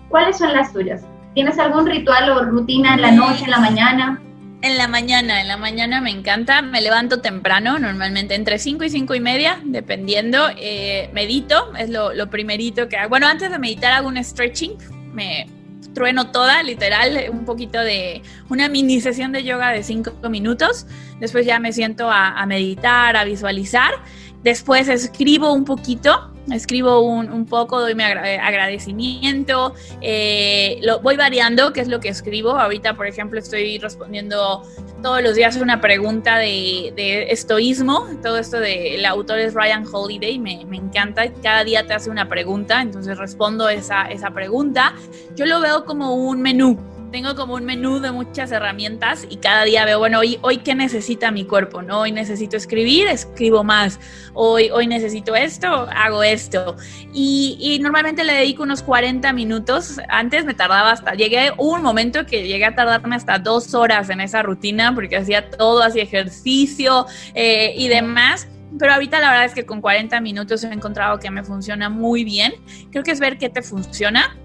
¿Cuáles 0.08 0.38
son 0.38 0.52
las 0.52 0.72
tuyas? 0.72 1.04
¿Tienes 1.34 1.58
algún 1.58 1.86
ritual 1.86 2.30
o 2.30 2.44
rutina 2.44 2.94
en 2.94 3.02
la 3.02 3.10
noche, 3.10 3.44
en 3.44 3.50
la 3.50 3.58
mañana? 3.58 4.22
En 4.64 4.78
la 4.78 4.88
mañana, 4.88 5.42
en 5.42 5.48
la 5.48 5.58
mañana 5.58 6.00
me 6.00 6.10
encanta, 6.10 6.62
me 6.62 6.80
levanto 6.80 7.20
temprano, 7.20 7.78
normalmente 7.78 8.34
entre 8.34 8.58
5 8.58 8.84
y 8.84 8.88
5 8.88 9.14
y 9.14 9.20
media, 9.20 9.60
dependiendo, 9.62 10.48
eh, 10.56 11.10
medito, 11.12 11.74
es 11.76 11.90
lo, 11.90 12.14
lo, 12.14 12.30
primerito 12.30 12.88
que 12.88 12.96
hago. 12.96 13.10
Bueno, 13.10 13.26
antes 13.26 13.50
de 13.50 13.58
meditar 13.58 13.92
hago 13.92 14.08
un 14.08 14.24
stretching, 14.24 14.72
me 15.12 15.50
trueno 15.92 16.30
toda, 16.30 16.62
literal, 16.62 17.26
un 17.30 17.44
poquito 17.44 17.78
de 17.78 18.22
una 18.48 18.70
mini 18.70 19.02
sesión 19.02 19.32
de 19.32 19.44
yoga 19.44 19.68
de 19.68 19.82
5 19.82 20.30
minutos, 20.30 20.86
después 21.20 21.44
ya 21.44 21.58
me 21.58 21.70
siento 21.74 22.10
a, 22.10 22.28
a 22.30 22.46
meditar, 22.46 23.18
a 23.18 23.24
visualizar, 23.24 23.92
después 24.42 24.88
escribo 24.88 25.52
un 25.52 25.66
poquito, 25.66 26.33
escribo 26.52 27.00
un, 27.00 27.30
un, 27.30 27.46
poco, 27.46 27.80
doy 27.80 27.94
mi 27.94 28.02
agradecimiento, 28.02 29.74
eh, 30.00 30.78
lo 30.82 31.00
voy 31.00 31.16
variando, 31.16 31.72
qué 31.72 31.80
es 31.80 31.88
lo 31.88 32.00
que 32.00 32.08
escribo. 32.08 32.50
Ahorita, 32.50 32.94
por 32.94 33.06
ejemplo, 33.06 33.38
estoy 33.38 33.78
respondiendo 33.78 34.62
todos 35.02 35.22
los 35.22 35.34
días 35.34 35.56
una 35.56 35.80
pregunta 35.80 36.38
de, 36.38 36.92
de 36.96 37.30
estoísmo. 37.30 38.08
Todo 38.22 38.38
esto 38.38 38.58
de, 38.58 39.04
autor 39.06 39.38
es 39.38 39.54
Ryan 39.54 39.84
Holiday, 39.90 40.38
me, 40.38 40.64
me, 40.66 40.76
encanta. 40.76 41.30
Cada 41.42 41.64
día 41.64 41.86
te 41.86 41.94
hace 41.94 42.10
una 42.10 42.28
pregunta, 42.28 42.80
entonces 42.82 43.18
respondo 43.18 43.68
esa, 43.68 44.06
esa 44.06 44.30
pregunta. 44.30 44.94
Yo 45.36 45.46
lo 45.46 45.60
veo 45.60 45.84
como 45.84 46.14
un 46.14 46.40
menú 46.40 46.93
tengo 47.14 47.36
como 47.36 47.54
un 47.54 47.64
menú 47.64 48.00
de 48.00 48.10
muchas 48.10 48.50
herramientas 48.50 49.24
y 49.30 49.36
cada 49.36 49.62
día 49.62 49.84
veo, 49.84 50.00
bueno, 50.00 50.18
hoy, 50.18 50.36
hoy 50.42 50.56
qué 50.58 50.74
necesita 50.74 51.30
mi 51.30 51.44
cuerpo, 51.44 51.80
¿no? 51.80 52.00
Hoy 52.00 52.10
necesito 52.10 52.56
escribir, 52.56 53.06
escribo 53.06 53.62
más. 53.62 54.00
Hoy, 54.32 54.70
hoy 54.70 54.88
necesito 54.88 55.36
esto, 55.36 55.68
hago 55.94 56.24
esto. 56.24 56.74
Y, 57.12 57.56
y 57.60 57.78
normalmente 57.78 58.24
le 58.24 58.32
dedico 58.32 58.64
unos 58.64 58.82
40 58.82 59.32
minutos. 59.32 60.00
Antes 60.08 60.44
me 60.44 60.54
tardaba 60.54 60.90
hasta, 60.90 61.14
llegué, 61.14 61.52
un 61.56 61.82
momento 61.82 62.26
que 62.26 62.48
llegué 62.48 62.64
a 62.64 62.74
tardarme 62.74 63.14
hasta 63.14 63.38
dos 63.38 63.74
horas 63.74 64.10
en 64.10 64.20
esa 64.20 64.42
rutina 64.42 64.92
porque 64.92 65.16
hacía 65.16 65.50
todo, 65.50 65.84
hacía 65.84 66.02
ejercicio 66.02 67.06
eh, 67.36 67.74
y 67.76 67.86
demás 67.86 68.48
pero 68.76 68.92
ahorita 68.92 69.20
la 69.20 69.30
verdad 69.30 69.44
es 69.44 69.54
que 69.54 69.64
con 69.64 69.80
40 69.80 70.20
minutos 70.20 70.64
he 70.64 70.72
encontrado 70.72 71.20
que 71.20 71.30
me 71.30 71.44
funciona 71.44 71.88
muy 71.88 72.24
bien. 72.24 72.54
Creo 72.90 73.04
que 73.04 73.12
es 73.12 73.20
ver 73.20 73.38
qué 73.38 73.48
te 73.48 73.62
funciona, 73.62 74.36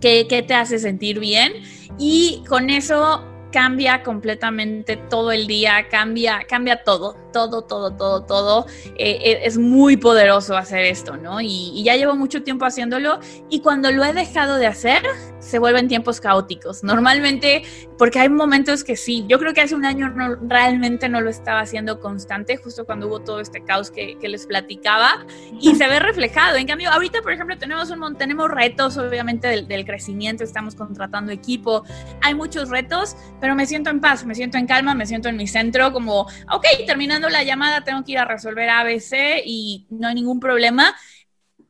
qué, 0.00 0.44
te 0.46 0.54
hace 0.54 0.78
sentir 0.78 1.18
bien 1.18 1.52
y 1.98 2.42
con 2.48 2.70
eso 2.70 3.24
cambia 3.52 4.02
completamente 4.02 4.96
todo 4.96 5.32
el 5.32 5.46
día, 5.46 5.88
cambia, 5.88 6.40
cambia 6.48 6.84
todo, 6.84 7.16
todo, 7.32 7.62
todo, 7.62 7.96
todo, 7.96 8.22
todo. 8.24 8.66
Eh, 8.96 9.18
eh, 9.22 9.40
es 9.44 9.56
muy 9.56 9.96
poderoso 9.96 10.56
hacer 10.56 10.84
esto, 10.84 11.16
¿no? 11.16 11.40
Y, 11.40 11.82
ya 11.82 11.96
llevo 11.96 12.16
mucho 12.16 12.42
tiempo 12.42 12.66
haciéndolo 12.66 13.18
y 13.48 13.60
cuando 13.60 13.90
lo 13.92 14.04
he 14.04 14.12
dejado 14.12 14.56
de 14.56 14.66
hacer, 14.66 15.02
se 15.46 15.58
vuelven 15.58 15.88
tiempos 15.88 16.20
caóticos. 16.20 16.82
Normalmente, 16.82 17.62
porque 17.98 18.18
hay 18.18 18.28
momentos 18.28 18.82
que 18.82 18.96
sí, 18.96 19.24
yo 19.28 19.38
creo 19.38 19.54
que 19.54 19.60
hace 19.60 19.74
un 19.74 19.84
año 19.84 20.10
no, 20.10 20.34
realmente 20.42 21.08
no 21.08 21.20
lo 21.20 21.30
estaba 21.30 21.60
haciendo 21.60 22.00
constante, 22.00 22.56
justo 22.56 22.84
cuando 22.84 23.06
hubo 23.06 23.20
todo 23.20 23.40
este 23.40 23.62
caos 23.62 23.90
que, 23.90 24.18
que 24.18 24.28
les 24.28 24.46
platicaba, 24.46 25.24
y 25.60 25.74
se 25.76 25.86
ve 25.86 26.00
reflejado. 26.00 26.56
En 26.56 26.66
cambio, 26.66 26.90
ahorita, 26.90 27.22
por 27.22 27.32
ejemplo, 27.32 27.56
tenemos, 27.56 27.90
un, 27.90 28.16
tenemos 28.16 28.50
retos, 28.50 28.96
obviamente, 28.96 29.46
del, 29.46 29.68
del 29.68 29.84
crecimiento, 29.84 30.42
estamos 30.42 30.74
contratando 30.74 31.30
equipo, 31.30 31.84
hay 32.22 32.34
muchos 32.34 32.68
retos, 32.68 33.16
pero 33.40 33.54
me 33.54 33.66
siento 33.66 33.90
en 33.90 34.00
paz, 34.00 34.26
me 34.26 34.34
siento 34.34 34.58
en 34.58 34.66
calma, 34.66 34.94
me 34.94 35.06
siento 35.06 35.28
en 35.28 35.36
mi 35.36 35.46
centro, 35.46 35.92
como, 35.92 36.22
ok, 36.50 36.66
terminando 36.86 37.28
la 37.28 37.44
llamada, 37.44 37.84
tengo 37.84 38.02
que 38.04 38.12
ir 38.12 38.18
a 38.18 38.24
resolver 38.24 38.68
ABC 38.68 39.42
y 39.44 39.86
no 39.90 40.08
hay 40.08 40.14
ningún 40.16 40.40
problema 40.40 40.94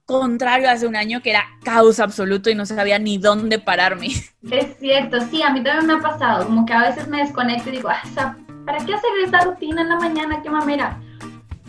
contrario 0.07 0.71
hace 0.71 0.87
un 0.87 0.97
año 0.97 1.21
que 1.21 1.31
era 1.31 1.45
caos 1.65 2.01
absoluto 2.01 2.49
y 2.49 2.55
no 2.55 2.65
sabía 2.65 2.99
ni 2.99 3.19
dónde 3.19 3.59
pararme. 3.59 4.07
Es 4.51 4.79
cierto, 4.79 5.19
sí, 5.29 5.43
a 5.43 5.51
mí 5.51 5.63
también 5.63 5.87
me 5.87 5.95
ha 5.95 5.99
pasado, 6.01 6.47
como 6.47 6.65
que 6.65 6.73
a 6.73 6.89
veces 6.89 7.09
me 7.09 7.19
desconecto 7.19 7.69
y 7.69 7.73
digo, 7.73 7.89
ah, 7.91 8.37
¿para 8.65 8.79
qué 8.85 8.95
hacer 8.95 9.11
esta 9.25 9.41
rutina 9.41 9.83
en 9.83 9.89
la 9.89 9.97
mañana? 9.97 10.41
¿Qué 10.43 10.49
mamera? 10.49 10.99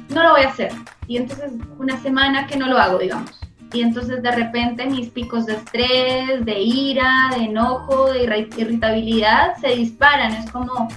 No 0.09 0.23
lo 0.23 0.31
voy 0.31 0.43
a 0.43 0.49
hacer. 0.49 0.71
Y 1.07 1.17
entonces 1.17 1.51
una 1.79 1.97
semana 2.01 2.45
que 2.45 2.57
no 2.57 2.67
lo 2.67 2.77
hago, 2.77 2.99
digamos. 2.99 3.31
Y 3.73 3.81
entonces 3.81 4.21
de 4.21 4.31
repente 4.31 4.85
mis 4.85 5.09
picos 5.09 5.47
de 5.47 5.55
estrés, 5.55 6.45
de 6.45 6.59
ira, 6.59 7.31
de 7.35 7.45
enojo, 7.45 8.11
de 8.13 8.23
irritabilidad 8.23 9.57
se 9.59 9.69
disparan. 9.69 10.33
Es 10.33 10.49
como, 10.51 10.87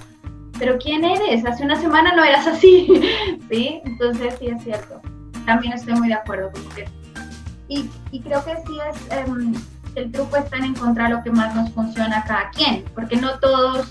pero 0.59 0.77
¿quién 0.77 1.03
eres? 1.03 1.43
Hace 1.43 1.63
una 1.63 1.75
semana 1.75 2.13
no 2.15 2.23
eras 2.23 2.45
así, 2.45 2.87
¿sí? 3.49 3.81
Entonces 3.83 4.35
sí 4.39 4.47
es 4.47 4.63
cierto. 4.63 5.01
También 5.45 5.73
estoy 5.73 5.95
muy 5.95 6.07
de 6.07 6.13
acuerdo 6.13 6.51
con 6.51 6.61
usted. 6.67 6.87
Y, 7.71 7.89
y 8.11 8.19
creo 8.19 8.43
que 8.43 8.53
sí 8.67 8.77
es, 8.89 9.29
um, 9.29 9.53
el 9.95 10.11
truco 10.11 10.35
está 10.35 10.57
en 10.57 10.65
encontrar 10.65 11.09
lo 11.09 11.23
que 11.23 11.31
más 11.31 11.55
nos 11.55 11.71
funciona 11.71 12.17
a 12.17 12.23
cada 12.25 12.49
quien, 12.49 12.83
porque 12.93 13.15
no 13.15 13.39
todos, 13.39 13.87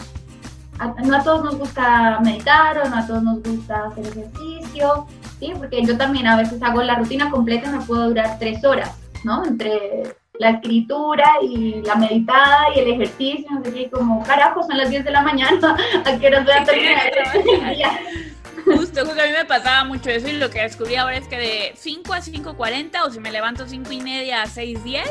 no 1.02 1.16
a 1.16 1.22
todos 1.24 1.44
nos 1.44 1.58
gusta 1.58 2.20
meditar 2.22 2.76
o 2.78 2.90
no 2.90 2.96
a 2.98 3.06
todos 3.06 3.22
nos 3.22 3.42
gusta 3.42 3.86
hacer 3.86 4.06
ejercicio, 4.06 5.06
¿sí? 5.38 5.54
Porque 5.56 5.82
yo 5.82 5.96
también 5.96 6.26
a 6.26 6.36
veces 6.36 6.62
hago 6.62 6.82
la 6.82 6.96
rutina 6.96 7.30
completa 7.30 7.70
y 7.70 7.78
me 7.78 7.84
puedo 7.86 8.08
durar 8.08 8.38
tres 8.38 8.62
horas, 8.66 8.98
¿no? 9.24 9.46
Entre 9.46 10.14
la 10.38 10.50
escritura 10.50 11.24
y 11.40 11.80
la 11.80 11.94
meditada 11.94 12.58
y 12.76 12.80
el 12.80 12.88
ejercicio, 12.88 13.46
no 13.50 13.64
sé 13.64 13.72
qué, 13.72 13.88
como 13.88 14.22
carajo, 14.24 14.62
son 14.62 14.76
las 14.76 14.90
10 14.90 15.06
de 15.06 15.10
la 15.10 15.22
mañana, 15.22 15.74
¿a 16.04 16.18
qué 16.18 16.26
horas 16.26 16.44
voy 16.44 16.52
a 16.52 16.64
terminar 16.64 17.02
Justo, 18.64 19.04
justo 19.04 19.20
a 19.20 19.26
mí 19.26 19.32
me 19.32 19.44
pasaba 19.44 19.84
mucho 19.84 20.10
eso 20.10 20.28
y 20.28 20.32
lo 20.32 20.50
que 20.50 20.62
descubrí 20.62 20.96
ahora 20.96 21.16
es 21.16 21.28
que 21.28 21.36
de 21.36 21.72
5 21.76 22.12
a 22.12 22.20
5.40 22.20 23.06
o 23.06 23.10
si 23.10 23.20
me 23.20 23.30
levanto 23.30 23.66
5 23.66 23.92
y 23.92 24.00
media 24.00 24.42
a 24.42 24.46
6.10 24.46 25.06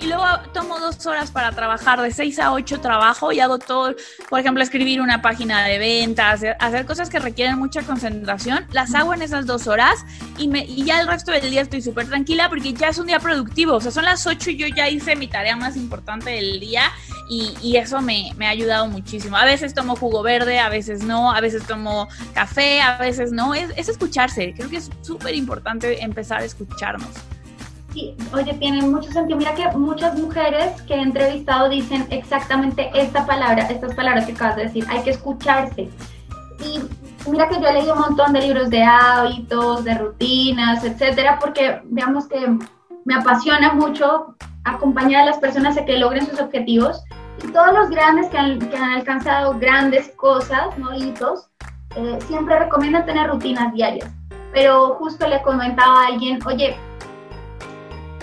y 0.00 0.06
luego 0.06 0.24
tomo 0.52 0.78
dos 0.78 1.04
horas 1.06 1.30
para 1.30 1.52
trabajar, 1.52 2.00
de 2.00 2.10
6 2.10 2.38
a 2.38 2.52
8 2.52 2.80
trabajo 2.80 3.32
y 3.32 3.40
hago 3.40 3.58
todo, 3.58 3.94
por 4.28 4.40
ejemplo, 4.40 4.62
escribir 4.62 5.00
una 5.00 5.22
página 5.22 5.64
de 5.64 5.78
ventas, 5.78 6.42
hacer 6.58 6.86
cosas 6.86 7.08
que 7.08 7.18
requieren 7.18 7.58
mucha 7.58 7.82
concentración, 7.82 8.66
las 8.72 8.94
hago 8.94 9.14
en 9.14 9.22
esas 9.22 9.46
dos 9.46 9.66
horas 9.66 10.04
y, 10.38 10.48
me, 10.48 10.64
y 10.64 10.84
ya 10.84 11.00
el 11.00 11.06
resto 11.06 11.32
del 11.32 11.50
día 11.50 11.62
estoy 11.62 11.82
súper 11.82 12.06
tranquila 12.06 12.48
porque 12.48 12.72
ya 12.72 12.88
es 12.88 12.98
un 12.98 13.06
día 13.06 13.20
productivo, 13.20 13.74
o 13.74 13.80
sea, 13.80 13.90
son 13.90 14.04
las 14.04 14.26
8 14.26 14.50
y 14.50 14.56
yo 14.56 14.66
ya 14.66 14.88
hice 14.88 15.16
mi 15.16 15.28
tarea 15.28 15.56
más 15.56 15.76
importante 15.76 16.30
del 16.30 16.60
día 16.60 16.82
y, 17.28 17.54
y 17.62 17.76
eso 17.76 18.00
me, 18.00 18.30
me 18.36 18.46
ha 18.46 18.50
ayudado 18.50 18.86
muchísimo. 18.86 19.36
A 19.36 19.44
veces 19.44 19.74
tomo 19.74 19.96
jugo 19.96 20.22
verde, 20.22 20.58
a 20.58 20.68
veces 20.68 21.02
no, 21.02 21.32
a 21.32 21.40
veces 21.40 21.66
tomo 21.66 22.08
café, 22.34 22.80
a 22.80 22.98
veces 22.98 23.32
no, 23.32 23.54
es, 23.54 23.70
es 23.76 23.88
escucharse, 23.88 24.52
creo 24.54 24.68
que 24.68 24.76
es 24.76 24.90
súper 25.02 25.34
importante 25.34 26.02
empezar 26.02 26.42
a 26.42 26.44
escucharnos. 26.44 27.10
Sí, 27.96 28.14
oye, 28.34 28.52
tiene 28.52 28.82
mucho 28.82 29.10
sentido. 29.10 29.38
Mira 29.38 29.54
que 29.54 29.66
muchas 29.70 30.18
mujeres 30.18 30.82
que 30.82 30.92
he 30.92 31.00
entrevistado 31.00 31.70
dicen 31.70 32.06
exactamente 32.10 32.90
esta 32.92 33.24
palabra, 33.24 33.62
estas 33.70 33.94
palabras 33.94 34.26
que 34.26 34.32
acabas 34.32 34.56
de 34.56 34.64
decir, 34.64 34.84
hay 34.90 35.02
que 35.02 35.12
escucharse. 35.12 35.88
Y 36.62 36.82
mira 37.30 37.48
que 37.48 37.58
yo 37.58 37.66
he 37.66 37.72
leído 37.72 37.94
un 37.94 38.00
montón 38.00 38.34
de 38.34 38.42
libros 38.42 38.68
de 38.68 38.82
hábitos, 38.82 39.82
de 39.84 39.94
rutinas, 39.94 40.84
etcétera, 40.84 41.38
porque 41.40 41.80
veamos 41.84 42.28
que 42.28 42.58
me 43.06 43.14
apasiona 43.14 43.72
mucho 43.72 44.36
acompañar 44.64 45.22
a 45.22 45.26
las 45.26 45.38
personas 45.38 45.78
a 45.78 45.86
que 45.86 45.96
logren 45.96 46.26
sus 46.26 46.38
objetivos. 46.38 47.02
Y 47.42 47.48
todos 47.48 47.72
los 47.72 47.88
grandes 47.88 48.28
que 48.28 48.36
han, 48.36 48.58
que 48.58 48.76
han 48.76 48.90
alcanzado 48.90 49.58
grandes 49.58 50.10
cosas, 50.16 50.76
¿no? 50.76 50.94
hitos, 50.94 51.48
eh, 51.96 52.18
siempre 52.26 52.58
recomiendan 52.58 53.06
tener 53.06 53.30
rutinas 53.30 53.72
diarias. 53.72 54.10
Pero 54.52 54.96
justo 54.96 55.26
le 55.26 55.40
comentaba 55.40 56.02
a 56.02 56.06
alguien, 56.08 56.38
oye, 56.44 56.76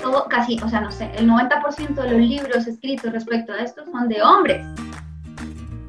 todo, 0.04 0.28
casi, 0.30 0.60
o 0.64 0.70
sea, 0.70 0.82
no 0.82 0.92
sé, 0.92 1.10
el 1.16 1.28
90% 1.28 1.96
de 1.96 2.12
los 2.12 2.20
libros 2.20 2.68
escritos 2.68 3.12
respecto 3.12 3.54
a 3.54 3.58
esto 3.58 3.84
son 3.86 4.08
de 4.10 4.22
hombres. 4.22 4.66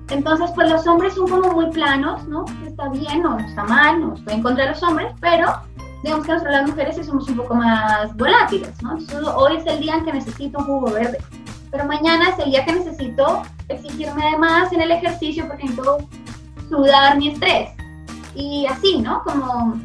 Entonces, 0.09 0.51
pues 0.55 0.71
los 0.71 0.87
hombres 0.87 1.15
son 1.15 1.29
como 1.29 1.53
muy 1.53 1.71
planos, 1.71 2.27
¿no? 2.29 2.45
Está 2.67 2.89
bien, 2.91 3.23
no 3.23 3.39
está 3.39 3.65
mal, 3.65 4.01
no 4.01 4.15
estoy 4.15 4.35
en 4.35 4.43
contra 4.43 4.65
de 4.65 4.71
los 4.71 4.83
hombres, 4.83 5.13
pero 5.21 5.61
digamos 6.03 6.27
que 6.27 6.33
nosotros 6.33 6.55
las 6.55 6.69
mujeres 6.69 6.97
sí 6.97 7.05
somos 7.05 7.29
un 7.29 7.37
poco 7.37 7.55
más 7.55 8.15
volátiles, 8.17 8.83
¿no? 8.83 8.99
Entonces, 8.99 9.29
hoy 9.35 9.57
es 9.57 9.67
el 9.67 9.81
día 9.81 9.97
en 9.97 10.05
que 10.05 10.13
necesito 10.13 10.59
un 10.59 10.65
jugo 10.67 10.91
verde, 10.93 11.19
pero 11.71 11.85
mañana 11.87 12.31
es 12.31 12.39
el 12.39 12.51
día 12.51 12.65
que 12.65 12.73
necesito 12.75 13.43
exigirme 13.69 14.31
de 14.31 14.39
más 14.39 14.73
en 14.73 14.83
el 14.83 14.93
ejercicio 14.93 15.47
porque 15.49 15.65
necesito 15.65 15.99
sudar 16.69 17.17
mi 17.19 17.29
estrés. 17.29 17.71
Y 18.35 18.67
así, 18.67 18.99
¿no? 19.01 19.23
Como, 19.25 19.81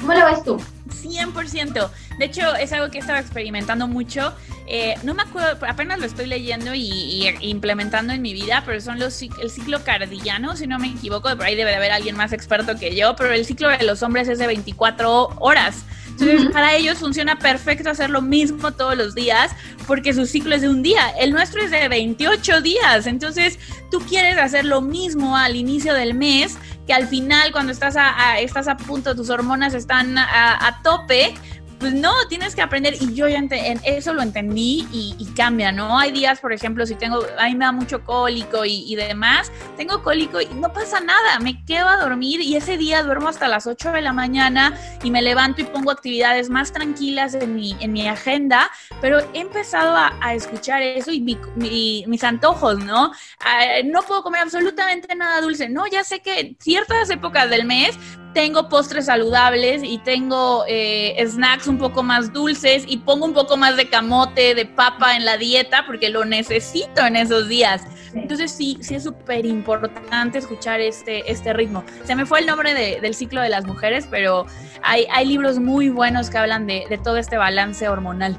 ¿cómo 0.00 0.12
lo 0.12 0.26
ves 0.26 0.42
tú? 0.44 0.56
100%. 0.90 1.90
De 2.18 2.24
hecho, 2.24 2.54
es 2.54 2.72
algo 2.72 2.90
que 2.90 2.98
he 2.98 3.00
estado 3.00 3.18
experimentando 3.18 3.88
mucho. 3.88 4.32
Eh, 4.66 4.94
no 5.04 5.14
me 5.14 5.22
acuerdo, 5.22 5.64
apenas 5.66 5.98
lo 5.98 6.06
estoy 6.06 6.26
leyendo 6.26 6.74
y, 6.74 6.82
y, 6.82 7.36
implementando 7.42 8.12
en 8.12 8.22
mi 8.22 8.32
vida, 8.32 8.62
pero 8.66 8.80
son 8.80 8.98
los 8.98 9.20
el 9.22 9.50
ciclo 9.50 9.84
cardiano, 9.84 10.56
si 10.56 10.66
no 10.66 10.78
me 10.78 10.88
equivoco, 10.88 11.28
por 11.36 11.44
ahí 11.44 11.54
debe 11.54 11.70
de 11.70 11.76
haber 11.76 11.92
alguien 11.92 12.16
más 12.16 12.32
experto 12.32 12.76
que 12.76 12.96
yo, 12.96 13.14
pero 13.16 13.32
el 13.32 13.44
ciclo 13.44 13.68
de 13.68 13.84
los 13.84 14.02
hombres 14.02 14.28
es 14.28 14.38
de 14.38 14.46
24 14.46 15.36
horas. 15.38 15.84
Entonces, 16.18 16.40
uh 16.40 16.48
-huh. 16.48 16.52
para 16.52 16.74
ellos 16.74 16.98
funciona 16.98 17.38
perfecto 17.38 17.90
hacer 17.90 18.08
lo 18.08 18.22
mismo 18.22 18.72
todos 18.72 18.96
los 18.96 19.14
días 19.14 19.50
porque 19.86 20.14
su 20.14 20.24
ciclo 20.24 20.54
es 20.54 20.62
de 20.62 20.68
un 20.70 20.82
día. 20.82 21.10
El 21.20 21.30
nuestro 21.30 21.62
es 21.62 21.70
de 21.70 21.88
28 21.88 22.62
días. 22.62 23.06
Entonces, 23.06 23.58
tú 23.90 24.00
quieres 24.00 24.38
hacer 24.38 24.64
lo 24.64 24.80
mismo 24.80 25.36
al 25.36 25.56
inicio 25.56 25.92
del 25.92 26.14
mes 26.14 26.56
que 26.86 26.94
al 26.94 27.08
final, 27.08 27.52
cuando 27.52 27.72
estás 27.72 27.96
a, 27.96 28.30
a 28.30 28.38
estás 28.38 28.68
a 28.68 28.76
punto, 28.76 29.14
tus 29.14 29.28
hormonas 29.28 29.74
están 29.74 30.16
a, 30.16 30.66
a 30.66 30.82
tope, 30.82 31.34
pues 31.78 31.92
no, 31.92 32.12
tienes 32.28 32.54
que 32.54 32.62
aprender 32.62 32.94
y 33.00 33.14
yo 33.14 33.28
ya 33.28 33.38
en 33.38 33.80
eso 33.84 34.14
lo 34.14 34.22
entendí 34.22 34.86
y, 34.92 35.14
y, 35.18 35.26
cambia, 35.34 35.72
¿no? 35.72 35.98
Hay 35.98 36.10
días, 36.10 36.40
por 36.40 36.52
ejemplo, 36.52 36.86
si 36.86 36.94
tengo, 36.94 37.20
a 37.38 37.46
mí 37.46 37.54
me 37.54 37.66
da 37.66 37.72
mucho 37.72 38.02
cólico 38.02 38.64
y, 38.64 38.84
y, 38.90 38.96
demás, 38.96 39.52
tengo 39.76 40.02
cólico 40.02 40.40
y 40.40 40.46
no 40.46 40.72
pasa 40.72 41.00
nada, 41.00 41.38
me 41.40 41.64
quedo 41.64 41.88
a 41.88 41.98
dormir 41.98 42.40
y 42.40 42.56
ese 42.56 42.78
día 42.78 43.02
duermo 43.02 43.28
hasta 43.28 43.46
las 43.48 43.66
8 43.66 43.92
de 43.92 44.00
la 44.00 44.12
mañana 44.12 44.74
y 45.02 45.10
me 45.10 45.20
levanto 45.20 45.60
y 45.60 45.64
pongo 45.64 45.90
actividades 45.90 46.48
más 46.48 46.72
tranquilas 46.72 47.34
en 47.34 47.54
mi, 47.54 47.76
en 47.80 47.92
mi 47.92 48.08
agenda, 48.08 48.70
pero 49.00 49.18
he 49.34 49.40
empezado 49.40 49.94
a, 49.96 50.12
a 50.20 50.34
escuchar 50.34 50.82
eso 50.82 51.12
y 51.12 51.20
mi, 51.20 51.38
mi, 51.56 52.04
mis 52.06 52.24
antojos, 52.24 52.82
¿no? 52.84 53.08
Uh, 53.08 53.86
no 53.86 54.02
puedo 54.02 54.22
comer 54.22 54.42
absolutamente 54.42 55.14
nada 55.14 55.40
dulce, 55.40 55.68
no, 55.68 55.86
ya 55.86 56.04
sé 56.04 56.20
que 56.20 56.56
ciertas 56.58 57.10
épocas 57.10 57.50
del 57.50 57.66
mes 57.66 57.98
tengo 58.36 58.68
postres 58.68 59.06
saludables 59.06 59.82
y 59.82 59.96
tengo 59.96 60.66
eh, 60.68 61.16
snacks 61.26 61.68
un 61.68 61.78
poco 61.78 62.02
más 62.02 62.34
dulces 62.34 62.84
y 62.86 62.98
pongo 62.98 63.24
un 63.24 63.32
poco 63.32 63.56
más 63.56 63.78
de 63.78 63.88
camote, 63.88 64.54
de 64.54 64.66
papa 64.66 65.16
en 65.16 65.24
la 65.24 65.38
dieta 65.38 65.86
porque 65.86 66.10
lo 66.10 66.26
necesito 66.26 67.00
en 67.06 67.16
esos 67.16 67.48
días. 67.48 67.84
Entonces 68.12 68.52
sí, 68.52 68.76
sí 68.82 68.94
es 68.94 69.04
súper 69.04 69.46
importante 69.46 70.36
escuchar 70.36 70.82
este, 70.82 71.32
este 71.32 71.54
ritmo. 71.54 71.82
Se 72.04 72.14
me 72.14 72.26
fue 72.26 72.40
el 72.40 72.46
nombre 72.46 72.74
de, 72.74 73.00
del 73.00 73.14
ciclo 73.14 73.40
de 73.40 73.48
las 73.48 73.64
mujeres, 73.64 74.06
pero 74.10 74.44
hay, 74.82 75.06
hay 75.10 75.24
libros 75.24 75.58
muy 75.58 75.88
buenos 75.88 76.28
que 76.28 76.36
hablan 76.36 76.66
de, 76.66 76.84
de 76.90 76.98
todo 76.98 77.16
este 77.16 77.38
balance 77.38 77.88
hormonal. 77.88 78.36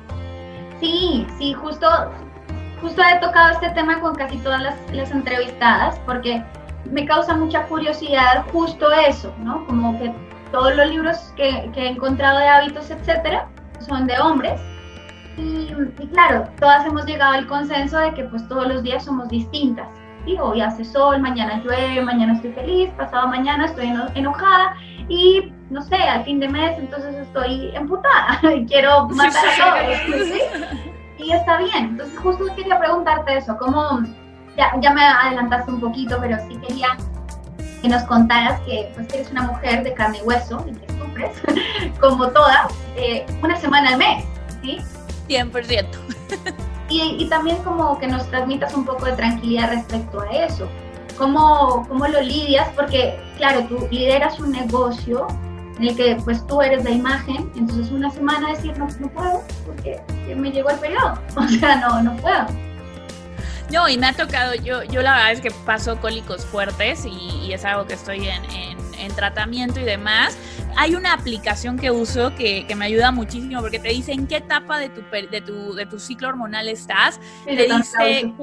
Sí, 0.80 1.26
sí, 1.40 1.54
justo 1.54 1.88
justo 2.82 3.02
he 3.02 3.20
tocado 3.20 3.54
este 3.54 3.72
tema 3.72 4.00
con 4.00 4.14
casi 4.14 4.38
todas 4.38 4.62
las, 4.62 4.76
las 4.94 5.10
entrevistadas 5.10 5.98
porque 6.06 6.44
me 6.86 7.06
causa 7.06 7.36
mucha 7.36 7.64
curiosidad 7.64 8.46
justo 8.52 8.92
eso, 8.92 9.34
¿no? 9.40 9.66
Como 9.66 9.98
que 10.00 10.14
todos 10.52 10.76
los 10.76 10.90
libros 10.90 11.34
que, 11.36 11.70
que 11.74 11.82
he 11.82 11.88
encontrado 11.90 12.40
de 12.40 12.48
hábitos, 12.48 12.90
etcétera, 12.90 13.48
son 13.80 14.08
de 14.08 14.20
hombres. 14.20 14.60
Y, 15.38 15.72
y, 16.00 16.08
claro, 16.08 16.48
todas 16.60 16.86
hemos 16.86 17.06
llegado 17.06 17.34
al 17.34 17.48
consenso 17.48 17.98
de 18.00 18.14
que 18.14 18.24
pues 18.24 18.48
todos 18.48 18.68
los 18.68 18.82
días 18.84 19.06
somos 19.06 19.30
distintas. 19.30 19.88
¿sí? 20.26 20.36
Hoy 20.40 20.62
hace 20.62 20.84
sol, 20.84 21.20
mañana 21.20 21.62
llueve, 21.64 22.02
mañana 22.02 22.34
estoy 22.34 22.54
feliz, 22.54 22.90
pasado 22.98 23.28
mañana 23.28 23.66
estoy 23.66 23.94
enojada 24.16 24.76
y 25.10 25.54
no 25.70 25.82
sé, 25.82 25.96
al 25.96 26.24
fin 26.24 26.40
de 26.40 26.50
mes 26.50 26.78
entonces 26.80 27.16
estoy 27.16 27.76
emputada 27.76 28.40
y 28.56 28.66
quiero 28.66 29.08
matar 29.10 29.44
a 29.46 30.06
todos. 30.08 30.28
¿sí? 30.28 30.42
Y 31.20 31.32
está 31.32 31.58
bien. 31.58 31.86
Entonces 31.92 32.18
justo 32.20 32.46
quería 32.56 32.80
preguntarte 32.80 33.38
eso, 33.38 33.58
¿cómo, 33.58 34.02
ya, 34.58 34.74
ya 34.82 34.94
me 34.94 35.04
adelantaste 35.04 35.72
un 35.72 35.80
poquito, 35.80 36.18
pero 36.20 36.38
sí 36.48 36.58
quería 36.68 36.98
que 37.82 37.88
nos 37.88 38.04
contaras 38.04 38.60
que 38.62 38.92
pues 38.96 39.14
eres 39.14 39.32
una 39.32 39.44
mujer 39.44 39.84
de 39.84 39.94
carne 39.94 40.18
y 40.18 40.22
hueso 40.28 40.66
y 40.68 40.74
que 40.74 40.88
sufres, 40.94 41.38
como 42.00 42.28
todas, 42.30 42.74
eh, 42.96 43.26
una 43.44 43.56
semana 43.56 43.90
al 43.90 43.98
mes, 43.98 44.26
¿sí? 44.62 44.80
100%. 45.30 45.86
Y, 46.90 47.18
y, 47.20 47.28
también 47.28 47.58
como 47.64 48.00
que 48.00 48.08
nos 48.08 48.26
transmitas 48.30 48.74
un 48.74 48.86
poco 48.86 49.06
de 49.08 49.12
tranquilidad 49.12 49.72
respecto 49.72 50.22
a 50.22 50.30
eso. 50.30 50.70
¿Cómo, 51.18 51.86
¿Cómo 51.90 52.08
lo 52.08 52.22
lidias? 52.22 52.70
Porque, 52.78 53.20
claro, 53.36 53.66
tú 53.66 53.90
lideras 53.92 54.40
un 54.40 54.52
negocio 54.52 55.28
en 55.78 55.90
el 55.90 55.96
que 55.98 56.18
pues 56.24 56.46
tú 56.48 56.62
eres 56.62 56.84
la 56.86 56.92
imagen, 56.92 57.52
entonces 57.56 57.92
una 57.92 58.10
semana 58.10 58.52
decir 58.52 58.78
no, 58.78 58.88
no 59.00 59.08
puedo 59.10 59.42
porque 59.66 60.02
me 60.36 60.50
llegó 60.50 60.70
el 60.70 60.80
periodo, 60.80 61.20
o 61.36 61.48
sea, 61.48 61.76
no, 61.76 62.02
no 62.02 62.16
puedo. 62.18 62.46
No, 63.72 63.90
y 63.90 63.98
me 63.98 64.08
ha 64.08 64.14
tocado, 64.14 64.56
yo, 64.56 64.84
yo 64.84 65.02
la 65.02 65.14
verdad 65.14 65.32
es 65.34 65.42
que 65.42 65.52
paso 65.52 66.00
cólicos 66.00 66.46
fuertes 66.46 67.06
y, 67.06 67.46
y 67.46 67.54
es 67.54 67.66
algo 67.66 67.86
que 67.86 67.96
estoy 67.96 68.28
en, 68.28 68.44
en, 68.46 68.78
en, 68.98 69.16
tratamiento 69.16 69.80
y 69.82 69.84
demás. 69.84 70.38
Hay 70.78 70.96
una 70.96 71.14
aplicación 71.14 71.78
que 71.78 71.92
uso 71.92 72.34
que, 72.36 72.66
que, 72.66 72.76
me 72.76 72.86
ayuda 72.86 73.12
muchísimo 73.12 73.60
porque 73.60 73.80
te 73.80 73.90
dice 73.90 74.14
en 74.14 74.26
qué 74.26 74.38
etapa 74.38 74.80
de 74.80 74.90
tu, 74.90 75.02
de 75.02 75.42
tu, 75.42 75.74
de 75.74 75.86
tu 75.86 76.00
ciclo 76.00 76.30
hormonal 76.30 76.70
estás. 76.70 77.20
Sí, 77.46 77.56
te 77.58 77.68
dice 77.68 78.34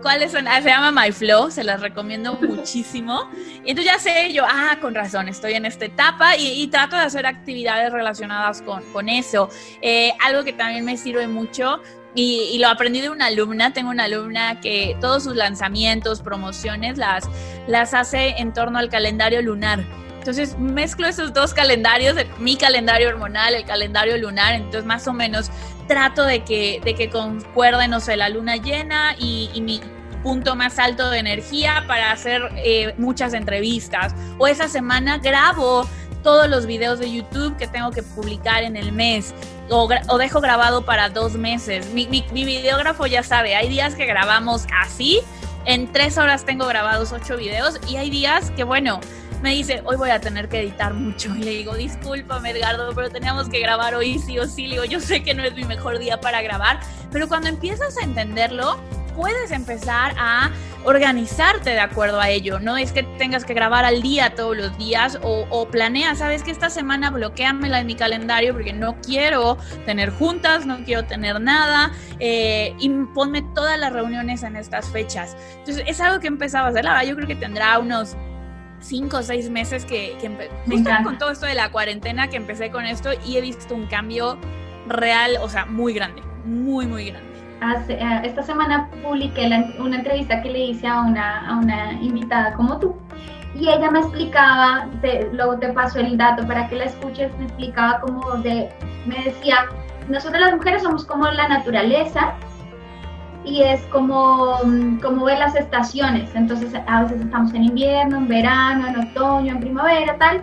cuáles 0.00 0.32
son, 0.32 0.48
ah, 0.48 0.62
se 0.62 0.68
llama 0.68 0.90
MyFlow, 0.92 1.50
se 1.50 1.62
las 1.62 1.80
recomiendo 1.80 2.34
muchísimo. 2.40 3.28
Y 3.64 3.70
entonces 3.70 3.84
ya 3.84 3.98
sé 3.98 4.32
yo, 4.32 4.44
ah, 4.48 4.78
con 4.80 4.94
razón, 4.94 5.28
estoy 5.28 5.54
en 5.54 5.66
esta 5.66 5.84
etapa 5.84 6.36
y, 6.36 6.62
y 6.62 6.68
trato 6.68 6.96
de 6.96 7.02
hacer 7.02 7.26
actividades 7.26 7.92
relacionadas 7.92 8.62
con, 8.62 8.82
con 8.92 9.08
eso. 9.08 9.50
Eh, 9.82 10.12
algo 10.24 10.42
que 10.42 10.52
también 10.52 10.84
me 10.84 10.96
sirve 10.96 11.26
mucho 11.26 11.82
y, 12.14 12.58
lo 12.58 12.68
aprendí 12.68 13.00
de 13.00 13.10
una 13.10 13.26
alumna. 13.26 13.72
Tengo 13.72 13.90
una 13.90 14.04
alumna 14.04 14.60
que 14.60 14.96
todos 15.00 15.24
sus 15.24 15.36
lanzamientos, 15.36 16.20
promociones, 16.20 16.98
las, 16.98 17.28
las 17.66 17.94
hace 17.94 18.34
en 18.38 18.52
torno 18.52 18.78
al 18.78 18.88
calendario 18.88 19.42
lunar. 19.42 19.84
Entonces 20.18 20.58
mezclo 20.58 21.06
esos 21.06 21.32
dos 21.32 21.54
calendarios, 21.54 22.16
mi 22.38 22.56
calendario 22.56 23.08
hormonal, 23.08 23.54
el 23.54 23.64
calendario 23.64 24.18
lunar, 24.18 24.54
entonces 24.54 24.84
más 24.84 25.08
o 25.08 25.14
menos 25.14 25.50
trato 25.88 26.24
de 26.24 26.44
que, 26.44 26.80
de 26.84 26.94
que 26.94 27.08
concuerden, 27.08 27.90
no 27.90 28.00
sé, 28.00 28.16
la 28.16 28.28
luna 28.28 28.56
llena 28.56 29.14
y, 29.18 29.50
y 29.54 29.62
mi 29.62 29.80
punto 30.22 30.54
más 30.54 30.78
alto 30.78 31.10
de 31.10 31.18
energía 31.18 31.84
para 31.86 32.12
hacer 32.12 32.42
eh, 32.56 32.94
muchas 32.98 33.34
entrevistas. 33.34 34.14
O 34.38 34.46
esa 34.46 34.68
semana 34.68 35.18
grabo 35.18 35.88
todos 36.22 36.48
los 36.48 36.66
videos 36.66 36.98
de 36.98 37.10
YouTube 37.10 37.56
que 37.56 37.66
tengo 37.66 37.90
que 37.90 38.02
publicar 38.02 38.62
en 38.62 38.76
el 38.76 38.92
mes 38.92 39.34
o, 39.68 39.88
dejo 40.18 40.40
grabado 40.40 40.84
para 40.84 41.08
dos 41.08 41.34
meses. 41.34 41.92
Mi, 41.92 42.06
mi, 42.06 42.24
mi, 42.32 42.44
videógrafo 42.44 43.06
ya 43.06 43.22
sabe, 43.22 43.54
hay 43.54 43.68
días 43.68 43.94
que 43.94 44.06
grabamos 44.06 44.66
así, 44.82 45.20
en 45.64 45.92
tres 45.92 46.18
horas 46.18 46.44
tengo 46.44 46.66
grabados 46.66 47.12
ocho 47.12 47.36
videos 47.36 47.78
y 47.88 47.96
hay 47.96 48.10
días 48.10 48.50
que, 48.52 48.64
bueno, 48.64 49.00
me 49.42 49.50
dice, 49.50 49.82
hoy 49.84 49.96
voy 49.96 50.10
a 50.10 50.20
tener 50.20 50.48
que 50.48 50.60
editar 50.60 50.94
mucho. 50.94 51.34
Y 51.40 51.42
le 51.42 51.50
digo, 51.50 51.74
discúlpame, 51.74 52.50
Edgardo, 52.50 52.92
pero 52.94 53.10
teníamos 53.10 53.48
que 53.48 53.60
grabar 53.60 53.94
hoy 53.94 54.18
sí 54.18 54.38
o 54.38 54.46
sí. 54.46 54.66
Le 54.66 54.74
digo, 54.74 54.84
yo 54.84 55.00
sé 55.00 55.22
que 55.22 55.34
no 55.34 55.42
es 55.42 55.54
mi 55.54 55.64
mejor 55.64 55.98
día 55.98 56.20
para 56.20 56.42
grabar, 56.42 56.80
pero 57.10 57.28
cuando 57.28 57.48
empiezas 57.48 57.96
a 57.98 58.04
entenderlo, 58.04 58.78
puedes 59.14 59.50
empezar 59.50 60.14
a 60.18 60.50
organizarte 60.84 61.70
de 61.70 61.80
acuerdo 61.80 62.20
a 62.20 62.30
ello. 62.30 62.58
No 62.58 62.76
es 62.76 62.92
que 62.92 63.02
tengas 63.02 63.44
que 63.44 63.54
grabar 63.54 63.84
al 63.84 64.02
día 64.02 64.34
todos 64.34 64.56
los 64.56 64.76
días 64.78 65.18
o, 65.22 65.46
o 65.50 65.68
planea, 65.68 66.14
sabes 66.14 66.42
que 66.42 66.50
esta 66.50 66.70
semana 66.70 67.10
bloqueamela 67.10 67.80
en 67.80 67.86
mi 67.86 67.94
calendario 67.94 68.54
porque 68.54 68.72
no 68.72 68.96
quiero 69.00 69.58
tener 69.84 70.10
juntas, 70.10 70.66
no 70.66 70.82
quiero 70.84 71.04
tener 71.04 71.40
nada 71.40 71.92
eh, 72.18 72.74
y 72.78 72.88
ponme 73.14 73.42
todas 73.54 73.78
las 73.78 73.92
reuniones 73.92 74.42
en 74.42 74.56
estas 74.56 74.88
fechas. 74.88 75.36
Entonces 75.58 75.84
es 75.86 76.00
algo 76.00 76.20
que 76.20 76.28
empezaba 76.28 76.68
a 76.68 76.70
hacer. 76.70 76.84
La 76.84 76.92
verdad, 76.92 77.08
yo 77.08 77.16
creo 77.16 77.28
que 77.28 77.36
tendrá 77.36 77.78
unos 77.78 78.16
cinco 78.80 79.18
o 79.18 79.22
seis 79.22 79.50
meses 79.50 79.84
que, 79.84 80.16
que 80.20 80.30
justo 80.66 80.90
con 81.04 81.18
todo 81.18 81.30
esto 81.30 81.46
de 81.46 81.54
la 81.54 81.70
cuarentena 81.70 82.28
que 82.28 82.36
empecé 82.36 82.70
con 82.70 82.86
esto 82.86 83.10
y 83.26 83.36
he 83.36 83.40
visto 83.40 83.74
un 83.74 83.86
cambio 83.86 84.38
real, 84.88 85.36
o 85.42 85.48
sea, 85.48 85.66
muy 85.66 85.92
grande, 85.92 86.22
muy, 86.44 86.86
muy 86.86 87.10
grande. 87.10 87.29
Uh, 87.62 88.24
esta 88.24 88.42
semana 88.42 88.88
publiqué 89.02 89.48
la, 89.48 89.66
una 89.78 89.96
entrevista 89.96 90.40
que 90.40 90.50
le 90.50 90.58
hice 90.58 90.86
a 90.86 91.00
una, 91.02 91.46
a 91.46 91.58
una 91.58 91.92
invitada 91.92 92.54
como 92.54 92.78
tú 92.78 92.96
y 93.54 93.68
ella 93.68 93.90
me 93.90 94.00
explicaba, 94.00 94.86
te, 95.00 95.28
luego 95.32 95.58
te 95.58 95.72
paso 95.72 95.98
el 95.98 96.16
dato 96.16 96.46
para 96.46 96.68
que 96.68 96.76
la 96.76 96.84
escuches, 96.84 97.36
me 97.38 97.44
explicaba 97.44 98.00
como 98.00 98.36
de, 98.38 98.70
me 99.06 99.24
decía, 99.24 99.66
nosotros 100.08 100.40
las 100.40 100.54
mujeres 100.54 100.82
somos 100.82 101.04
como 101.04 101.26
la 101.26 101.48
naturaleza 101.48 102.34
y 103.44 103.62
es 103.62 103.82
como, 103.86 104.58
como 105.02 105.24
ver 105.24 105.38
las 105.38 105.56
estaciones. 105.56 106.30
Entonces, 106.34 106.72
a 106.86 107.02
veces 107.02 107.20
estamos 107.20 107.52
en 107.54 107.64
invierno, 107.64 108.18
en 108.18 108.28
verano, 108.28 108.86
en 108.86 109.08
otoño, 109.08 109.52
en 109.54 109.60
primavera, 109.60 110.16
tal. 110.18 110.42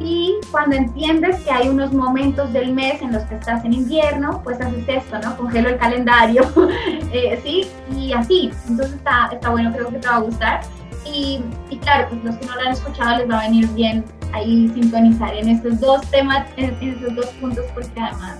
Y 0.00 0.36
cuando 0.50 0.76
entiendes 0.76 1.40
que 1.42 1.50
hay 1.50 1.68
unos 1.68 1.92
momentos 1.92 2.50
del 2.54 2.72
mes 2.72 3.02
en 3.02 3.12
los 3.12 3.22
que 3.24 3.34
estás 3.34 3.64
en 3.66 3.74
invierno, 3.74 4.40
pues 4.42 4.60
haces 4.60 4.84
esto, 4.88 5.18
¿no? 5.18 5.36
Congelo 5.36 5.68
el 5.68 5.76
calendario, 5.76 6.42
eh, 7.12 7.38
¿sí? 7.44 7.66
Y 7.94 8.12
así. 8.12 8.50
Entonces 8.66 8.96
está, 8.96 9.28
está 9.30 9.50
bueno, 9.50 9.72
creo 9.72 9.88
que 9.88 9.98
te 9.98 10.08
va 10.08 10.16
a 10.16 10.20
gustar. 10.20 10.60
Y, 11.04 11.42
y, 11.68 11.76
claro, 11.78 12.08
pues 12.08 12.24
los 12.24 12.36
que 12.36 12.46
no 12.46 12.54
lo 12.54 12.60
han 12.62 12.72
escuchado 12.72 13.18
les 13.18 13.30
va 13.30 13.40
a 13.40 13.42
venir 13.42 13.68
bien 13.68 14.04
ahí 14.32 14.70
sintonizar 14.74 15.34
en 15.34 15.48
estos 15.48 15.80
dos 15.80 16.08
temas, 16.10 16.46
en, 16.56 16.76
en 16.80 16.90
estos 16.94 17.14
dos 17.16 17.26
puntos, 17.40 17.64
porque 17.74 18.00
además 18.00 18.38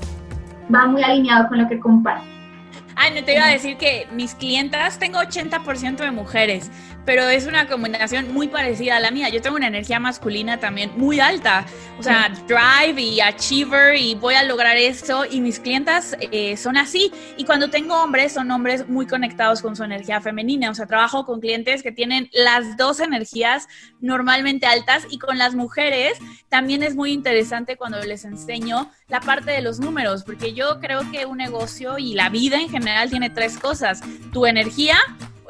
va 0.75 0.87
muy 0.87 1.03
alineado 1.03 1.49
con 1.49 1.59
lo 1.59 1.69
que 1.69 1.79
comparto. 1.79 2.25
Ay, 2.97 3.15
no 3.15 3.25
te 3.25 3.35
iba 3.35 3.47
a 3.47 3.49
decir 3.49 3.77
que 3.77 4.07
mis 4.13 4.35
clientas, 4.35 4.99
tengo 4.99 5.19
80% 5.19 5.97
de 5.97 6.11
mujeres, 6.11 6.71
pero 7.05 7.29
es 7.29 7.47
una 7.47 7.67
combinación 7.67 8.33
muy 8.33 8.49
parecida 8.49 8.97
a 8.97 9.01
la 9.01 9.11
mía. 9.11 9.29
Yo 9.29 9.41
tengo 9.41 9.57
una 9.57 9.67
energía 9.67 10.01
masculina 10.01 10.59
también 10.59 10.93
muy 10.97 11.21
alta, 11.21 11.65
o 11.99 12.03
sea, 12.03 12.31
drive 12.47 13.01
y 13.01 13.21
achiever 13.21 13.97
y 13.97 14.15
voy 14.15 14.35
a 14.35 14.43
lograr 14.43 14.77
eso. 14.77 15.25
Y 15.25 15.41
mis 15.41 15.61
clientas 15.61 16.17
eh, 16.21 16.57
son 16.57 16.77
así. 16.77 17.13
Y 17.37 17.45
cuando 17.45 17.71
tengo 17.71 18.01
hombres, 18.03 18.33
son 18.33 18.51
hombres 18.51 18.89
muy 18.89 19.07
conectados 19.07 19.63
con 19.63 19.77
su 19.77 19.85
energía 19.85 20.21
femenina, 20.21 20.71
o 20.71 20.75
sea, 20.75 20.87
trabajo 20.87 21.25
con 21.25 21.41
clientes 21.41 21.83
que 21.83 21.93
tienen 21.93 22.29
las 22.33 22.77
dos 22.77 23.01
energías 23.01 23.69
normalmente 24.01 24.67
altas. 24.67 25.07
Y 25.11 25.19
con 25.19 25.39
las 25.39 25.55
mujeres 25.55 26.19
también 26.49 26.83
es 26.83 26.95
muy 26.95 27.13
interesante 27.13 27.77
cuando 27.77 28.01
les 28.03 28.25
enseño 28.25 28.91
la 29.09 29.21
parte 29.21 29.51
de 29.51 29.63
los 29.63 29.81
números, 29.81 30.25
porque 30.25 30.53
yo 30.53 30.81
creo 30.81 31.11
que 31.11 31.27
un 31.27 31.39
negocio 31.39 31.99
y 31.99 32.15
la 32.15 32.29
vida 32.29 32.61
en 32.61 32.69
general 32.69 33.11
tiene 33.11 33.31
tres 33.31 33.59
cosas, 33.59 34.03
tu 34.33 34.47
energía, 34.47 34.97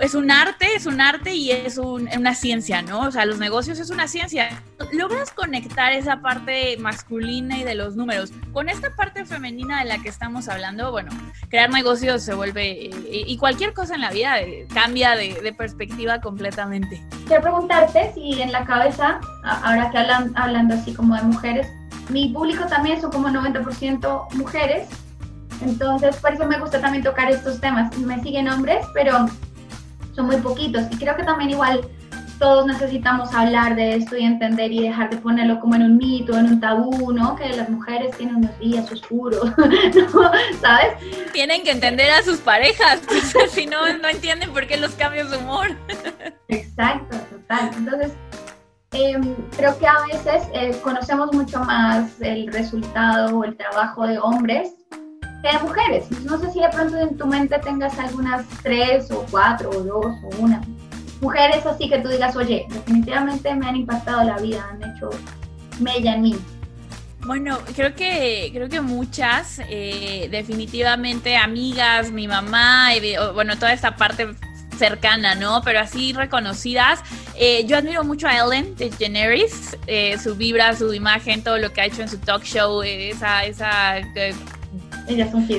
es 0.01 0.15
un 0.15 0.31
arte, 0.31 0.75
es 0.75 0.87
un 0.87 1.01
arte 1.01 1.35
y 1.35 1.51
es 1.51 1.77
un, 1.77 2.09
una 2.17 2.35
ciencia, 2.35 2.81
¿no? 2.81 3.01
O 3.01 3.11
sea, 3.11 3.27
los 3.27 3.39
negocios 3.39 3.79
es 3.79 3.91
una 3.91 4.09
ciencia. 4.09 4.63
Logras 4.93 5.31
conectar 5.31 5.93
esa 5.93 6.23
parte 6.23 6.77
masculina 6.79 7.59
y 7.59 7.65
de 7.65 7.75
los 7.75 7.97
números 7.97 8.33
con 8.53 8.69
esta 8.71 8.95
parte 8.97 9.27
femenina 9.27 9.81
de 9.81 9.85
la 9.87 9.99
que 9.99 10.09
estamos 10.09 10.49
hablando. 10.49 10.91
Bueno, 10.91 11.11
crear 11.51 11.71
negocios 11.71 12.23
se 12.23 12.35
vuelve, 12.35 12.87
eh, 12.87 13.25
y 13.27 13.37
cualquier 13.37 13.75
cosa 13.75 13.95
en 13.95 14.01
la 14.01 14.11
vida 14.11 14.41
eh, 14.41 14.67
cambia 14.73 15.17
de, 15.17 15.55
perspectiva 15.57 16.21
completamente. 16.21 17.03
Quiero 17.27 17.43
preguntarte 17.43 18.13
si 18.15 18.41
en 18.41 18.53
la 18.53 18.65
cabeza, 18.65 19.21
ahora 19.43 19.91
que 19.91 19.99
hablan, 19.99 20.33
hablando 20.37 20.75
así 20.75 20.95
como 20.95 21.17
de 21.17 21.23
mujeres, 21.23 21.67
mi 22.09 22.29
público 22.29 22.67
también 22.67 23.01
son 23.01 23.11
como 23.11 23.29
90% 23.29 24.35
mujeres. 24.35 24.89
Entonces, 25.61 26.17
por 26.17 26.33
eso 26.33 26.47
me 26.47 26.59
gusta 26.59 26.81
también 26.81 27.05
tocar 27.05 27.31
estos 27.31 27.61
temas. 27.61 27.97
Me 27.99 28.23
siguen 28.23 28.49
hombres, 28.49 28.87
pero 28.95 29.27
son 30.21 30.27
muy 30.27 30.37
poquitos. 30.37 30.83
Y 30.91 30.97
creo 30.97 31.17
que 31.17 31.25
también 31.25 31.51
igual 31.51 31.81
todos 32.39 32.67
necesitamos 32.67 33.35
hablar 33.35 33.75
de 33.77 33.97
esto 33.97 34.17
y 34.17 34.25
entender 34.25 34.73
y 34.73 34.83
dejar 34.83 35.11
de 35.11 35.19
ponerlo 35.19 35.61
como 35.61 35.75
en 35.75 35.83
un 35.83 35.97
mito, 35.99 36.39
en 36.39 36.47
un 36.47 36.61
tabú, 36.61 37.13
¿no? 37.13 37.37
Que 37.37 37.51
las 37.51 37.69
mujeres 37.69 38.17
tienen 38.17 38.37
unos 38.37 38.59
días 38.59 38.91
oscuros, 38.91 39.45
¿no? 39.57 40.31
¿Sabes? 40.61 40.95
Tienen 41.33 41.63
que 41.63 41.71
entender 41.71 42.11
a 42.11 42.23
sus 42.23 42.39
parejas, 42.39 43.01
si 43.51 43.67
no, 43.67 43.93
no 43.99 44.09
entienden 44.09 44.51
por 44.53 44.67
qué 44.67 44.77
los 44.79 44.93
cambios 44.93 45.31
de 45.31 45.37
humor. 45.39 45.77
Exacto, 46.49 47.17
total. 47.31 47.71
Entonces, 47.77 48.13
eh, 48.93 49.21
creo 49.57 49.79
que 49.79 49.87
a 49.87 50.01
veces 50.07 50.49
eh, 50.55 50.77
conocemos 50.83 51.33
mucho 51.35 51.61
más 51.61 52.21
el 52.21 52.51
resultado 52.53 53.39
o 53.39 53.45
el 53.45 53.57
trabajo 53.57 54.07
de 54.07 54.19
hombres 54.19 54.75
de 55.43 55.59
mujeres. 55.61 56.11
No 56.25 56.39
sé 56.39 56.51
si 56.53 56.61
de 56.61 56.69
pronto 56.69 56.97
en 56.99 57.17
tu 57.17 57.27
mente 57.27 57.59
tengas 57.59 57.99
algunas 57.99 58.47
tres 58.63 59.11
o 59.11 59.25
cuatro 59.31 59.71
o 59.71 59.83
dos 59.83 60.07
o 60.23 60.37
una. 60.39 60.61
Mujeres 61.21 61.67
así 61.67 61.89
que 61.89 61.99
tú 61.99 62.09
digas, 62.09 62.35
oye, 62.37 62.67
definitivamente 62.71 63.55
me 63.55 63.67
han 63.67 63.77
impactado 63.77 64.25
la 64.25 64.39
vida, 64.39 64.67
han 64.71 64.83
hecho 64.83 65.11
mella 65.79 66.15
en 66.15 66.23
mí. 66.23 66.37
Bueno, 67.27 67.59
creo 67.77 67.95
que 67.95 68.51
creo 68.53 68.69
que 68.71 68.81
muchas, 68.81 69.61
eh, 69.69 70.29
definitivamente 70.31 71.37
amigas, 71.37 72.11
mi 72.11 72.27
mamá, 72.27 72.89
bueno, 73.35 73.57
toda 73.57 73.75
esta 73.75 73.97
parte 73.97 74.29
cercana, 74.79 75.35
¿no? 75.35 75.61
Pero 75.63 75.81
así 75.81 76.15
reconocidas. 76.15 77.01
Eh, 77.37 77.67
yo 77.67 77.77
admiro 77.77 78.03
mucho 78.03 78.27
a 78.27 78.39
Ellen 78.39 78.75
DeGeneres, 78.77 79.77
eh, 79.87 80.17
su 80.19 80.35
vibra, 80.37 80.75
su 80.75 80.95
imagen, 80.95 81.45
todo 81.45 81.59
lo 81.59 81.71
que 81.71 81.83
ha 81.83 81.85
hecho 81.85 82.01
en 82.01 82.09
su 82.09 82.17
talk 82.19 82.43
show, 82.45 82.83
esa, 82.83 83.45
esa 83.45 83.99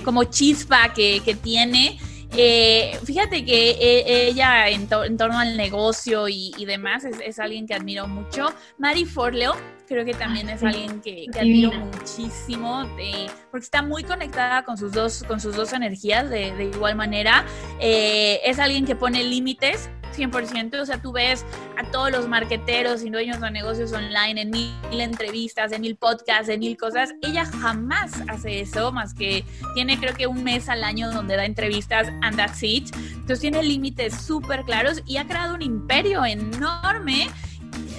como 0.04 0.24
chispa 0.26 0.94
que, 0.94 1.22
que 1.24 1.36
tiene. 1.36 2.00
Eh, 2.38 2.98
fíjate 3.04 3.44
que 3.44 3.72
eh, 3.72 4.30
ella 4.30 4.70
en, 4.70 4.88
torno 4.88 5.38
al 5.38 5.58
negocio 5.58 6.30
y, 6.30 6.54
demás 6.66 7.04
es, 7.04 7.40
alguien 7.40 7.68
que 7.68 7.74
admiro 7.74 8.08
mucho. 8.08 8.54
Mari 8.78 9.06
Forleo 9.06 9.56
creo 9.94 10.06
que 10.06 10.14
también 10.14 10.50
es 10.50 10.64
alguien 10.64 11.02
que, 11.02 11.28
admiro 11.40 11.72
muchísimo 11.74 12.84
eh, 12.98 13.28
porque 13.50 13.66
está 13.66 13.82
muy 13.82 14.04
conectada 14.04 14.64
con 14.64 14.78
sus 14.78 14.92
dos, 14.92 15.24
con 15.28 15.40
sus 15.40 15.56
dos 15.56 15.74
energías 15.74 16.30
de, 16.30 16.52
de 16.54 16.66
igual 16.66 16.96
manera. 16.96 17.46
es 17.80 18.60
alguien 18.60 18.86
que 18.86 18.96
pone 18.96 19.24
límites 19.24 19.90
100%, 20.12 20.80
o 20.82 20.86
sea, 20.86 21.02
tú 21.02 21.12
ves 21.12 21.46
a 21.78 21.90
todos 21.92 22.12
los 22.12 22.28
marqueteros 22.28 23.04
y 23.04 23.10
dueños 23.10 23.40
de 23.40 23.52
negocios 23.52 23.92
online 23.94 24.42
en 24.42 24.50
mil, 24.50 24.72
entrevistas, 24.92 25.72
en 25.72 25.82
mil 25.82 25.96
podcasts, 25.96 26.50
en 26.50 26.60
mil 26.60 26.78
cosas. 26.78 27.14
Ella 27.22 27.46
jamás 27.46 28.14
hace 28.28 28.62
eso, 28.62 28.92
más 28.92 29.14
que 29.14 29.46
tiene 29.74 30.00
creo 30.00 30.14
que 30.14 30.28
un 30.28 30.44
mes 30.44 30.70
al 30.70 30.84
año 30.84 31.12
donde 31.12 31.36
da 31.36 31.46
entrevistas 31.46 32.10
and 32.22 32.36
that's 32.36 32.62
it. 32.64 32.94
Entonces 32.96 33.40
tiene 33.40 33.64
límites 33.64 34.16
súper 34.16 34.64
claros 34.64 35.02
y 35.06 35.18
ha 35.18 35.28
creado 35.28 35.56
un 35.56 35.62
imperio 35.62 36.26
enorme 36.26 37.30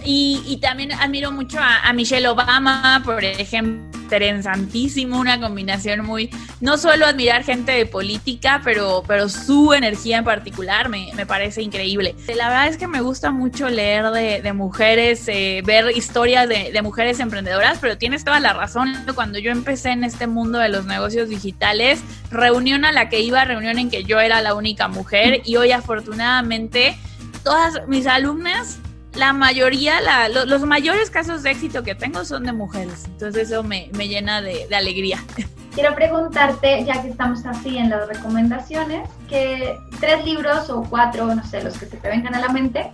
y, 0.05 0.59
también 0.61 0.93
admiro 0.93 1.31
mucho 1.31 1.59
a, 1.61 1.93
Michelle 1.93 2.29
Obama, 2.29 3.03
por 3.05 3.25
ejemplo, 3.25 3.93
interesantísimo, 4.13 5.19
una 5.19 5.41
combinación 5.41 6.05
muy, 6.05 6.29
no 6.61 6.77
solo 6.77 7.07
admirar 7.07 7.45
gente 7.45 7.73
de 7.73 7.87
política, 7.87 8.61
pero, 8.63 9.03
pero 9.07 9.31
su 9.31 9.73
energía 9.73 10.19
en 10.19 10.25
particular 10.25 10.91
me, 10.91 11.11
me 11.15 11.25
parece 11.25 11.63
increíble. 11.63 12.15
La 12.37 12.49
verdad 12.49 12.69
es 12.69 12.77
que 12.77 12.87
me 12.87 13.01
gusta 13.01 13.31
mucho 13.31 13.71
leer 13.71 14.11
de, 14.11 14.53
mujeres, 14.53 15.25
eh, 15.29 15.63
ver 15.65 15.97
historias 15.97 16.47
de, 16.47 16.73
de, 16.73 16.83
mujeres 16.83 17.21
emprendedoras, 17.21 17.79
pero 17.81 17.97
tienes 17.97 18.23
toda 18.23 18.39
la 18.39 18.53
razón. 18.53 18.95
Cuando 19.15 19.39
yo 19.39 19.51
empecé 19.51 19.91
en 19.91 20.05
este 20.05 20.27
mundo 20.27 20.59
de 20.59 20.69
los 20.69 20.85
negocios 20.85 21.31
digitales, 21.31 22.03
reunión 22.31 22.85
a 22.85 22.93
la 22.93 23.09
que 23.09 23.21
iba, 23.21 23.45
reunión 23.47 23.79
en 23.79 23.89
que 23.89 24.05
yo 24.05 24.21
era 24.21 24.43
la 24.43 24.55
única 24.55 24.89
mujer 24.89 25.41
y 25.47 25.57
hoy 25.57 25.73
afortunadamente 25.73 26.99
todas 27.43 27.89
mis 27.89 28.07
alumnas 28.07 28.79
la 29.15 29.33
mayoría, 29.33 30.29
los 30.29 30.63
mayores 30.63 31.11
casos 31.11 31.43
de 31.43 31.51
éxito 31.51 31.83
que 31.83 31.95
tengo 31.95 32.25
son 32.25 32.45
de 32.45 32.53
mujeres. 32.53 33.05
Entonces 33.07 33.51
eso 33.51 33.63
me, 33.63 33.89
llena 33.93 34.41
de, 34.41 34.67
de, 34.69 34.77
alegría. 34.77 35.23
Quiero 35.75 35.95
preguntarte, 35.95 36.85
ya 36.85 37.03
que 37.03 37.09
estamos 37.09 37.45
así 37.47 37.79
en 37.79 37.91
las 37.91 38.07
recomendaciones, 38.07 39.09
que 39.29 39.79
tres 40.01 40.25
libros 40.25 40.69
o 40.69 40.83
cuatro, 40.83 41.35
no 41.35 41.45
sé, 41.45 41.63
los 41.63 41.79
que 41.79 41.87
te 41.87 42.09
vengan 42.09 42.35
a 42.35 42.41
la 42.41 42.49
mente, 42.49 42.91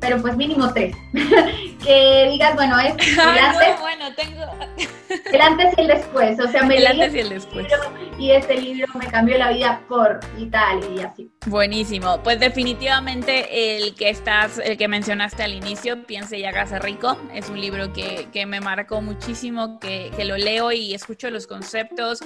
pero 0.00 0.20
pues 0.20 0.36
mínimo 0.36 0.72
tres. 0.72 0.96
que 1.84 2.28
digas, 2.30 2.54
bueno, 2.54 2.78
es 2.78 2.94
el 3.12 3.20
antes, 3.20 3.80
bueno, 3.80 4.14
tengo... 4.14 4.42
el 5.32 5.40
antes 5.40 5.74
y 5.76 5.80
el 5.82 5.86
después. 5.88 6.40
O 6.40 6.48
sea, 6.48 6.62
me 6.62 6.76
el 6.76 6.86
antes 6.86 7.14
y 7.14 7.18
el 7.20 7.28
después. 7.28 7.66
y 8.18 8.30
este 8.30 8.60
libro 8.60 8.86
me 8.98 9.06
cambió 9.06 9.38
la 9.38 9.50
vida 9.50 9.80
por 9.88 10.20
y 10.38 10.46
tal 10.46 10.80
y 10.94 11.00
así. 11.00 11.30
Buenísimo. 11.46 12.20
Pues 12.22 12.40
definitivamente 12.40 13.76
el 13.76 13.94
que 13.94 14.10
estás, 14.10 14.58
el 14.58 14.76
que 14.76 14.88
mencionaste 14.88 15.42
al 15.42 15.54
inicio, 15.54 16.04
Piense 16.06 16.38
y 16.38 16.44
hágase 16.44 16.78
rico, 16.78 17.16
es 17.34 17.50
un 17.50 17.60
libro 17.60 17.92
que, 17.92 18.28
que 18.32 18.46
me 18.46 18.60
marcó 18.60 19.00
muchísimo, 19.00 19.78
que, 19.78 20.10
que 20.16 20.24
lo 20.24 20.36
leo 20.36 20.72
y 20.72 20.94
escucho 20.94 21.30
los 21.30 21.46
conceptos 21.46 22.20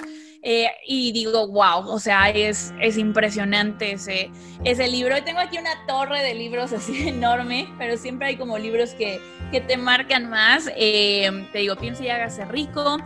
eh, 0.46 0.70
y 0.86 1.10
digo, 1.12 1.48
wow, 1.48 1.88
o 1.88 1.98
sea, 1.98 2.28
es, 2.28 2.74
es 2.78 2.98
impresionante 2.98 3.92
ese, 3.92 4.30
ese 4.62 4.88
libro. 4.88 5.16
Y 5.16 5.22
tengo 5.22 5.40
aquí 5.40 5.56
una 5.56 5.86
torre 5.86 6.22
de 6.22 6.34
libros 6.34 6.70
así 6.74 7.08
enorme, 7.08 7.66
pero 7.78 7.96
siempre 7.96 8.28
hay 8.28 8.36
como 8.36 8.58
libros 8.58 8.92
que, 8.92 9.20
que 9.50 9.62
te 9.62 9.78
marcan 9.78 10.28
más. 10.28 10.70
Eh, 10.76 11.48
te 11.50 11.60
digo, 11.60 11.76
piensa 11.76 12.04
y 12.04 12.10
hágase 12.10 12.44
rico. 12.44 12.98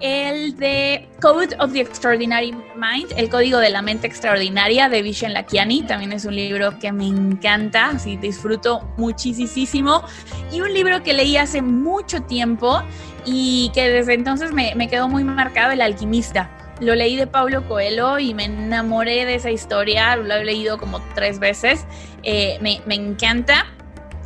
El 0.00 0.56
de 0.56 1.06
Code 1.20 1.56
of 1.58 1.72
the 1.72 1.80
Extraordinary 1.80 2.52
Mind, 2.52 3.12
el 3.16 3.28
código 3.28 3.58
de 3.58 3.70
la 3.70 3.80
mente 3.82 4.06
extraordinaria 4.06 4.90
de 4.90 5.00
Vishen 5.00 5.32
Lakiani, 5.32 5.82
también 5.82 6.12
es 6.12 6.26
un 6.26 6.36
libro 6.36 6.78
que 6.78 6.92
me 6.92 7.06
encanta, 7.06 7.88
así 7.90 8.16
disfruto 8.16 8.86
muchísimo. 8.96 10.02
Y 10.50 10.62
un 10.62 10.72
libro 10.72 11.02
que 11.02 11.12
leí 11.12 11.36
hace 11.36 11.60
mucho 11.60 12.22
tiempo 12.22 12.82
y 13.26 13.70
que 13.74 13.88
desde 13.88 14.14
entonces 14.14 14.52
me, 14.52 14.74
me 14.74 14.88
quedó 14.88 15.08
muy 15.08 15.24
marcado, 15.24 15.72
El 15.72 15.80
alquimista 15.80 16.50
lo 16.80 16.94
leí 16.94 17.16
de 17.16 17.26
Pablo 17.26 17.66
Coelho 17.66 18.18
y 18.18 18.34
me 18.34 18.44
enamoré 18.44 19.24
de 19.24 19.36
esa 19.36 19.50
historia, 19.50 20.16
lo 20.16 20.34
he 20.34 20.44
leído 20.44 20.78
como 20.78 21.00
tres 21.14 21.38
veces, 21.38 21.84
eh, 22.22 22.58
me, 22.60 22.80
me 22.86 22.94
encanta. 22.94 23.66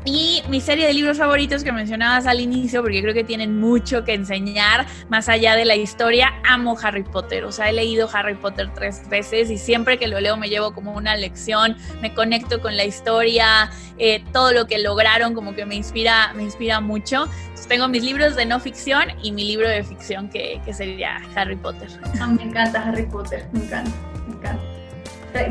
Y 0.04 0.42
mi 0.48 0.62
serie 0.62 0.86
de 0.86 0.94
libros 0.94 1.18
favoritos 1.18 1.62
que 1.62 1.72
mencionabas 1.72 2.26
al 2.26 2.40
inicio, 2.40 2.80
porque 2.80 3.02
creo 3.02 3.12
que 3.12 3.22
tienen 3.22 3.60
mucho 3.60 4.02
que 4.02 4.14
enseñar 4.14 4.86
más 5.10 5.28
allá 5.28 5.56
de 5.56 5.66
la 5.66 5.76
historia, 5.76 6.32
amo 6.48 6.76
Harry 6.82 7.02
Potter. 7.02 7.44
O 7.44 7.52
sea, 7.52 7.68
he 7.68 7.72
leído 7.74 8.08
Harry 8.10 8.34
Potter 8.34 8.70
tres 8.74 9.06
veces 9.10 9.50
y 9.50 9.58
siempre 9.58 9.98
que 9.98 10.08
lo 10.08 10.18
leo 10.18 10.38
me 10.38 10.48
llevo 10.48 10.72
como 10.72 10.92
una 10.92 11.16
lección, 11.16 11.76
me 12.00 12.14
conecto 12.14 12.62
con 12.62 12.78
la 12.78 12.84
historia, 12.84 13.70
eh, 13.98 14.24
todo 14.32 14.52
lo 14.52 14.66
que 14.66 14.78
lograron 14.78 15.34
como 15.34 15.54
que 15.54 15.66
me 15.66 15.74
inspira, 15.74 16.32
me 16.34 16.44
inspira 16.44 16.80
mucho. 16.80 17.24
Entonces, 17.24 17.68
tengo 17.68 17.86
mis 17.86 18.02
libros 18.02 18.36
de 18.36 18.46
no 18.46 18.58
ficción 18.58 19.04
y 19.22 19.32
mi 19.32 19.44
libro 19.44 19.68
de 19.68 19.84
ficción 19.84 20.30
que, 20.30 20.62
que 20.64 20.72
sería 20.72 21.20
Harry 21.34 21.56
Potter. 21.56 21.90
Ah, 22.18 22.26
me 22.26 22.42
encanta 22.42 22.82
Harry 22.82 23.04
Potter, 23.04 23.46
me 23.52 23.64
encanta, 23.64 23.90
me 24.26 24.34
encanta. 24.34 24.62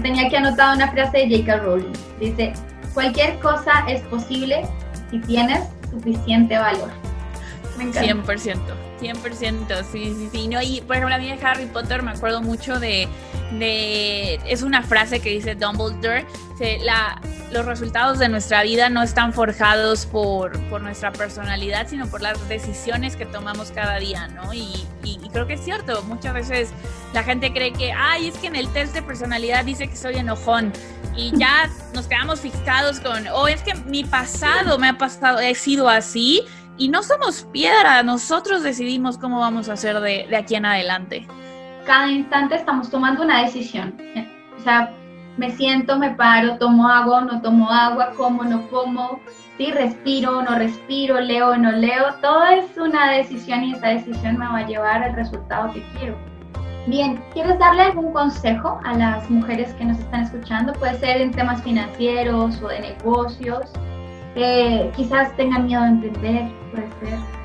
Tenía 0.01 0.25
aquí 0.25 0.35
anotada 0.35 0.73
una 0.73 0.91
frase 0.91 1.19
de 1.19 1.37
J.K. 1.37 1.57
Rowling. 1.57 1.93
Dice, 2.19 2.53
Cualquier 2.99 3.39
cosa 3.39 3.85
es 3.87 4.01
posible 4.07 4.67
si 5.09 5.19
tienes 5.19 5.63
suficiente 5.89 6.57
valor. 6.57 6.89
Me 7.77 7.85
encanta. 7.85 8.33
100%, 8.33 8.57
100%, 8.99 9.83
sí, 9.91 10.15
sí, 10.17 10.29
sí. 10.31 10.47
No, 10.47 10.61
y 10.61 10.81
por 10.81 10.95
ejemplo, 10.95 11.15
a 11.15 11.17
mí 11.17 11.27
de 11.27 11.45
Harry 11.45 11.65
Potter 11.65 12.03
me 12.03 12.11
acuerdo 12.11 12.41
mucho 12.41 12.79
de, 12.79 13.07
de 13.57 14.39
es 14.47 14.61
una 14.61 14.83
frase 14.83 15.19
que 15.19 15.29
dice 15.29 15.55
Dumbledore, 15.55 16.25
la, 16.81 17.21
los 17.51 17.65
resultados 17.65 18.19
de 18.19 18.29
nuestra 18.29 18.63
vida 18.63 18.89
no 18.89 19.01
están 19.01 19.33
forjados 19.33 20.05
por, 20.05 20.59
por, 20.69 20.81
nuestra 20.81 21.11
personalidad, 21.11 21.87
sino 21.87 22.07
por 22.07 22.21
las 22.21 22.47
decisiones 22.49 23.15
que 23.15 23.25
tomamos 23.25 23.71
cada 23.71 23.97
día, 23.97 24.27
¿no? 24.27 24.53
Y, 24.53 24.85
y, 25.03 25.17
creo 25.31 25.47
que 25.47 25.53
es 25.53 25.63
cierto, 25.63 26.01
muchas 26.03 26.33
veces 26.33 26.69
la 27.13 27.23
gente 27.23 27.53
cree 27.53 27.71
que, 27.71 27.91
ay, 27.91 28.27
es 28.27 28.37
que 28.37 28.47
en 28.47 28.55
el 28.55 28.67
test 28.69 28.93
de 28.93 29.01
personalidad 29.01 29.63
dice 29.63 29.87
que 29.87 29.95
soy 29.95 30.15
enojón 30.15 30.73
y 31.15 31.31
ya 31.37 31.69
nos 31.93 32.07
quedamos 32.07 32.41
fijados 32.41 32.99
con, 32.99 33.27
oh, 33.27 33.47
es 33.47 33.61
que 33.61 33.75
mi 33.75 34.03
pasado 34.03 34.77
me 34.77 34.89
ha 34.89 34.97
pasado, 34.97 35.39
he 35.39 35.55
sido 35.55 35.87
así 35.87 36.43
y 36.79 36.87
no 36.87 37.03
somos 37.03 37.43
piedra, 37.51 38.01
nosotros 38.01 38.63
decidimos 38.63 39.17
cómo 39.17 39.39
vamos 39.39 39.69
a 39.69 39.73
hacer 39.73 39.99
de, 39.99 40.25
de 40.27 40.35
aquí 40.35 40.55
en 40.55 40.65
adelante. 40.65 41.27
Cada 41.85 42.09
instante 42.09 42.55
estamos 42.55 42.89
tomando 42.89 43.21
una 43.21 43.43
decisión. 43.43 43.95
O 44.57 44.61
sea, 44.61 44.91
me 45.37 45.51
siento, 45.51 45.99
me 45.99 46.11
paro, 46.11 46.57
tomo 46.57 46.87
agua, 46.87 47.21
no 47.21 47.41
tomo 47.41 47.69
agua, 47.69 48.11
como, 48.17 48.43
no 48.43 48.67
como, 48.69 49.19
si 49.57 49.71
respiro, 49.71 50.41
no 50.41 50.55
respiro, 50.55 51.19
leo, 51.19 51.57
no 51.57 51.71
leo, 51.71 52.13
todo 52.21 52.45
es 52.45 52.77
una 52.77 53.11
decisión 53.11 53.63
y 53.63 53.73
esa 53.73 53.87
decisión 53.87 54.37
me 54.37 54.47
va 54.47 54.59
a 54.59 54.67
llevar 54.67 55.03
al 55.03 55.15
resultado 55.15 55.71
que 55.73 55.83
quiero. 55.97 56.15
Bien, 56.87 57.21
¿quieres 57.33 57.59
darle 57.59 57.83
algún 57.83 58.13
consejo 58.13 58.79
a 58.83 58.93
las 58.93 59.29
mujeres 59.29 59.73
que 59.73 59.85
nos 59.85 59.99
están 59.99 60.23
escuchando? 60.23 60.73
Puede 60.73 60.97
ser 60.99 61.21
en 61.21 61.31
temas 61.31 61.61
financieros 61.61 62.61
o 62.61 62.67
de 62.69 62.79
negocios, 62.79 63.69
quizás 64.95 65.35
tengan 65.35 65.65
miedo 65.65 65.81
de 65.81 65.89
emprender, 65.89 66.51
puede 66.71 66.87
ser. 66.99 67.39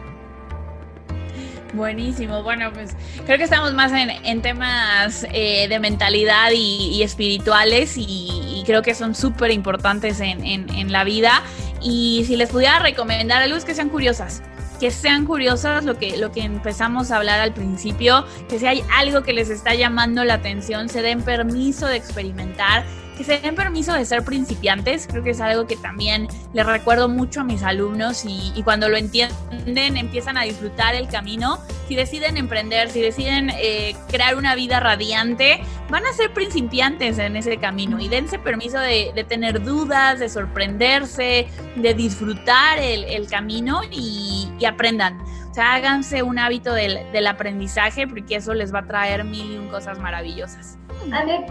Buenísimo, 1.74 2.45
bueno, 2.45 2.70
pues 2.72 2.97
creo 3.26 3.37
que 3.37 3.45
estamos 3.45 3.74
más 3.74 3.91
en, 3.93 4.43
temas 4.43 5.26
eh, 5.32 5.66
de 5.68 5.80
mentalidad 5.80 6.51
y, 6.55 7.03
espirituales 7.03 7.95
y, 7.97 8.62
creo 8.64 8.80
que 8.80 8.95
son 8.95 9.14
súper 9.14 9.51
importantes 9.51 10.20
en, 10.20 10.93
la 10.93 11.05
vida. 11.05 11.43
Y 11.82 12.24
si 12.26 12.37
les 12.37 12.49
pudiera 12.49 12.78
recomendar 12.78 13.43
algo 13.43 13.57
es 13.57 13.64
que 13.64 13.74
sean 13.74 13.89
curiosas, 13.89 14.43
que 14.78 14.91
sean 14.91 15.26
curiosas, 15.26 15.85
lo 15.85 15.99
que, 15.99 16.16
lo 16.16 16.30
que 16.30 16.43
empezamos 16.43 17.11
a 17.11 17.16
hablar 17.16 17.41
al 17.41 17.53
principio, 17.53 18.24
que 18.49 18.59
si 18.59 18.66
hay 18.66 18.85
algo 18.97 19.22
que 19.22 19.32
les 19.32 19.51
está 19.51 19.74
llamando 19.74 20.24
la 20.24 20.35
atención, 20.35 20.89
se 20.89 21.03
den 21.03 21.22
permiso 21.22 21.87
de 21.89 21.97
experimentar, 21.97 22.85
que 23.16 23.24
se 23.24 23.38
den 23.38 23.54
permiso 23.54 23.92
de 23.92 24.04
ser 24.04 24.24
principiantes. 24.24 25.06
Creo 25.06 25.22
que 25.22 25.30
es 25.30 25.40
algo 25.40 25.66
que 25.66 25.76
también 25.76 26.28
les 26.52 26.66
recuerdo 26.66 27.08
mucho 27.08 27.40
a 27.40 27.44
mis 27.44 27.62
alumnos 27.62 28.24
y, 28.26 28.62
cuando 28.64 28.88
lo 28.88 28.96
entienden 28.96 29.96
empiezan 29.96 30.36
a 30.36 30.42
disfrutar 30.42 30.94
el 30.94 31.08
camino. 31.08 31.58
Si 31.88 31.94
deciden 31.94 32.36
emprender, 32.36 32.90
si 32.90 33.00
deciden 33.00 33.50
eh, 33.50 33.94
crear 34.08 34.36
una 34.36 34.54
vida 34.54 34.80
radiante, 34.80 35.60
van 35.90 36.04
a 36.06 36.12
ser 36.12 36.32
principiantes 36.32 37.18
en 37.18 37.36
ese 37.36 37.58
camino 37.58 38.00
y 38.00 38.08
dense 38.08 38.38
permiso 38.38 38.78
de, 38.78 39.24
tener 39.28 39.62
dudas, 39.62 40.18
de 40.18 40.28
sorprenderse, 40.28 41.46
de 41.76 41.94
disfrutar 41.94 42.78
el, 42.78 43.26
camino 43.28 43.82
y, 43.90 44.48
aprendan. 44.66 45.18
O 45.55 45.57
sea, 45.57 45.74
háganse 45.74 46.24
un 46.24 46.36
hábito 46.40 46.74
del, 46.74 46.98
del 47.12 47.28
aprendizaje 47.28 48.09
porque 48.09 48.34
eso 48.34 48.55
les 48.55 48.74
va 48.74 48.80
a 48.80 48.86
traer 48.86 49.22
mil 49.22 49.52
y 49.52 49.57
un 49.57 49.68
cosas 49.68 50.00
maravillosas. 50.00 50.76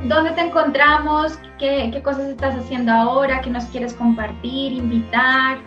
¿Dónde 0.04 0.32
te 0.32 0.41
encontramos? 0.41 1.39
¿Qué, 1.58 1.89
¿Qué, 1.89 2.04
cosas 2.04 2.28
estás 2.28 2.54
haciendo 2.54 2.91
ahora? 2.91 3.39
¿Qué 3.39 3.49
nos 3.49 3.64
quieres 3.68 3.93
compartir, 3.93 4.74
invitar? 4.74 5.60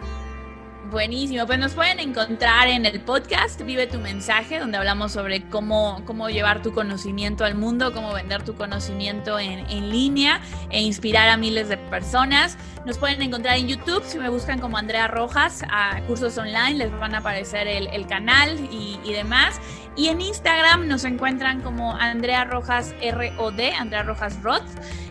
Buenísimo, 0.91 1.47
pues 1.47 1.59
nos 1.59 1.73
pueden 1.73 1.99
encontrar 1.99 2.69
en 2.69 2.85
el 2.85 3.01
podcast 3.01 3.61
Vive 3.63 3.87
tu 3.87 3.99
mensaje, 3.99 4.61
donde 4.61 4.77
hablamos 4.77 5.13
sobre 5.13 5.49
cómo, 5.49 6.03
cómo 6.05 6.29
llevar 6.29 6.61
tu 6.61 6.73
conocimiento 6.73 7.45
al 7.45 7.55
mundo, 7.55 7.93
cómo 7.95 8.13
vender 8.13 8.45
tu 8.45 8.55
conocimiento 8.55 9.39
en, 9.39 9.69
en, 9.71 9.91
línea 9.91 10.41
e 10.71 10.83
inspirar 10.83 11.29
a 11.31 11.39
miles 11.39 11.71
de 11.71 11.79
personas. 11.79 12.57
Nos 12.87 12.99
pueden 12.99 13.21
encontrar 13.21 13.57
en 13.57 13.67
YouTube, 13.67 14.05
si 14.07 14.17
me 14.17 14.29
buscan 14.29 14.61
como 14.61 14.79
Andrea 14.79 15.09
Rojas, 15.09 15.65
a 15.69 16.01
cursos 16.03 16.39
online, 16.39 16.75
les 16.75 16.93
van 16.93 17.17
a 17.17 17.19
aparecer 17.19 17.67
el, 17.67 18.07
canal 18.07 18.57
y, 18.71 19.13
demás. 19.13 19.61
Y 19.97 20.07
en 20.07 20.21
Instagram 20.21 20.87
nos 20.87 21.03
encuentran 21.05 21.63
como 21.63 21.97
Andrea 21.97 22.45
Rojas 22.45 22.95
ROD, 23.03 23.61
Andrea 23.77 24.05
Rojas 24.05 24.41
Roth. 24.41 24.63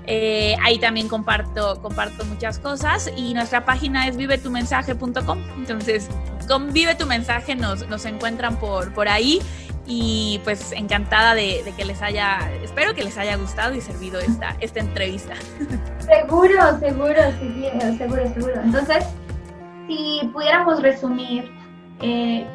Eh, 0.08 0.56
ahí 0.64 0.80
también 0.80 1.10
comparto, 1.10 1.82
comparto 1.82 2.24
muchas 2.24 2.60
cosas 2.60 3.12
y 3.18 3.34
nuestra 3.34 3.66
página 3.66 4.08
es 4.08 4.16
vivetumensaje.com. 4.16 5.44
Entonces, 5.58 6.08
con 6.48 6.72
Vive 6.72 6.96
tu 6.96 7.08
mensaje 7.08 7.56
nos, 7.56 7.86
nos 7.90 8.06
encuentran 8.06 8.58
por, 8.58 8.94
por 8.94 9.10
ahí 9.10 9.42
y 9.86 10.42
pues 10.44 10.72
encantada 10.72 11.36
de, 11.36 11.62
de, 11.64 11.72
que 11.74 11.86
les 11.86 12.02
haya, 12.02 12.40
espero 12.64 12.96
que 12.96 13.04
les 13.04 13.18
haya 13.18 13.36
gustado 13.36 13.76
y 13.76 13.82
servido 13.82 14.20
esta, 14.20 14.56
esta 14.60 14.80
entrevista. 14.80 15.36
Seguro, 16.00 16.80
seguro, 16.80 17.22
sí, 17.40 17.68
seguro, 17.98 18.28
seguro. 18.34 18.62
Entonces, 18.64 19.06
si 19.88 20.30
pudiéramos 20.34 20.82
resumir 20.82 21.52
eh, 22.02 22.46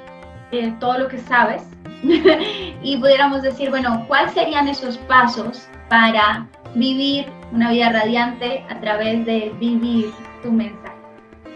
eh, 0.52 0.74
todo 0.80 0.98
lo 0.98 1.08
que 1.08 1.18
sabes 1.18 1.62
y 2.02 2.96
pudiéramos 2.98 3.42
decir, 3.42 3.70
bueno, 3.70 4.04
¿cuáles 4.08 4.32
serían 4.32 4.68
esos 4.68 4.98
pasos 4.98 5.68
para 5.88 6.46
vivir 6.74 7.26
una 7.52 7.70
vida 7.70 7.90
radiante 7.90 8.64
a 8.68 8.80
través 8.80 9.24
de 9.26 9.52
vivir 9.58 10.12
tu 10.42 10.50
mensaje 10.50 10.94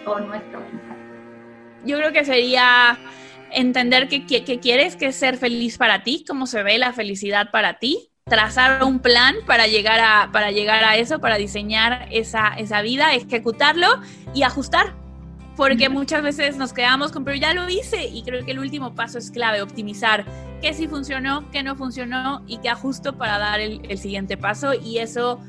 o 0.06 0.18
nuestro 0.20 0.60
mensaje? 0.60 1.00
Yo 1.84 1.98
creo 1.98 2.12
que 2.12 2.24
sería 2.24 2.98
entender 3.54 4.08
que, 4.08 4.26
que, 4.26 4.44
que, 4.44 4.60
quieres 4.60 4.96
que 4.96 5.06
es 5.06 5.16
ser 5.16 5.36
feliz 5.36 5.78
para 5.78 6.02
ti, 6.02 6.24
cómo 6.26 6.46
se 6.46 6.62
ve 6.62 6.78
la 6.78 6.92
felicidad 6.92 7.50
para 7.50 7.78
ti, 7.78 8.10
trazar 8.24 8.84
un 8.84 9.00
plan 9.00 9.34
para 9.46 9.66
llegar 9.66 10.00
a, 10.00 10.30
para 10.32 10.50
llegar 10.50 10.82
a 10.84 10.96
eso, 10.96 11.18
para 11.20 11.36
diseñar 11.36 12.08
esa, 12.10 12.48
esa 12.56 12.82
vida, 12.82 13.14
ejecutarlo 13.14 13.88
y 14.34 14.42
ajustar. 14.42 14.94
Porque 15.56 15.88
muchas 15.88 16.22
veces 16.22 16.56
nos 16.56 16.72
quedamos 16.72 17.12
con, 17.12 17.24
pero 17.24 17.36
ya 17.36 17.54
lo 17.54 17.68
hice 17.68 18.06
y 18.06 18.24
creo 18.24 18.44
que 18.44 18.50
el 18.50 18.58
último 18.58 18.94
paso 18.94 19.18
es 19.18 19.30
clave, 19.30 19.62
optimizar 19.62 20.24
qué 20.60 20.74
sí 20.74 20.88
funcionó, 20.88 21.48
qué 21.52 21.62
no 21.62 21.76
funcionó 21.76 22.42
y 22.48 22.58
qué 22.58 22.70
ajusto 22.70 23.16
para 23.16 23.38
dar 23.38 23.60
el, 23.60 23.80
el 23.88 23.98
siguiente 23.98 24.36
paso 24.36 24.74
y 24.74 24.98
eso, 24.98 25.40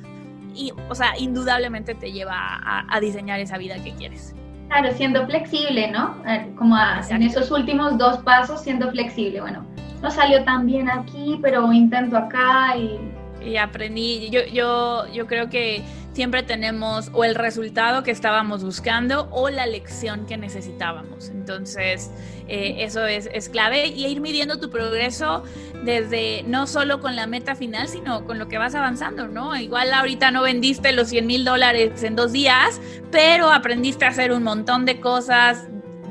y, 0.54 0.72
o 0.90 0.94
sea, 0.96 1.18
indudablemente 1.18 1.96
te 1.96 2.12
lleva 2.12 2.36
a, 2.36 2.86
a 2.88 3.00
diseñar 3.00 3.40
esa 3.40 3.58
vida 3.58 3.84
que 3.84 3.96
quieres. 3.96 4.36
Claro, 4.68 4.92
siendo 4.94 5.26
flexible, 5.26 5.92
¿no? 5.92 6.16
Como 6.58 6.76
a, 6.76 7.02
en 7.10 7.22
esos 7.24 7.52
últimos 7.52 7.98
dos 7.98 8.18
pasos, 8.20 8.62
siendo 8.62 8.90
flexible. 8.92 9.42
Bueno, 9.42 9.66
no 10.02 10.12
salió 10.12 10.44
tan 10.44 10.66
bien 10.66 10.90
aquí, 10.90 11.40
pero 11.42 11.72
intento 11.72 12.18
acá 12.18 12.76
y... 12.78 13.00
Y 13.46 13.58
aprendí, 13.58 14.30
yo, 14.32 14.42
yo, 14.52 15.06
yo 15.14 15.28
creo 15.28 15.50
que 15.50 15.84
siempre 16.16 16.44
tenemos 16.44 17.10
o 17.12 17.26
el 17.26 17.36
resultado 17.36 18.02
que 18.02 18.12
estábamos 18.12 18.64
buscando 18.64 19.28
o 19.32 19.50
la 19.50 19.66
lección 19.66 20.26
que 20.26 20.38
necesitábamos. 20.38 21.28
Entonces, 21.28 22.10
eh, 22.48 22.78
eso 22.80 23.06
es, 23.06 23.30
es, 23.34 23.50
clave 23.50 23.88
y 23.88 24.06
ir 24.06 24.22
midiendo 24.22 24.58
tu 24.58 24.70
progreso 24.70 25.44
desde 25.84 26.44
no 26.44 26.68
solo 26.68 27.02
con 27.02 27.18
la 27.18 27.28
meta 27.28 27.54
final, 27.54 27.90
sino 27.90 28.26
con 28.26 28.40
lo 28.40 28.48
que 28.48 28.58
vas 28.58 28.76
avanzando, 28.76 29.28
¿no? 29.28 29.58
Igual 29.58 29.94
ahorita 29.94 30.32
no 30.32 30.42
vendiste 30.42 30.94
los 30.94 31.10
100 31.10 31.28
mil 31.28 31.44
dólares 31.44 32.02
en 32.04 32.16
dos 32.16 32.32
días, 32.32 32.80
pero 33.12 33.52
aprendiste 33.52 34.06
a 34.06 34.08
hacer 34.08 34.32
un 34.32 34.44
montón 34.44 34.86
de 34.86 35.02
cosas, 35.02 35.68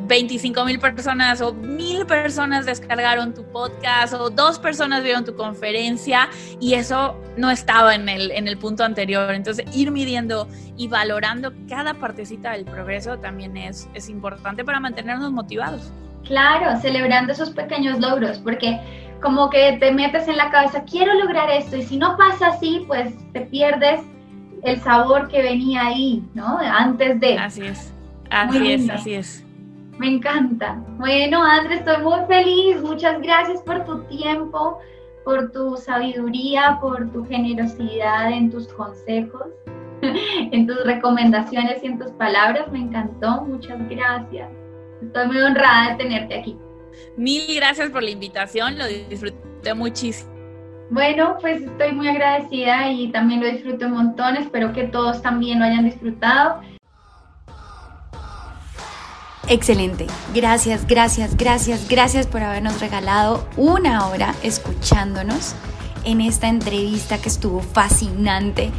25 0.07 0.65
mil 0.65 0.79
personas 0.79 1.41
o 1.41 1.53
mil 1.53 2.07
personas 2.07 2.67
descargaron 2.67 3.35
tu 3.35 3.45
podcast 3.45 4.15
o 4.15 4.31
dos 4.31 4.59
personas 4.59 5.03
vieron 5.03 5.25
tu 5.25 5.35
conferencia 5.35 6.29
y 6.61 6.75
eso 6.75 7.21
no 7.37 7.51
estaba 7.51 7.95
en 7.95 8.09
el, 8.09 8.31
en 8.31 8.49
el 8.49 8.59
punto 8.59 8.85
anterior. 8.85 9.33
Entonces, 9.35 9.65
ir 9.75 9.91
midiendo 9.91 10.49
y 10.77 10.89
valorando 10.89 11.53
cada 11.69 11.95
partecita 11.95 12.53
del 12.53 12.65
progreso 12.65 13.19
también 13.19 13.57
es, 13.57 13.89
es 13.95 14.09
importante 14.09 14.65
para 14.65 14.81
mantenernos 14.81 15.33
motivados. 15.33 15.93
Claro, 16.25 16.81
celebrando 16.81 17.33
esos 17.33 17.51
pequeños 17.51 18.01
logros, 18.01 18.39
porque 18.39 18.81
como 19.21 19.51
que 19.51 19.77
te 19.79 19.93
metes 19.93 20.27
en 20.29 20.37
la 20.37 20.51
cabeza, 20.51 20.85
quiero 20.85 21.15
lograr 21.15 21.51
esto, 21.51 21.77
y 21.77 21.83
si 21.83 21.97
no 21.97 22.17
pasa 22.17 22.49
así, 22.49 22.85
pues 22.87 23.15
te 23.33 23.43
pierdes 23.43 24.01
el 24.63 24.81
sabor 24.81 25.29
que 25.29 25.43
venía 25.43 25.87
ahí, 25.87 26.23
¿no? 26.35 26.59
Antes 26.59 27.21
de. 27.21 27.39
Así 27.39 27.63
es, 27.63 27.93
así 28.31 28.73
es, 28.73 28.89
así 28.89 29.15
es. 29.15 29.45
Me 29.99 30.09
encanta. 30.09 30.83
Bueno, 30.97 31.43
Andrés, 31.43 31.81
estoy 31.81 32.03
muy 32.03 32.19
feliz. 32.27 32.83
Muchas 32.83 33.21
gracias 33.21 33.63
por 33.63 33.85
tu 33.85 34.03
tiempo, 34.05 34.79
por 35.25 35.53
tu 35.53 35.77
sabiduría, 35.77 36.79
por 36.81 37.11
tu 37.13 37.25
generosidad 37.25 38.33
en 38.33 38.51
tus 38.51 38.69
consejos, 38.69 39.47
en 40.03 40.67
tus 40.67 40.85
recomendaciones 40.85 41.83
y 41.83 41.87
en 41.87 41.99
tus 41.99 42.11
palabras. 42.13 42.71
Me 42.73 42.81
encantó. 42.81 43.43
Muchas 43.43 43.79
gracias. 43.89 44.51
Estoy 45.01 45.27
muy 45.29 45.39
honrada 45.39 45.91
de 45.91 45.97
tenerte 45.97 46.39
aquí. 46.41 46.57
Mil 47.17 47.43
gracias 47.55 47.91
por 47.91 48.03
la 48.03 48.11
invitación. 48.11 48.77
Lo 48.77 48.87
disfruté 48.87 49.75
muchísimo. 49.75 50.35
Bueno, 50.91 51.39
pues 51.41 51.63
estoy 51.63 51.93
muy 51.93 52.09
agradecida 52.09 52.91
y 52.91 53.11
también 53.11 53.41
lo 53.41 53.47
disfruto 53.47 53.87
un 53.87 53.93
montón. 53.93 54.37
Espero 54.37 54.73
que 54.73 54.85
todos 54.85 55.23
también 55.23 55.59
lo 55.59 55.65
hayan 55.65 55.85
disfrutado. 55.85 56.61
Excelente. 59.49 60.07
Gracias, 60.35 60.87
gracias, 60.87 61.37
gracias, 61.37 61.87
gracias 61.89 62.27
por 62.27 62.43
habernos 62.43 62.81
regalado 62.81 63.47
una 63.57 64.09
hora 64.09 64.35
escuchándonos 64.43 65.55
en 66.05 66.21
esta 66.21 66.49
entrevista 66.49 67.19
que 67.19 67.29
estuvo 67.29 67.61
fascinante. 67.61 68.71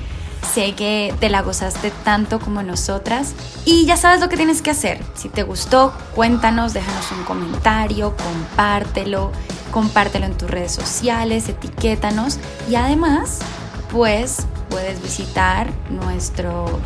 Sé 0.54 0.74
que 0.74 1.14
te 1.20 1.30
la 1.30 1.42
gozaste 1.42 1.92
tanto 2.04 2.40
como 2.40 2.64
nosotras 2.64 3.34
y 3.66 3.86
ya 3.86 3.98
sabes 3.98 4.22
lo 4.22 4.30
que 4.30 4.38
tienes 4.38 4.62
que 4.62 4.72
hacer. 4.72 5.04
Si 5.16 5.30
te 5.30 5.44
gustó, 5.44 5.94
cuéntanos, 6.14 6.74
déjanos 6.74 7.12
un 7.12 7.24
comentario, 7.24 8.16
compártelo, 8.16 9.32
compártelo 9.72 10.26
en 10.26 10.38
tus 10.38 10.50
redes 10.50 10.72
sociales, 10.72 11.50
etiquétanos 11.50 12.38
y 12.70 12.76
además, 12.76 13.40
pues 13.92 14.46
puedes 14.70 15.02
visitar 15.02 15.68
nuestro 15.90 16.80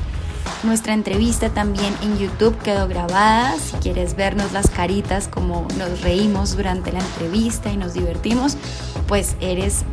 nuestra 0.64 0.94
entrevista 0.94 1.50
también 1.50 1.94
en 2.02 2.18
YouTube 2.18 2.58
quedó 2.60 2.88
grabada. 2.88 3.56
Si 3.58 3.76
quieres 3.78 4.16
vernos 4.16 4.52
las 4.52 4.70
caritas 4.70 5.28
como 5.28 5.68
nos 5.78 6.02
reímos 6.02 6.56
durante 6.56 6.92
la 6.92 7.00
entrevista 7.00 7.72
y 7.72 7.78
nos 7.78 7.94
divertimos, 7.94 8.58
pues 9.08 9.36
eres 9.40 9.84